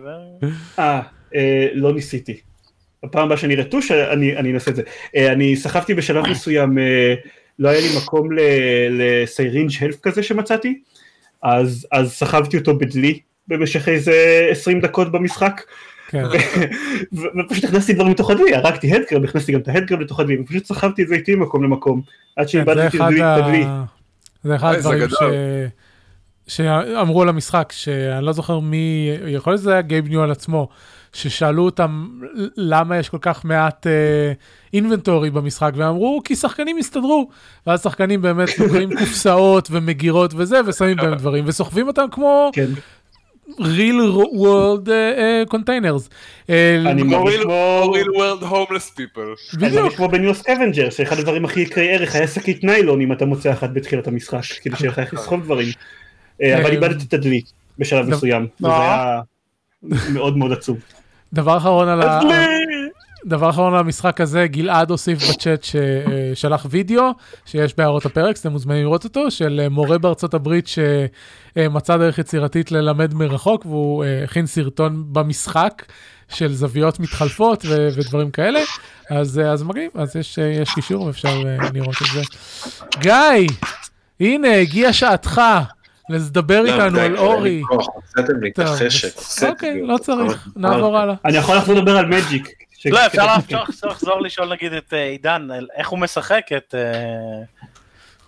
[1.35, 2.37] אה, לא ניסיתי.
[3.03, 4.81] בפעם הבאה שאני אראה טוש, אני אני אנסה את זה.
[5.15, 7.13] אה, אני סחבתי בשלב מסוים, אה,
[7.59, 8.29] לא היה לי מקום
[8.89, 10.79] לסיירינג' הלף כזה שמצאתי,
[11.43, 15.61] אז אז סחבתי אותו בדלי במשך איזה 20 דקות במשחק.
[16.07, 16.23] כן.
[17.13, 21.03] ופשוט הכנסתי דברים לתוך הדלי, הרגתי הדקרב, הכנסתי גם את ההדקרב לתוך הדלי, ופשוט סחבתי
[21.03, 22.01] את זה איתי ממקום למקום,
[22.35, 23.65] עד כן, שאיבדתי את הדלי-
[24.43, 25.13] זה אחד הדברים ש...
[26.47, 30.67] שאמרו על המשחק, שאני לא זוכר מי, יכול להיות שזה היה גייב ניו על עצמו,
[31.13, 32.09] ששאלו אותם
[32.57, 33.87] למה יש כל כך מעט
[34.73, 37.29] inventory במשחק, והם אמרו כי שחקנים הסתדרו,
[37.67, 42.69] ואז שחקנים באמת לוקחים קופסאות ומגירות וזה, ושמים בהם דברים, וסוחבים אותם כמו כן,
[43.49, 46.09] real world uh, uh, containers.
[46.49, 47.93] אה, אני כמו מרגיש real כמו...
[47.95, 49.57] real world homeless people.
[49.63, 49.75] אני.
[49.75, 53.25] מרגיש כמו ב NEO Scavenger, שאחד הדברים הכי יקרי ערך היה שקית ניילון אם אתה
[53.25, 55.67] מוצא אחת בתחילת המשחק, כדי שיהיה לך איך לסחוב דברים.
[56.41, 57.41] אה, אבל אה, איבדתי את הדלי
[57.79, 58.81] בשלב מסוים, וזה אה.
[58.81, 59.21] היה
[60.13, 60.77] מאוד מאוד עצוב.
[61.33, 62.19] דבר אחרון על ה...
[63.25, 67.11] דבר אחרון על המשחק הזה, גלעד הוסיף בצ'אט ששלח וידאו
[67.45, 72.71] שיש בהערות הפרק, אתם מוזמנים לראות אותו, של אה, מורה בארצות הברית שמצא דרך יצירתית
[72.71, 75.83] ללמד מרחוק, והוא אה, הכין סרטון במשחק
[76.29, 78.59] של זוויות מתחלפות ו- ודברים כאלה,
[79.09, 82.21] אז, אה, אז מגניב, אז יש, אה, יש קישור ואפשר אה, לראות את זה.
[82.99, 83.47] גיא,
[84.19, 85.41] הנה, הגיעה שעתך
[86.17, 87.61] לדבר איתנו על אורי.
[87.69, 89.17] הוצאתם לי את טוב, החשק.
[89.17, 91.15] בס- אוקיי, לא צריך, נעבור הלאה.
[91.25, 92.49] אני יכול לחזור לדבר על Magic.
[92.85, 93.25] לא, אפשר
[93.83, 96.75] לחזור לשאול נגיד את אה, עידן, איך הוא משחק את...
[96.77, 97.41] אה,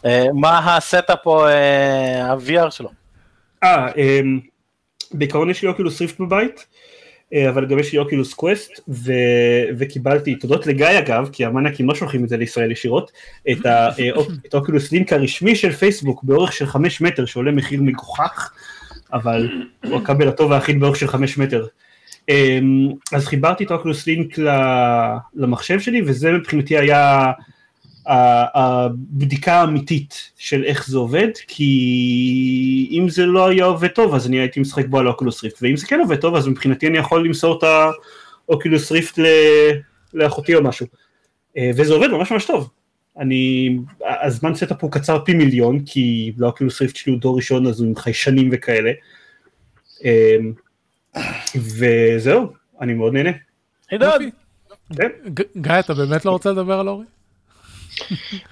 [0.05, 2.89] אה, מה ה setup או ה-VR שלו.
[3.63, 4.39] אה, אמ,
[5.11, 6.65] בעיקרון יש לי Oculus Rift בבית,
[7.49, 8.71] אבל גם יש לי Oculus Quest,
[9.77, 13.11] וקיבלתי, תודות לגיא אגב, כי המניאקים לא שולחים את זה לישראל ישירות,
[13.51, 14.09] את ה- אה,
[14.53, 18.51] האוקילוס לינק הרשמי של פייסבוק באורך של 5 מטר, שעולה מחיר מגוחך,
[19.13, 19.49] אבל
[19.85, 21.65] הוא הכבל הטוב והאחיד באורך של 5 מטר.
[22.29, 24.35] אמ, אז חיברתי את האוקילוס לינק
[25.35, 27.31] למחשב שלי, וזה מבחינתי היה
[28.07, 34.39] הבדיקה האמיתית של איך זה עובד, כי אם זה לא היה עובד טוב אז אני
[34.39, 37.25] הייתי משחק בו על האוקולוס ריפט, ואם זה כן עובד טוב אז מבחינתי אני יכול
[37.25, 37.63] למסור את
[38.47, 39.71] האוקולוס ריפט ל-
[40.13, 40.87] לאחותי או משהו.
[41.57, 42.69] אה, וזה עובד ממש ממש טוב.
[43.19, 43.77] אני,
[44.23, 47.79] הזמן setup הוא קצר פי מיליון, כי ל Oculus Rift שלי הוא דור ראשון אז
[47.79, 48.91] הוא עם חיישנים וכאלה.
[50.05, 50.37] אה,
[51.55, 53.31] וזהו, אני מאוד נהנה.
[53.89, 54.07] עידן.
[54.97, 55.09] כן.
[55.57, 57.05] גיא, אתה באמת לא רוצה לדבר על אורי?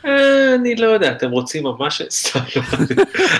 [0.05, 2.01] אה, אני לא יודע, אתם רוצים ממש...
[2.09, 2.61] סתם, לא.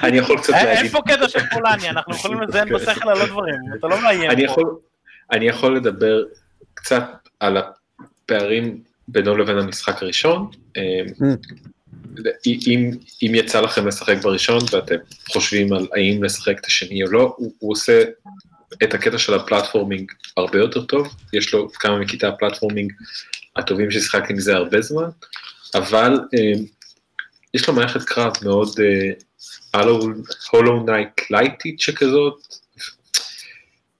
[0.03, 0.83] אני יכול קצת אין להגיד...
[0.83, 4.31] אין פה קטע של פולני, אנחנו יכולים לזיין בשכל על עוד דברים, אתה לא מאיים
[4.31, 4.51] אני פה.
[4.51, 4.77] יכול,
[5.31, 6.23] אני יכול לדבר
[6.73, 7.03] קצת
[7.39, 10.49] על הפערים בינו לבין המשחק הראשון.
[10.77, 10.81] אה,
[12.45, 12.91] אם,
[13.23, 14.95] אם יצא לכם לשחק בראשון ואתם
[15.29, 18.03] חושבים על האם לשחק את השני או לא, הוא, הוא עושה
[18.83, 22.93] את הקטע של הפלטפורמינג הרבה יותר טוב, יש לו כמה מקטעי הפלטפורמינג
[23.55, 25.09] הטובים ששיחקתי מזה הרבה זמן,
[25.75, 26.61] אבל אה,
[27.53, 28.69] יש לו מערכת קרב מאוד
[30.51, 32.33] Hollow Knight לייטית שכזאת,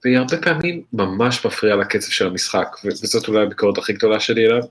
[0.04, 4.62] והיא הרבה פעמים ממש מפריעה לקצב של המשחק, וזאת אולי הביקורת הכי גדולה שלי אליו.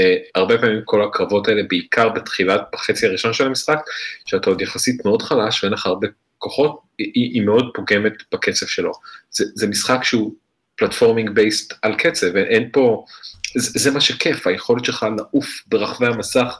[0.00, 0.02] אה,
[0.34, 3.78] הרבה פעמים כל הקרבות האלה, בעיקר בתחילת, בחצי הראשון של המשחק,
[4.26, 6.08] שאתה עוד יחסית מאוד חלש ואין לך הרבה
[6.38, 8.92] כוחות, היא, היא מאוד פוגמת בקצב שלו.
[9.30, 10.34] זה, זה משחק שהוא
[10.76, 13.04] platforming based על קצב, ואין פה,
[13.56, 16.58] זה, זה מה שכיף, היכולת שלך לעוף ברחבי המסך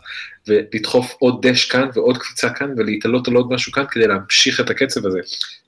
[0.48, 4.70] ולדחוף עוד דש כאן ועוד קפיצה כאן ולהתעלות על עוד משהו כאן כדי להמשיך את
[4.70, 5.20] הקצב הזה.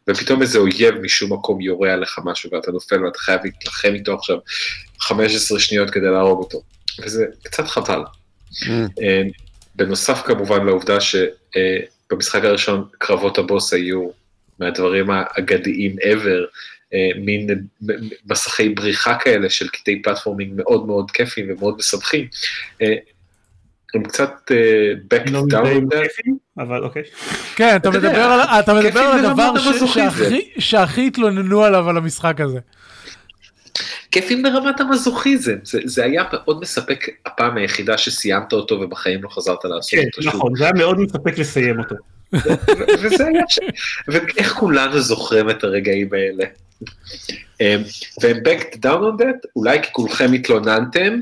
[0.09, 4.37] ופתאום איזה אויב משום מקום יורה עליך משהו ואתה נופל ואתה חייב להתלחם איתו עכשיו
[5.01, 6.63] 15 שניות כדי להרוג אותו.
[7.05, 8.01] וזה קצת חבל.
[9.03, 9.23] אה,
[9.75, 14.09] בנוסף כמובן לעובדה שבמשחק הראשון קרבות הבוס היו
[14.59, 16.47] מהדברים האגדיים ever, אה,
[17.17, 17.47] מין
[18.31, 22.27] מסכי בריחה כאלה של קטעי פלטפורמינג מאוד מאוד כיפים ומאוד משמחים.
[22.83, 22.95] אה,
[23.95, 25.97] הם קצת אה, back לא down
[26.59, 27.03] אבל אוקיי.
[27.57, 29.53] כן, אתה מדבר על- הדבר.
[30.59, 32.59] שהכי- התלוננו עליו על המשחק הזה.
[34.11, 39.65] כיפים ברמת המזוכיזם, זה, זה היה מאוד מספק הפעם היחידה שסיימת אותו ובחיים לא חזרת
[39.65, 40.35] לעשות כן, אותו שוב.
[40.35, 41.95] נכון, זה היה מאוד מספק לסיים אותו.
[43.03, 43.59] וזה היה ש...
[44.09, 46.45] ואיך כולנו זוכרים את הרגעים האלה.
[47.61, 47.83] אמ,
[48.23, 51.21] והם backed down on that, אולי כי כולכם התלוננתם,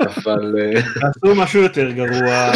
[0.00, 0.54] אבל...
[0.60, 2.52] אה, עשו משהו יותר גרוע.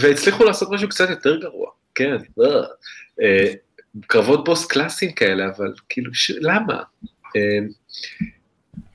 [0.00, 2.16] והצליחו לעשות משהו קצת יותר גרוע, כן.
[2.42, 2.46] אה,
[3.22, 3.52] אה,
[4.06, 6.10] קרבות בוס קלאסיים כאלה, אבל כאילו.
[6.40, 6.82] למה?
[7.36, 7.58] אה,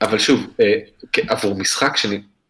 [0.00, 0.78] אבל שוב, אה,
[1.28, 1.96] עבור משחק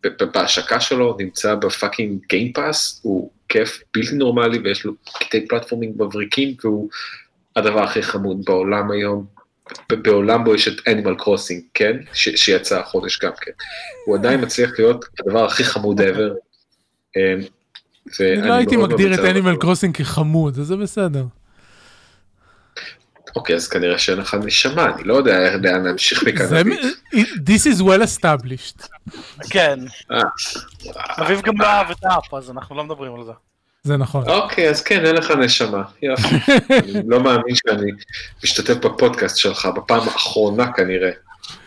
[0.06, 6.02] שבהשקה שלו נמצא ב fucking Game Pass, הוא כיף בלתי נורמלי ויש לו קטעי platforming
[6.02, 6.88] מבריקים, והוא
[7.56, 9.26] הדבר הכי חמוד בעולם היום.
[9.92, 11.96] בעולם בו יש את Animal Crossing, כן?
[12.12, 13.50] ש- שיצא החודש גם כן.
[14.06, 16.32] הוא עדיין מצליח להיות הדבר הכי חמוד ever.
[18.20, 19.18] אני לא הייתי מגדיר את.
[19.18, 21.24] Animal Crossing כחמוד, אז זה בסדר.
[23.36, 26.46] אוקיי, אז כנראה שאין לך נשמה, אני לא יודע לאן להמשיך מכאן.
[26.46, 26.62] זה-
[27.14, 28.88] This is well established.
[29.50, 29.78] כן.
[30.12, 30.20] אה.
[31.20, 33.32] אביב גם לא אהב את האפ, אז אנחנו לא מדברים על זה.
[33.82, 34.28] זה נכון.
[34.28, 35.82] אוקיי, אז כן, אין לך נשמה.
[36.02, 36.36] יופי.
[36.78, 37.90] אני לא מאמין שאני
[38.44, 41.10] משתתף בפודקאסט שלך, בפעם האחרונה כנראה.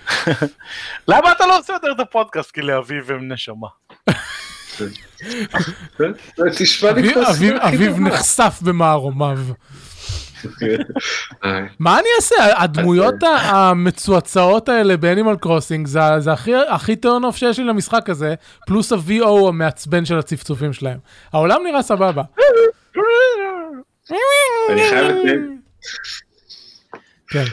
[1.07, 2.51] למה אתה לא עושה יותר את הפודקאסט?
[2.51, 3.67] כי לאביב הם נשמה.
[6.01, 7.13] אה, תשמע לי
[7.61, 7.99] אביב-.
[7.99, 9.37] נחשף במערומיו.
[11.45, 12.35] אה, מה אני אעשה?
[12.63, 16.31] הדמויות ה- המצועצעות האלה באנימל קרוסינג זה
[16.67, 18.35] הכי- turn off שיש לי למשחק הזה,
[18.67, 20.97] פלוס ה-VO המעצבן של הצפצופים שלהם.
[21.33, 22.23] העולם נראה סבבה.
[24.69, 25.57] אני חייב לציין
[27.27, 27.43] כן.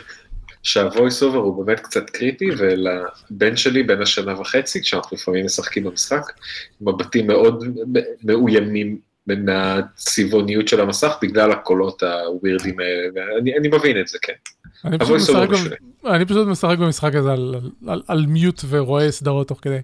[0.63, 5.85] שה voice over הוא באמת קצת קריטי, ולבן שלי, בן השנה וחצי, כשאנחנו לפעמים משחקים
[5.85, 6.23] במשחק,
[6.81, 7.65] מבטים מאוד
[8.25, 14.33] מאוימים מהצבעוניות של המסך, בגלל הקולות הווירדים האלה, ואני אני מבין את זה, כן.
[14.85, 15.77] אני פשוט אובר משחק
[16.07, 17.55] אני פשוט משחק במשחק הזה על-
[17.87, 19.79] על- על mute ורואה סדרות תוך כדי.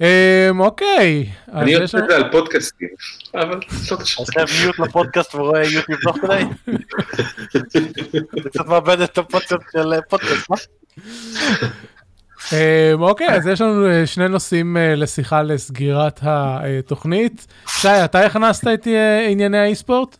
[0.00, 1.26] אמ, אוקיי.
[1.46, 2.88] אז אני עושה את זה על פודקאסטים,
[3.34, 3.96] אבל לא.
[4.18, 6.42] עושה mute לפודקאסט ורואה יוטיוב תוך כדי?
[8.42, 10.56] זה קצת מאבד את הפודקאסט של אה, פודקאסט, מה?
[12.52, 17.46] אמ, אוקיי, אז יש לנו אה, שני נושאים אה, לשיחה לסגירת התוכנית.
[17.66, 20.16] שי, אתה הכנסת את אה, ענייני ה e-sport?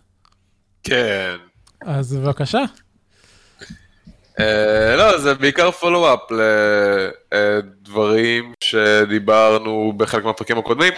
[0.83, 1.37] כן.
[1.83, 2.63] אז בבקשה.
[4.97, 6.21] לא, זה בעיקר פולו-אפ
[7.31, 10.93] לדברים שדיברנו בחלק מהפרקים הקודמים,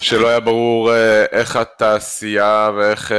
[0.00, 0.94] שלא היה ברור
[1.32, 3.12] איך התעשייה ואיך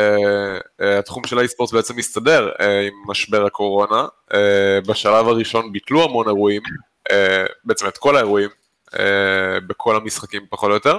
[0.99, 4.05] התחום של האי-ספורט בעצם מסתדר עם משבר הקורונה.
[4.87, 6.61] בשלב הראשון ביטלו המון אירועים,
[7.63, 8.49] בעצם את כל האירועים,
[8.99, 10.97] אה, בכל המשחקים פחות או יותר.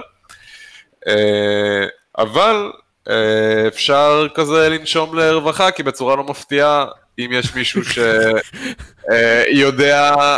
[1.07, 1.85] אה,
[2.17, 2.71] אבל
[3.09, 6.85] אה, אפשר כזה לנשום לרווחה, כי בצורה לא מפתיעה,
[7.19, 7.81] אם יש מישהו
[9.05, 10.15] שיודע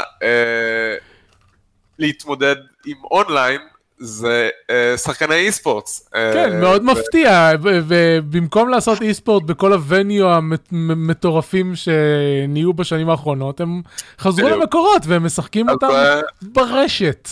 [2.00, 2.56] להתמודד
[2.86, 3.62] עם אונליין,
[4.00, 6.10] זה אה, שחקני אי-ספורטס.
[6.16, 10.28] אה, כן, מאוד ו- מפתיע, ובמקום לעשות אי-ספורט בכל הווניו
[10.72, 13.82] המטורפים שנהיו בשנים האחרונות, הם
[14.20, 14.50] חזרו.
[14.50, 17.30] למקורות והם משחקים אז, אותם אה, ברשת.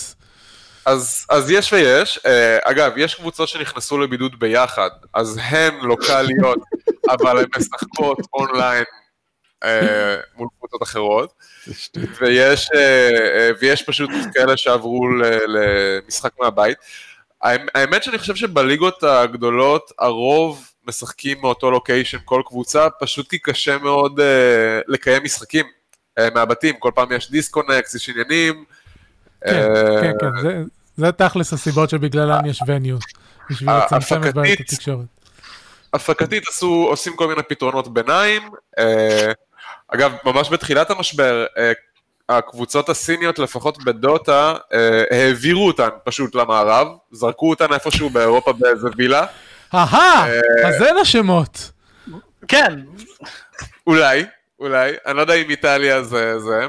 [0.85, 2.29] אז, אז יש ויש, uh,
[2.63, 6.59] אגב, יש קבוצות שנכנסו לבידוד ביחד, אז הן לוקאליות,
[7.13, 8.83] אבל הן משחקות אונליין
[10.35, 11.33] מול קבוצות אחרות,
[12.21, 12.77] ויש, uh, uh,
[13.61, 15.07] ויש פשוט כאלה שעברו
[15.47, 16.77] למשחק מהבית.
[17.43, 23.77] האמ- האמת שאני חושב שבליגות הגדולות הרוב משחקים מאותו לוקיישן, כל קבוצה, פשוט כי קשה
[23.77, 24.19] מאוד
[24.87, 25.65] לקיים משחקים
[26.33, 28.63] מהבתים, כל פעם יש דיסקונקס, יש עניינים.
[29.45, 30.63] כן, אה, כן, כן, זה-
[30.97, 32.97] זה תכלס הסיבות שבגללן יש וניו,
[33.49, 35.05] בשביל לצמצם את בעיית התקשורת.
[35.93, 38.41] הפקתית עשו, עושים כל מיני פתרונות ביניים.
[38.79, 39.31] אה,
[39.87, 41.71] אגב, ממש בתחילת המשבר, אה,
[42.29, 49.25] הקבוצות הסיניות, לפחות בדוטה, אה, העבירו אותן פשוט למערב, זרקו אותן איפשהו באירופה באיזה וילה.
[49.73, 51.71] אהה, אה, אז אין השמות.
[52.47, 52.79] כן,
[53.87, 54.25] אולי,
[54.59, 56.67] אולי, אני לא יודע אם איטליה זה זה.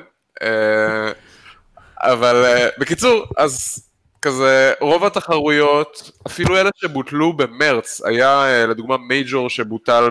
[1.96, 3.84] אבל בקיצור, אז
[4.22, 10.10] כזה, רוב התחרויות, אפילו אלה שבוטלו במרץ, היה לדוגמה מייג'ור שבוטל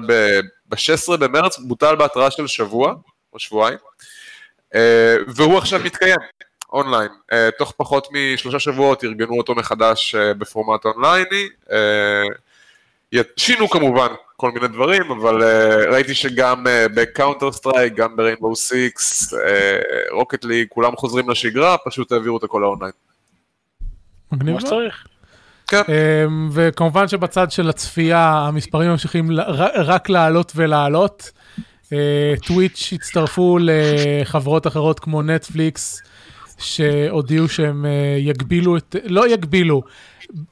[0.68, 2.94] ב-16 במרץ, בוטל בהתראה של שבוע
[3.34, 3.78] או שבועיים,
[4.76, 6.20] אה, והוא עכשיו מתקיים.
[6.74, 7.12] אונליין.
[7.34, 11.50] אה, תוך פחות משלושה שבועות ארגנו אותו מחדש אה, בפורמט אונלייני.
[11.72, 12.24] אה,
[13.38, 15.44] שינו כמובן כל מיני דברים, אבל
[15.92, 16.64] ראיתי שגם
[16.96, 19.34] ב Counter Strike, גם ב Rainbow Six,
[20.12, 22.92] Rocket League, כולם חוזרים לשגרה, פשוט העבירו את הכל לאונליין.
[24.32, 24.68] מגניב כמו.
[24.68, 25.08] שצריך.
[25.68, 29.32] כן, אמ, וכמובן שבצד של הצפייה המספרים ממשיכים
[29.76, 31.32] רק לעלות ולעלות.
[31.94, 36.02] אה, Twitch הצטרפו לחברות אחרות כמו נטפליקס,
[36.58, 39.82] שהודיעו שהם אה, יגבילו את, לא יגבילו,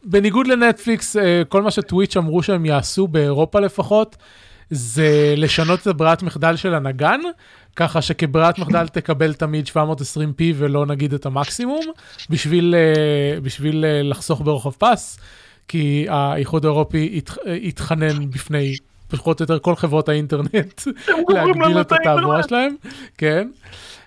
[0.03, 4.15] בניגוד לנטפליקס, אה, כל מה שטוויץ' אמרו שהם יעשו באירופה לפחות,
[4.69, 7.19] זה לשנות את הברירת מחדל של הנגן,
[7.75, 11.85] ככה שכברירת מחדל תקבל תמיד 720p ולא נגיד את המקסימום,
[12.29, 15.19] בשביל, אה, בשביל אה, לחסוך ברוחב פס,
[15.67, 18.73] כי האיחוד האירופי אה, התחנן בפני
[19.07, 20.81] פחות או יותר כל חברות האינטרנט
[21.29, 22.75] להגביל את התעבורה שלהם,
[23.17, 23.47] כן.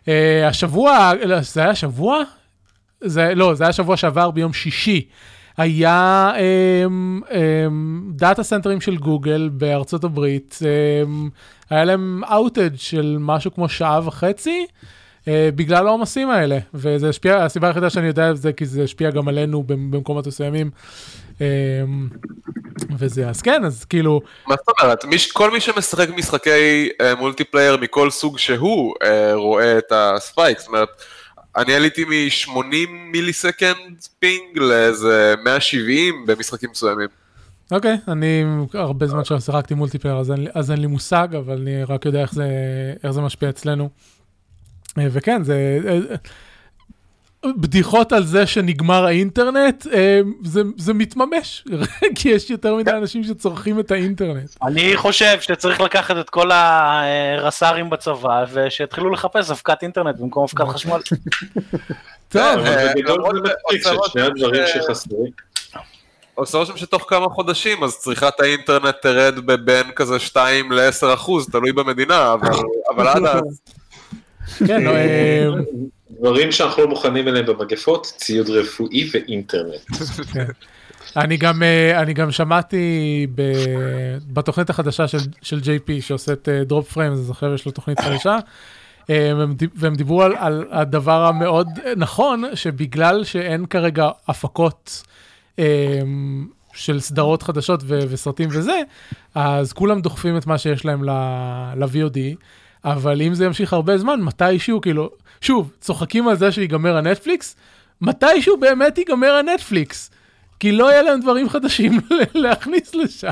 [0.09, 2.23] אה, השבוע, לא, זה היה שבוע?
[3.01, 5.09] זה, לא, זה היה שבוע שעבר ביום שישי.
[5.59, 6.31] היה
[6.87, 11.29] אמ, אמ, data center ים של גוגל בארצות הברית, אמ,
[11.71, 14.67] היה להם outage של משהו כמו שעה וחצי,
[15.29, 19.29] אה, בגלל העומסים האלה, וזה השפיע, הסיבה היחידה שאני יודע זה, כי זה השפיע גם
[19.29, 20.71] עלינו במ- במקומות מסוימים.
[22.99, 25.05] וזה, אז כן, אז כאילו, מה זאת אומרת?
[25.33, 30.69] כל מי שמשחק משחקי אה, multiplayer מכל סוג שהוא אה, רואה את ה spike, זאת
[30.69, 30.89] אומרת,
[31.57, 37.09] אני עליתי מ-80 millisecond ping לאיזה 170 במשחקים מסוימים.
[37.71, 38.45] אוקיי, אני
[38.75, 42.35] הרבה זמן שלא שיחקתי multiplayer, אז, אז אין לי מושג, אבל אני רק יודע איך
[42.35, 42.49] זה,
[43.05, 43.89] איך זה משפיע אצלנו.
[44.99, 45.79] אה, וכן, זה...
[47.49, 51.65] אה, בדיחות על זה שנגמר האינטרנט, אה, זה, זה מתממש,
[52.17, 54.57] כי יש יותר מדי אנשים שצורכים את האינטרנט.
[54.63, 61.01] אני חושב שצריך לקחת את כל הרס"רים בצבא ושיתחילו לחפש אבקת אינטרנט במקום אבקת חשמל.
[62.29, 65.31] טוב, אה, אבל בגדול למרות זה מצחיק עושה ששני רושם הדברים ש- שחסרים.
[66.35, 71.73] עושה רושם שתוך כמה חודשים אז צריכת האינטרנט תרד בבין כזה 2 ל-10 אחוז, תלוי
[71.73, 73.61] במדינה, אבל, עד אז.
[74.67, 75.49] כן, לא, אה,
[76.11, 79.81] דברים שאנחנו לא מוכנים אליהם במגפות, ציוד רפואי ואינטרנט.
[81.17, 82.87] אני גם, אה, אני גם שמעתי
[83.35, 83.43] ב,
[84.33, 88.39] בתוכנית החדשה של, של JP שעושה את Drop Frames, אז עכשיו יש לו תוכנית חדשה,
[89.11, 95.03] אה, והם, דיב- והם דיברו על, על הדבר המאוד נכון, שבגלל שאין כרגע הפקות
[95.59, 96.01] אה,
[96.73, 98.81] של סדרות חדשות ו, וסרטים וזה,
[99.35, 101.11] אז כולם דוחפים את מה שיש להם ל-
[101.77, 102.19] ל-VOD,
[102.85, 105.11] אבל אם זה ימשיך הרבה זמן, מתישהו, כאילו,
[105.41, 107.57] שוב, צוחקים על זה שיגמר הנטפליקס,
[108.01, 110.11] מתישהו באמת ייגמר הנטפליקס.
[110.61, 112.01] כי לא יהיה להם דברים חדשים
[112.35, 113.29] להכניס לשם.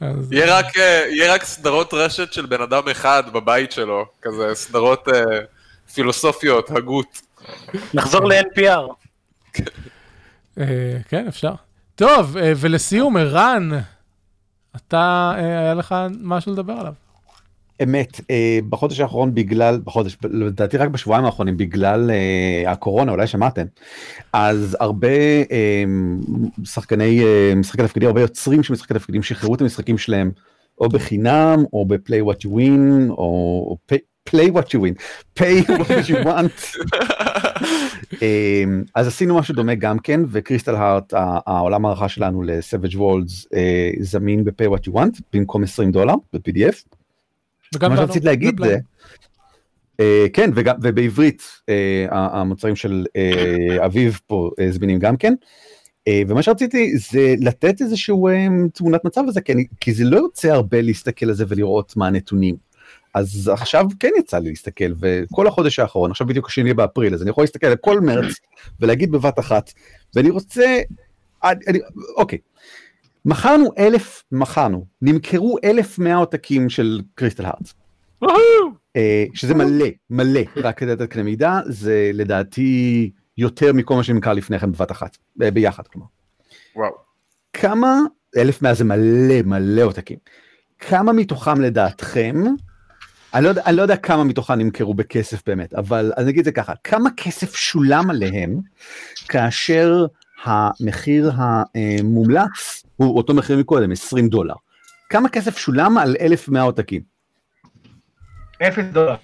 [0.00, 4.54] אז- יהיה רק, אה, יהיה רק סדרות רשת של בן אדם אחד בבית שלו, כזה
[4.54, 5.22] סדרות אה,
[5.94, 7.20] פילוסופיות, הגות.
[7.94, 8.92] נחזור ל-NPR.
[10.60, 10.64] אה,
[11.08, 11.52] כן, אפשר.
[11.94, 13.68] טוב, אה, ולסיום, ערן,
[14.76, 16.92] אתה, היה לך משהו לדבר עליו.
[17.82, 23.66] אמת, אה, בחודש האחרון בגלל, בחודש, לדעתי רק בשבועיים האחרונים, בגלל אה, הקורונה, אולי שמעתם,
[24.32, 25.08] אז הרבה
[25.50, 25.84] אה,
[26.64, 27.22] שחקני
[27.56, 30.30] משחקי תפקידים, הרבה יוצרים של משחקי תפקידים שחררו את המשחקים שלהם,
[30.80, 33.76] או בחינם, או ב-play what you win, או
[34.30, 34.94] play what you win,
[35.38, 36.78] pay what you want.
[38.94, 41.12] אז עשינו משהו דומה גם כן, וקריסטל הארט,
[41.46, 43.56] העולם הערכה שלנו ל-Savage Worlds,
[44.00, 46.97] זמין ב-pay what you want, במקום 20 דולר, ב-PDF.
[47.74, 48.60] וגם מה שרציתי להגיד.
[48.64, 48.78] זה,
[50.00, 55.34] אה, כן וגם ובעברית אה, המוצרים של אה, אביב פה זמינים גם כן.
[56.28, 58.28] ומה שרציתי זה לתת איזשהו
[58.74, 59.40] תמונת מצב לזה
[59.80, 62.56] כי זה לא יוצא הרבה להסתכל על זה ולראות מה הנתונים.
[63.14, 67.30] אז עכשיו כן יצא לי להסתכל וכל החודש האחרון עכשיו בדיוק השני באפריל אז אני
[67.30, 68.34] יכול להסתכל על כל מרץ
[68.80, 69.72] ולהגיד בבת אחת
[70.14, 70.80] ואני רוצה
[71.44, 71.78] אני, אני,
[72.16, 72.38] אוקיי.
[73.24, 77.74] מכרנו אלף מכרנו נמכרו אלף מאה עותקים של קריסטל הארץ.
[78.96, 84.32] אה, שזה מלא, מלא, רק כדי לתת קנה מידע, זה לדעתי יותר מכל מה שנמכר
[84.32, 86.06] לפני כן בבת אחת, ביחד כלומר.
[86.76, 86.92] וואו.
[87.52, 87.98] כמה,
[88.36, 90.18] אלף מאה זה מלא, מלא עותקים.
[90.78, 92.44] כמה מתוכם לדעתכם,
[93.34, 96.52] אני לא, אני לא יודע כמה מתוכם נמכרו בכסף באמת, אבל אני אגיד את זה
[96.52, 98.60] ככה, כמה כסף שולם עליהם
[99.28, 100.06] כאשר
[100.44, 104.54] המחיר המומלץ הוא אותו מחיר מקודם, 20 דולר.
[105.10, 107.02] כמה כסף שולם על 1,100 עותקים?
[108.62, 109.14] אפס דולר.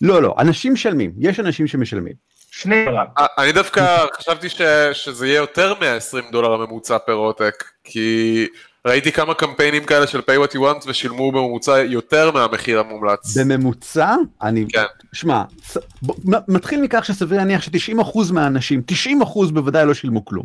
[0.00, 2.14] לא, לא, אנשים משלמים, יש אנשים שמשלמים.
[2.50, 3.02] שני דולר.
[3.18, 4.60] אה, אני דווקא חשבתי ש,
[4.92, 8.46] שזה יהיה יותר מה-20 דולר הממוצע פר עותק, כי
[8.86, 13.36] ראיתי כמה קמפיינים כאלה של pay what you want ושילמו בממוצע יותר מהמחיר המומלץ.
[13.36, 14.84] בממוצע, אני, כן.
[15.12, 15.76] שמע, ס-
[16.06, 20.44] מ- מתחיל מכך שסביר להניח ש-90% מהאנשים, 90% בוודאי לא שילמו כלום,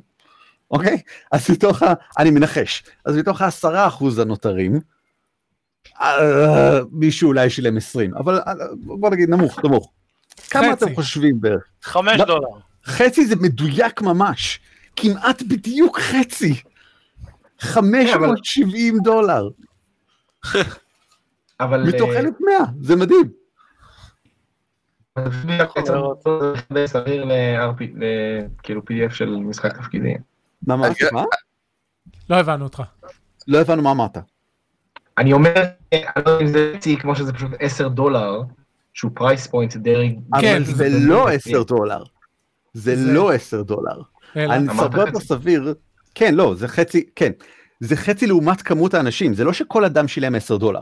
[0.71, 0.97] אוקיי?
[1.31, 1.93] אז מתוך ה...
[2.17, 4.79] אני מנחש, אז מתוך ה-10% הנותרים,
[6.01, 9.91] אה, מישהו אולי שילם 20, אבל אה, בוא נגיד נמוך, נמוך.
[10.49, 10.73] כמה.
[10.73, 11.63] אתם חושבים בערך?
[11.81, 12.21] חמש.
[12.21, 12.47] דולר.
[12.85, 14.59] חצי זה מדויק ממש,
[14.95, 16.61] כמעט בדיוק חצי.
[17.59, 19.49] 570 דולר,
[21.59, 21.83] אבל...
[21.83, 23.29] מתוך אה, 1,100, זה מדהים.
[25.29, 25.57] זה
[26.73, 27.55] די סביר ל-
[28.63, 30.28] כאילו PDF של משחק תפקידים.
[30.67, 31.09] מה, רגע.
[31.11, 31.23] מה?
[32.29, 32.83] לא הבנו אותך.
[33.47, 34.17] לא הבנו מה אמרת.
[35.17, 35.53] אני אומר,
[35.93, 38.41] אני לא יודע אם זה חצי כמו שזה פשוט 10 דולר,
[38.93, 40.15] שהוא price point די...
[40.41, 42.03] כן, אבל זה לא 10 דולר.
[42.73, 44.01] זה לא 10 דולר.
[44.35, 45.25] אני יותר חצי.
[45.25, 45.73] סביר,
[46.15, 47.31] כן, לא, זה חצי, כן.
[47.79, 50.81] זה חצי לעומת כמות האנשים, זה לא שכל אדם שילם 10 דולר.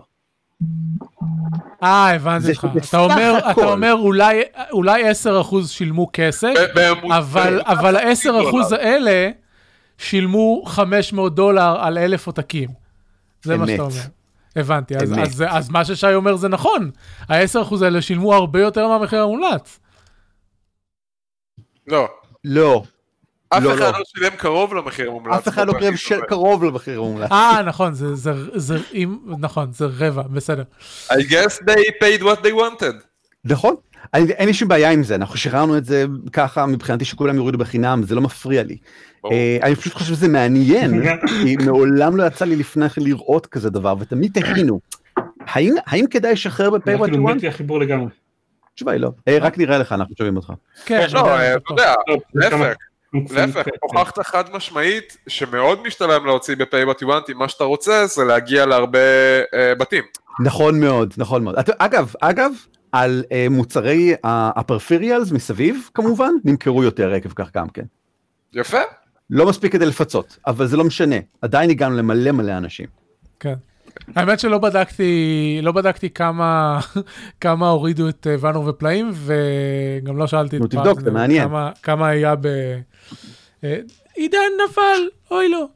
[1.83, 2.89] אה, הבנתי זה אותך.
[2.89, 3.61] אתה אומר, הכל.
[3.61, 4.41] אתה אומר אולי,
[4.71, 5.13] אולי 10%
[5.67, 6.53] שילמו כסף,
[7.65, 9.29] אבל ה-10% האלה
[9.97, 12.69] שילמו 500 דולר על אלף עותקים.
[13.43, 13.71] זה מה אמת.
[13.71, 14.01] שאתה אומר.
[14.55, 15.27] הבנתי, אז, אמת.
[15.27, 16.91] אז, אז מה ששי אומר זה נכון.
[17.29, 19.79] ה-10% האלה שילמו הרבה יותר מהמחיר המומלץ.
[21.87, 22.07] לא.
[22.43, 22.83] לא,
[23.49, 23.99] אף לא, אחד לא.
[23.99, 25.33] לא שילם קרוב למחיר המומלץ.
[25.33, 26.13] אף אחד לא קרב ש-.
[26.27, 27.31] קרוב למחיר המומלץ.
[27.31, 30.63] אה, נכון, זה, זה, זה, אם, נכון, זה רבע, בסדר.
[31.09, 32.95] I guess they paid what they wanted.
[33.45, 33.75] נכון,
[34.13, 37.57] אני- אין לי שום בעיה עם זה, אנחנו שחררנו את זה ככה מבחינתי שכולם יורידו
[37.57, 38.77] בחינם, זה לא מפריע לי.
[39.31, 41.01] אה, אני פשוט חושב שזה מעניין,
[41.43, 44.79] כי מעולם לא יצא לי לפני כן לראות כזה דבר, ותמיד תהינו,
[45.39, 46.69] האם האם כדאי לשחרר?
[47.41, 48.07] לי החיבור לגמרי.
[48.73, 49.11] התשובה היא לא.
[49.27, 50.51] אה, רק נראה לך, אנחנו שומעים אותך.
[50.85, 51.61] כן, לא, אה, אתה.
[51.73, 52.73] יודע, לא, להפך,
[53.31, 56.55] להפך, קצת, הוכחת חד משמעית שמאוד משתלם להוציא
[57.01, 58.99] you want, אם מה שאתה רוצה זה להגיע להרבה
[59.53, 60.03] אה, בתים.
[60.43, 61.55] נכון מאוד, נכון מאוד.
[61.79, 62.51] אגב, אגב,
[62.91, 67.85] על אה, מוצרי הפרפיריאלס מסביב, כמובן, נמכרו יותר עקב כך גם כן.
[68.53, 68.77] יפה.
[69.29, 72.85] לא מספיק כדי לפצות, אבל זה לא משנה, עדיין הגענו למלא מלא אנשים.
[73.39, 73.53] כן.
[74.15, 76.79] האמת שלא בדקתי, לא בדקתי כמה,
[77.41, 81.47] כמה הורידו את אה, ואנור ופלאים, וגם לא שאלתי נו, את תבדוק, זה מעניין.
[81.47, 82.47] כמה, כמה היה ב...
[83.63, 83.77] אה,
[84.15, 85.67] עידן נפל, אוי לא.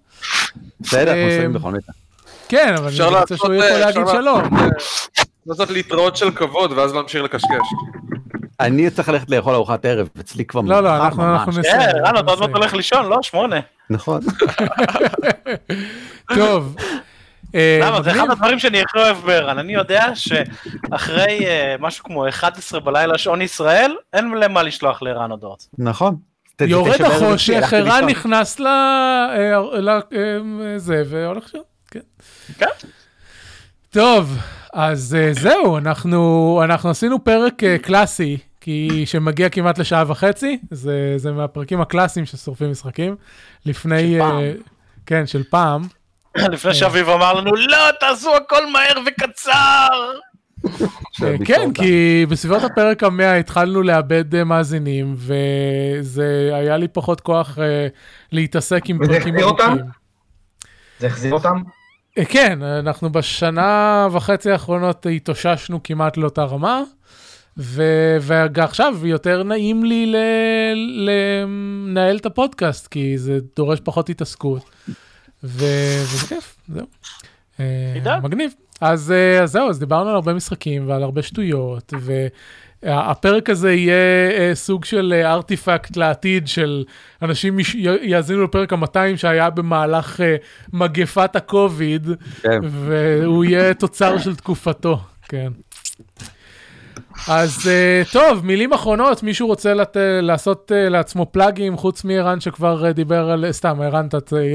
[0.79, 1.93] בסדר, אנחנו מסיימים בכל מקרה.
[2.47, 4.41] כן, אבל אני רוצה שהוא אפשר להגיד שלום.
[5.47, 7.47] לעשות להתראות של כבוד ואז להמשיך לקשקש.
[8.59, 11.63] אני צריך ללכת לאכול ארוחת ערב, אצלי כבר לא, לא, אנחנו נסיים.
[11.63, 12.55] כן, רן, אנחנו אתה עוד מעט נסיים.
[12.55, 13.17] הולך לישון, לא?
[13.21, 13.59] שמונה.
[13.89, 14.21] נכון.
[16.35, 16.75] טוב.
[17.55, 18.01] אה, למה?
[18.01, 18.11] זה.
[18.11, 19.57] אחד הדברים שאני הכי אוהב בערן.
[19.57, 25.67] אני יודע שאחרי אה, משהו כמו 11 בלילה שעון ישראל, אין למה לשלוח לערן הודעות.
[25.77, 26.15] נכון.
[26.61, 28.05] יורד החושך, לישון.
[28.09, 28.67] נכנס ל...
[28.67, 29.99] אה, ל- אה,
[30.77, 31.57] זה, והולך שם,
[31.91, 31.99] כן.
[33.91, 34.37] טוב,
[34.73, 41.13] אז אה, זהו, אנחנו, אנחנו עשינו פרק אה, קלאסי, כי שמגיע כמעט לשעה וחצי, זה,
[41.17, 43.15] זה מהפרקים הקלאסיים ששורפים משחקים.
[43.65, 44.13] לפני...
[44.13, 44.39] של פעם.
[44.39, 44.53] אה,
[45.05, 45.81] כן, של פעם.
[46.53, 49.87] לפני שאביב אמר לנו, לא, תעשו הכל מהר וקצר!
[51.23, 51.73] אה, כן.
[51.73, 57.87] כי בסביבות הפרק המאה התחלנו לאבד אה, מאזינים, וזה היה לי פחות כוח אה,
[58.31, 59.63] להתעסק עם פרקים החזיר אותם?
[59.63, 59.85] ארוכים.
[60.99, 61.61] זה החזיר אותם?
[62.17, 66.81] אה, כן, אנחנו בשנה וחצי האחרונות התאוששנו כמעט לאותה רמה,
[67.57, 74.69] ו- ועכשיו יותר נעים לי ל- לנהל את הפודקאסט, כי זה דורש פחות התעסקות,
[75.43, 75.65] ו-
[76.03, 76.85] וזה כיף, זהו.
[77.59, 78.19] אה.
[78.19, 78.51] מגניב.
[78.81, 81.93] אז, אה, אז זהו, אז דיברנו על הרבה משחקים ועל הרבה שטויות,
[82.83, 86.83] והפרק הזה יהיה אה, סוג של אה, ארטיפקט לעתיד של
[87.21, 87.57] אנשים
[88.01, 90.35] יאזינו לפרק ה-200 שהיה במהלך אה,
[90.73, 92.07] מגפת הקוביד,
[92.41, 92.59] כן.
[92.63, 94.99] והוא יהיה תוצר של תקופתו,
[95.29, 95.51] כן.
[97.27, 99.97] אז אה, טוב, מילים אחרונות, מישהו רוצה לת...
[100.21, 104.07] לעשות אה, לעצמו פלאגים, חוץ מערן שכבר אה, דיבר על, סתם, ערן,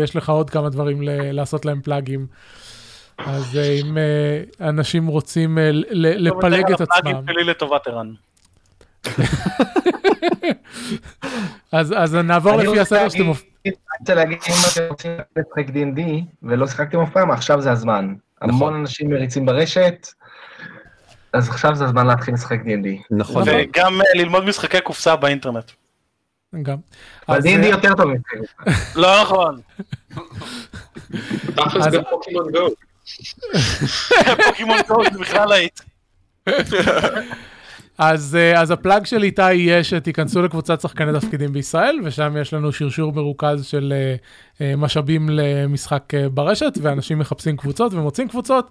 [0.03, 1.32] יש לך עוד כמה דברים ל...
[1.32, 2.27] לעשות להם פלאגים.
[3.19, 7.87] אז אה, אם אה, אנשים רוצים אה, ל- ל- לפלג את הפלאגים עצמם, שלי לטובת
[7.87, 8.13] ערן.
[11.73, 13.23] אז אז נעבור אני לפי הסדר שאתם...
[13.25, 13.33] אני
[14.01, 16.01] רוצה להגיד, אם אתם רוצים לשחק D&D
[16.43, 18.15] ולא שיחקתם אף פעם, עכשיו זה הזמן.
[18.43, 20.07] המון אנשים מריצים ברשת,
[21.33, 22.89] אז עכשיו זה הזמן להתחיל לשחק D&D.
[23.11, 23.43] נכון.
[23.43, 23.55] נכון.
[23.69, 25.71] וגם ללמוד משחקי קופסה באינטרנט.
[26.63, 26.77] גם.
[27.29, 28.11] אבל אז, D&D יותר טוב.
[28.97, 29.57] לא נכון.
[31.57, 32.69] תכלס גם פוקימון גו.
[34.47, 35.81] פוקימון קוד זה בכלל היית.
[37.99, 42.73] אז, אה, אז הפלאג של איתי יהיה שתיכנסו לקבוצת שחקני תפקידים בישראל, ושם יש לנו
[42.73, 44.16] שרשור מרוכז של אה,
[44.61, 48.70] אה, משאבים למשחק ברשת, ואנשים מחפשים קבוצות ומוצאים קבוצות,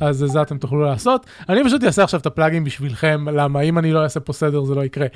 [0.00, 1.26] אז זה אתם תוכלו לעשות.
[1.48, 4.74] אני פשוט אעשה עכשיו את הפלאגים בשבילכם, למה אם אני לא אעשה פה סדר זה
[4.74, 5.06] לא יקרה.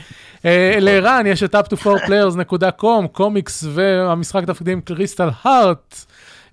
[0.81, 6.05] לערן יש את up2 4players.com, קומיקס והמשחק תפקידים קריסטל הארט.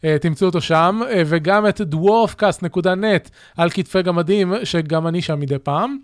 [0.06, 5.60] אה, תמצאו אותו שם, אה, וגם את dwarfcast.net על כתפי גמדים, שגם אני שם מדי
[5.60, 5.98] פעם.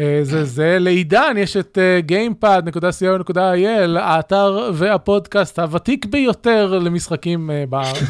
[0.00, 1.78] אה, זה זה, לעידן יש את
[2.08, 8.02] gamepad.co.il, האתר והפודקאסט הוותיק ביותר למשחקים בארץ.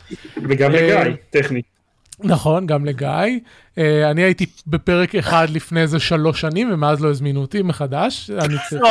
[0.48, 1.73] וגם לגיא, טכנית.
[2.20, 3.08] נכון, גם לגיא.
[3.78, 8.30] אה, אני הייתי בפרק אחד לפני איזה שלוש שנים, ומאז לא הזמינו אותי מחדש.
[8.30, 8.82] אני צריך...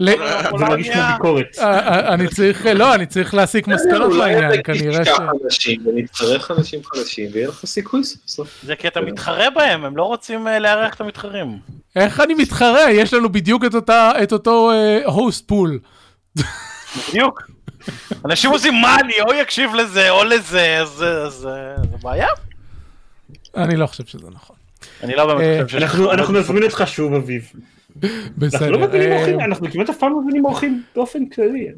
[0.00, 1.46] ל- זה מרגיש כמו ביקורת.
[1.58, 5.04] אה, אה, אני צריך, לא, אני צריך להסיק מסקנות לעניין, כנראה
[5.48, 5.68] ש...
[5.86, 8.62] ונצטרך אנשים חדשים ויהיה לך סיכוי סוף סוף.
[8.66, 11.58] זה כי אתה מתחרה בהם, הם לא רוצים לארח את המתחרים.
[11.96, 12.90] איך אני מתחרה?
[12.90, 13.64] יש לנו בדיוק
[14.22, 14.70] את אותו
[15.04, 15.78] הוסט פול.
[17.08, 17.42] בדיוק.
[18.24, 22.28] אנשים עושים מה אני או יקשיב לזה או לזה, אז זה- אה, זה בעיה.
[23.56, 24.56] אני לא חושב שזה נכון.
[25.02, 25.82] אני לא באמת אה, חושב שיש...
[25.82, 27.52] אנחנו אנחנו נזמין אותך שוב, אביב.
[28.02, 28.70] אנחנו בסדר.
[28.70, 31.68] לא מבינים אה, אורחים, אנחנו כמעט אף פעם לא מבינים אורחים באופן כללי.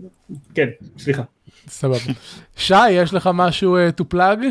[0.55, 0.69] כן,
[0.99, 1.23] סליחה.
[1.69, 1.99] סבבה.
[2.57, 4.45] שי, יש לך משהו to plug?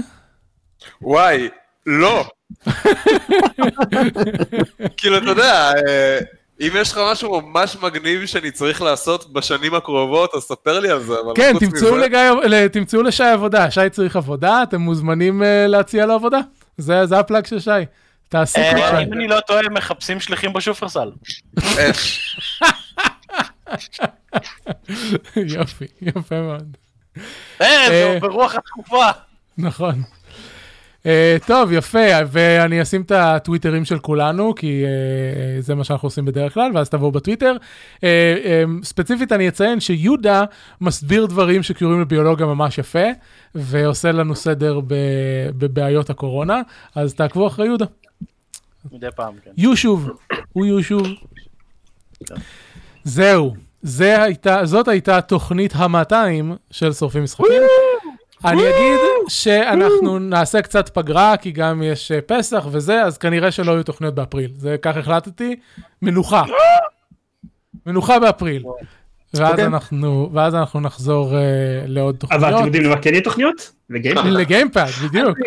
[1.02, 1.50] וואי,
[1.86, 2.26] לא.
[4.98, 5.72] כאילו, אתה יודע,
[6.62, 11.04] אם יש לך משהו ממש מגניב שאני צריך לעשות בשנים הקרובות, אז ספר לי על
[11.04, 11.14] זה.
[11.36, 13.72] כן, תמצאו מזה- לגיא- ל- תמצאו לשי עבודה.
[13.72, 16.40] שי צריך עבודה, אתם מוזמנים אה, להציע לו עבודה.
[16.78, 17.70] זה זה הפלאג של שי.
[18.30, 19.04] תעסיקו את אה, שי.
[19.08, 21.12] אם אני לא טועה, מחפשים שליחים בשופרסל.
[21.60, 22.40] אש.
[25.56, 26.78] יופי, יפה מאוד.
[27.62, 27.88] אה, אה.
[27.90, 29.06] זה ברוח התקופה.
[29.58, 30.02] נכון.
[31.04, 36.26] Uh, טוב, יפה, ואני אשים את הטוויטרים של כולנו, כי uh, זה מה שאנחנו עושים
[36.26, 37.56] בדרך כלל, ואז תבואו בטוויטר.
[37.96, 40.44] Uh, um, ספציפית אני אציין שיהודה
[40.82, 43.08] מסביר דברים שקשורים לביולוגיה ממש יפה,
[43.56, 44.80] ועושה לנו סדר
[45.58, 46.62] בבעיות הקורונה,
[46.96, 47.86] אז תעקבו אחרי יהודה.
[48.92, 49.52] מדי פעם, כן.
[49.58, 50.10] יהיו שוב,
[50.54, 51.08] הוא יהיו שוב.
[53.04, 56.16] זהו, זה הייתה, זאת הייתה תוכנית ה-200
[56.72, 57.62] של שורפים משחקים.
[58.46, 63.72] אני אגיד שאנחנו נעשה קצת פגרה, כי גם יש אה, פסח וזה, אז כנראה שלא
[63.72, 64.52] יהיו תוכניות באפריל.
[64.58, 65.56] זה כך החלטתי,
[66.02, 66.44] מנוחה.
[67.86, 68.64] מנוחה באפריל.
[69.34, 69.66] ואז אוקיי.
[69.66, 71.42] אנחנו, ואז אנחנו נחזור אה,
[71.86, 72.66] לעוד אבל אתם תוכניות.
[72.66, 73.72] יודעים למה כן יהיה תוכניות?
[73.90, 74.18] לגיים?
[74.18, 75.38] לגיימפאד, בדיוק.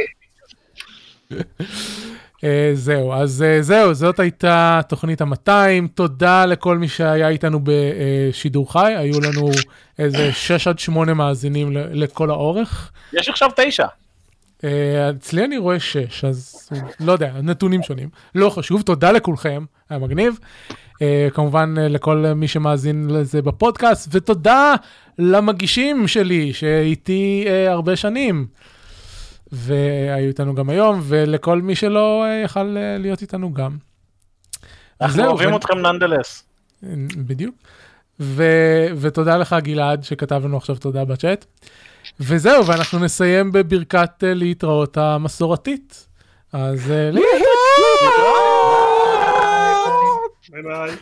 [2.45, 5.89] אה, זהו, אז אה, זהו, זאת הייתה תוכנית ה-200.
[5.95, 9.51] תודה לכל מי שהיה איתנו בשידור חי, היו לנו
[9.99, 12.93] איזה 6 עד 8 מאזינים לכל האורך.
[13.13, 13.87] יש עכשיו תשע.
[14.65, 16.69] אה, אצלי אני רואה 6, אז
[17.01, 18.09] לא יודע, נתונים שונים.
[18.35, 20.39] לא חשוב, תודה לכולכם, היה מגניב.
[21.35, 24.75] כמובן לכל מי שמאזין לזה בפודקאסט, ותודה
[25.19, 28.47] למגישים שלי שאיתי הרבה שנים.
[29.53, 33.77] והיו איתנו גם היום, ולכל מי שלא אה, יכל אה, להיות איתנו גם.
[35.01, 35.57] אנחנו אוהבים ו...
[35.57, 36.45] אתכם ננדלס.
[36.85, 37.55] אה, בדיוק.
[38.21, 38.45] ו...
[39.01, 41.45] ותודה לך, גלעד, שכתב לנו עכשיו תודה בצ'אט.
[42.21, 46.07] וזהו, ואנחנו נסיים בברכת להתראות המסורתית.
[46.53, 48.47] אז להתראות!
[50.49, 50.97] ביי ביי.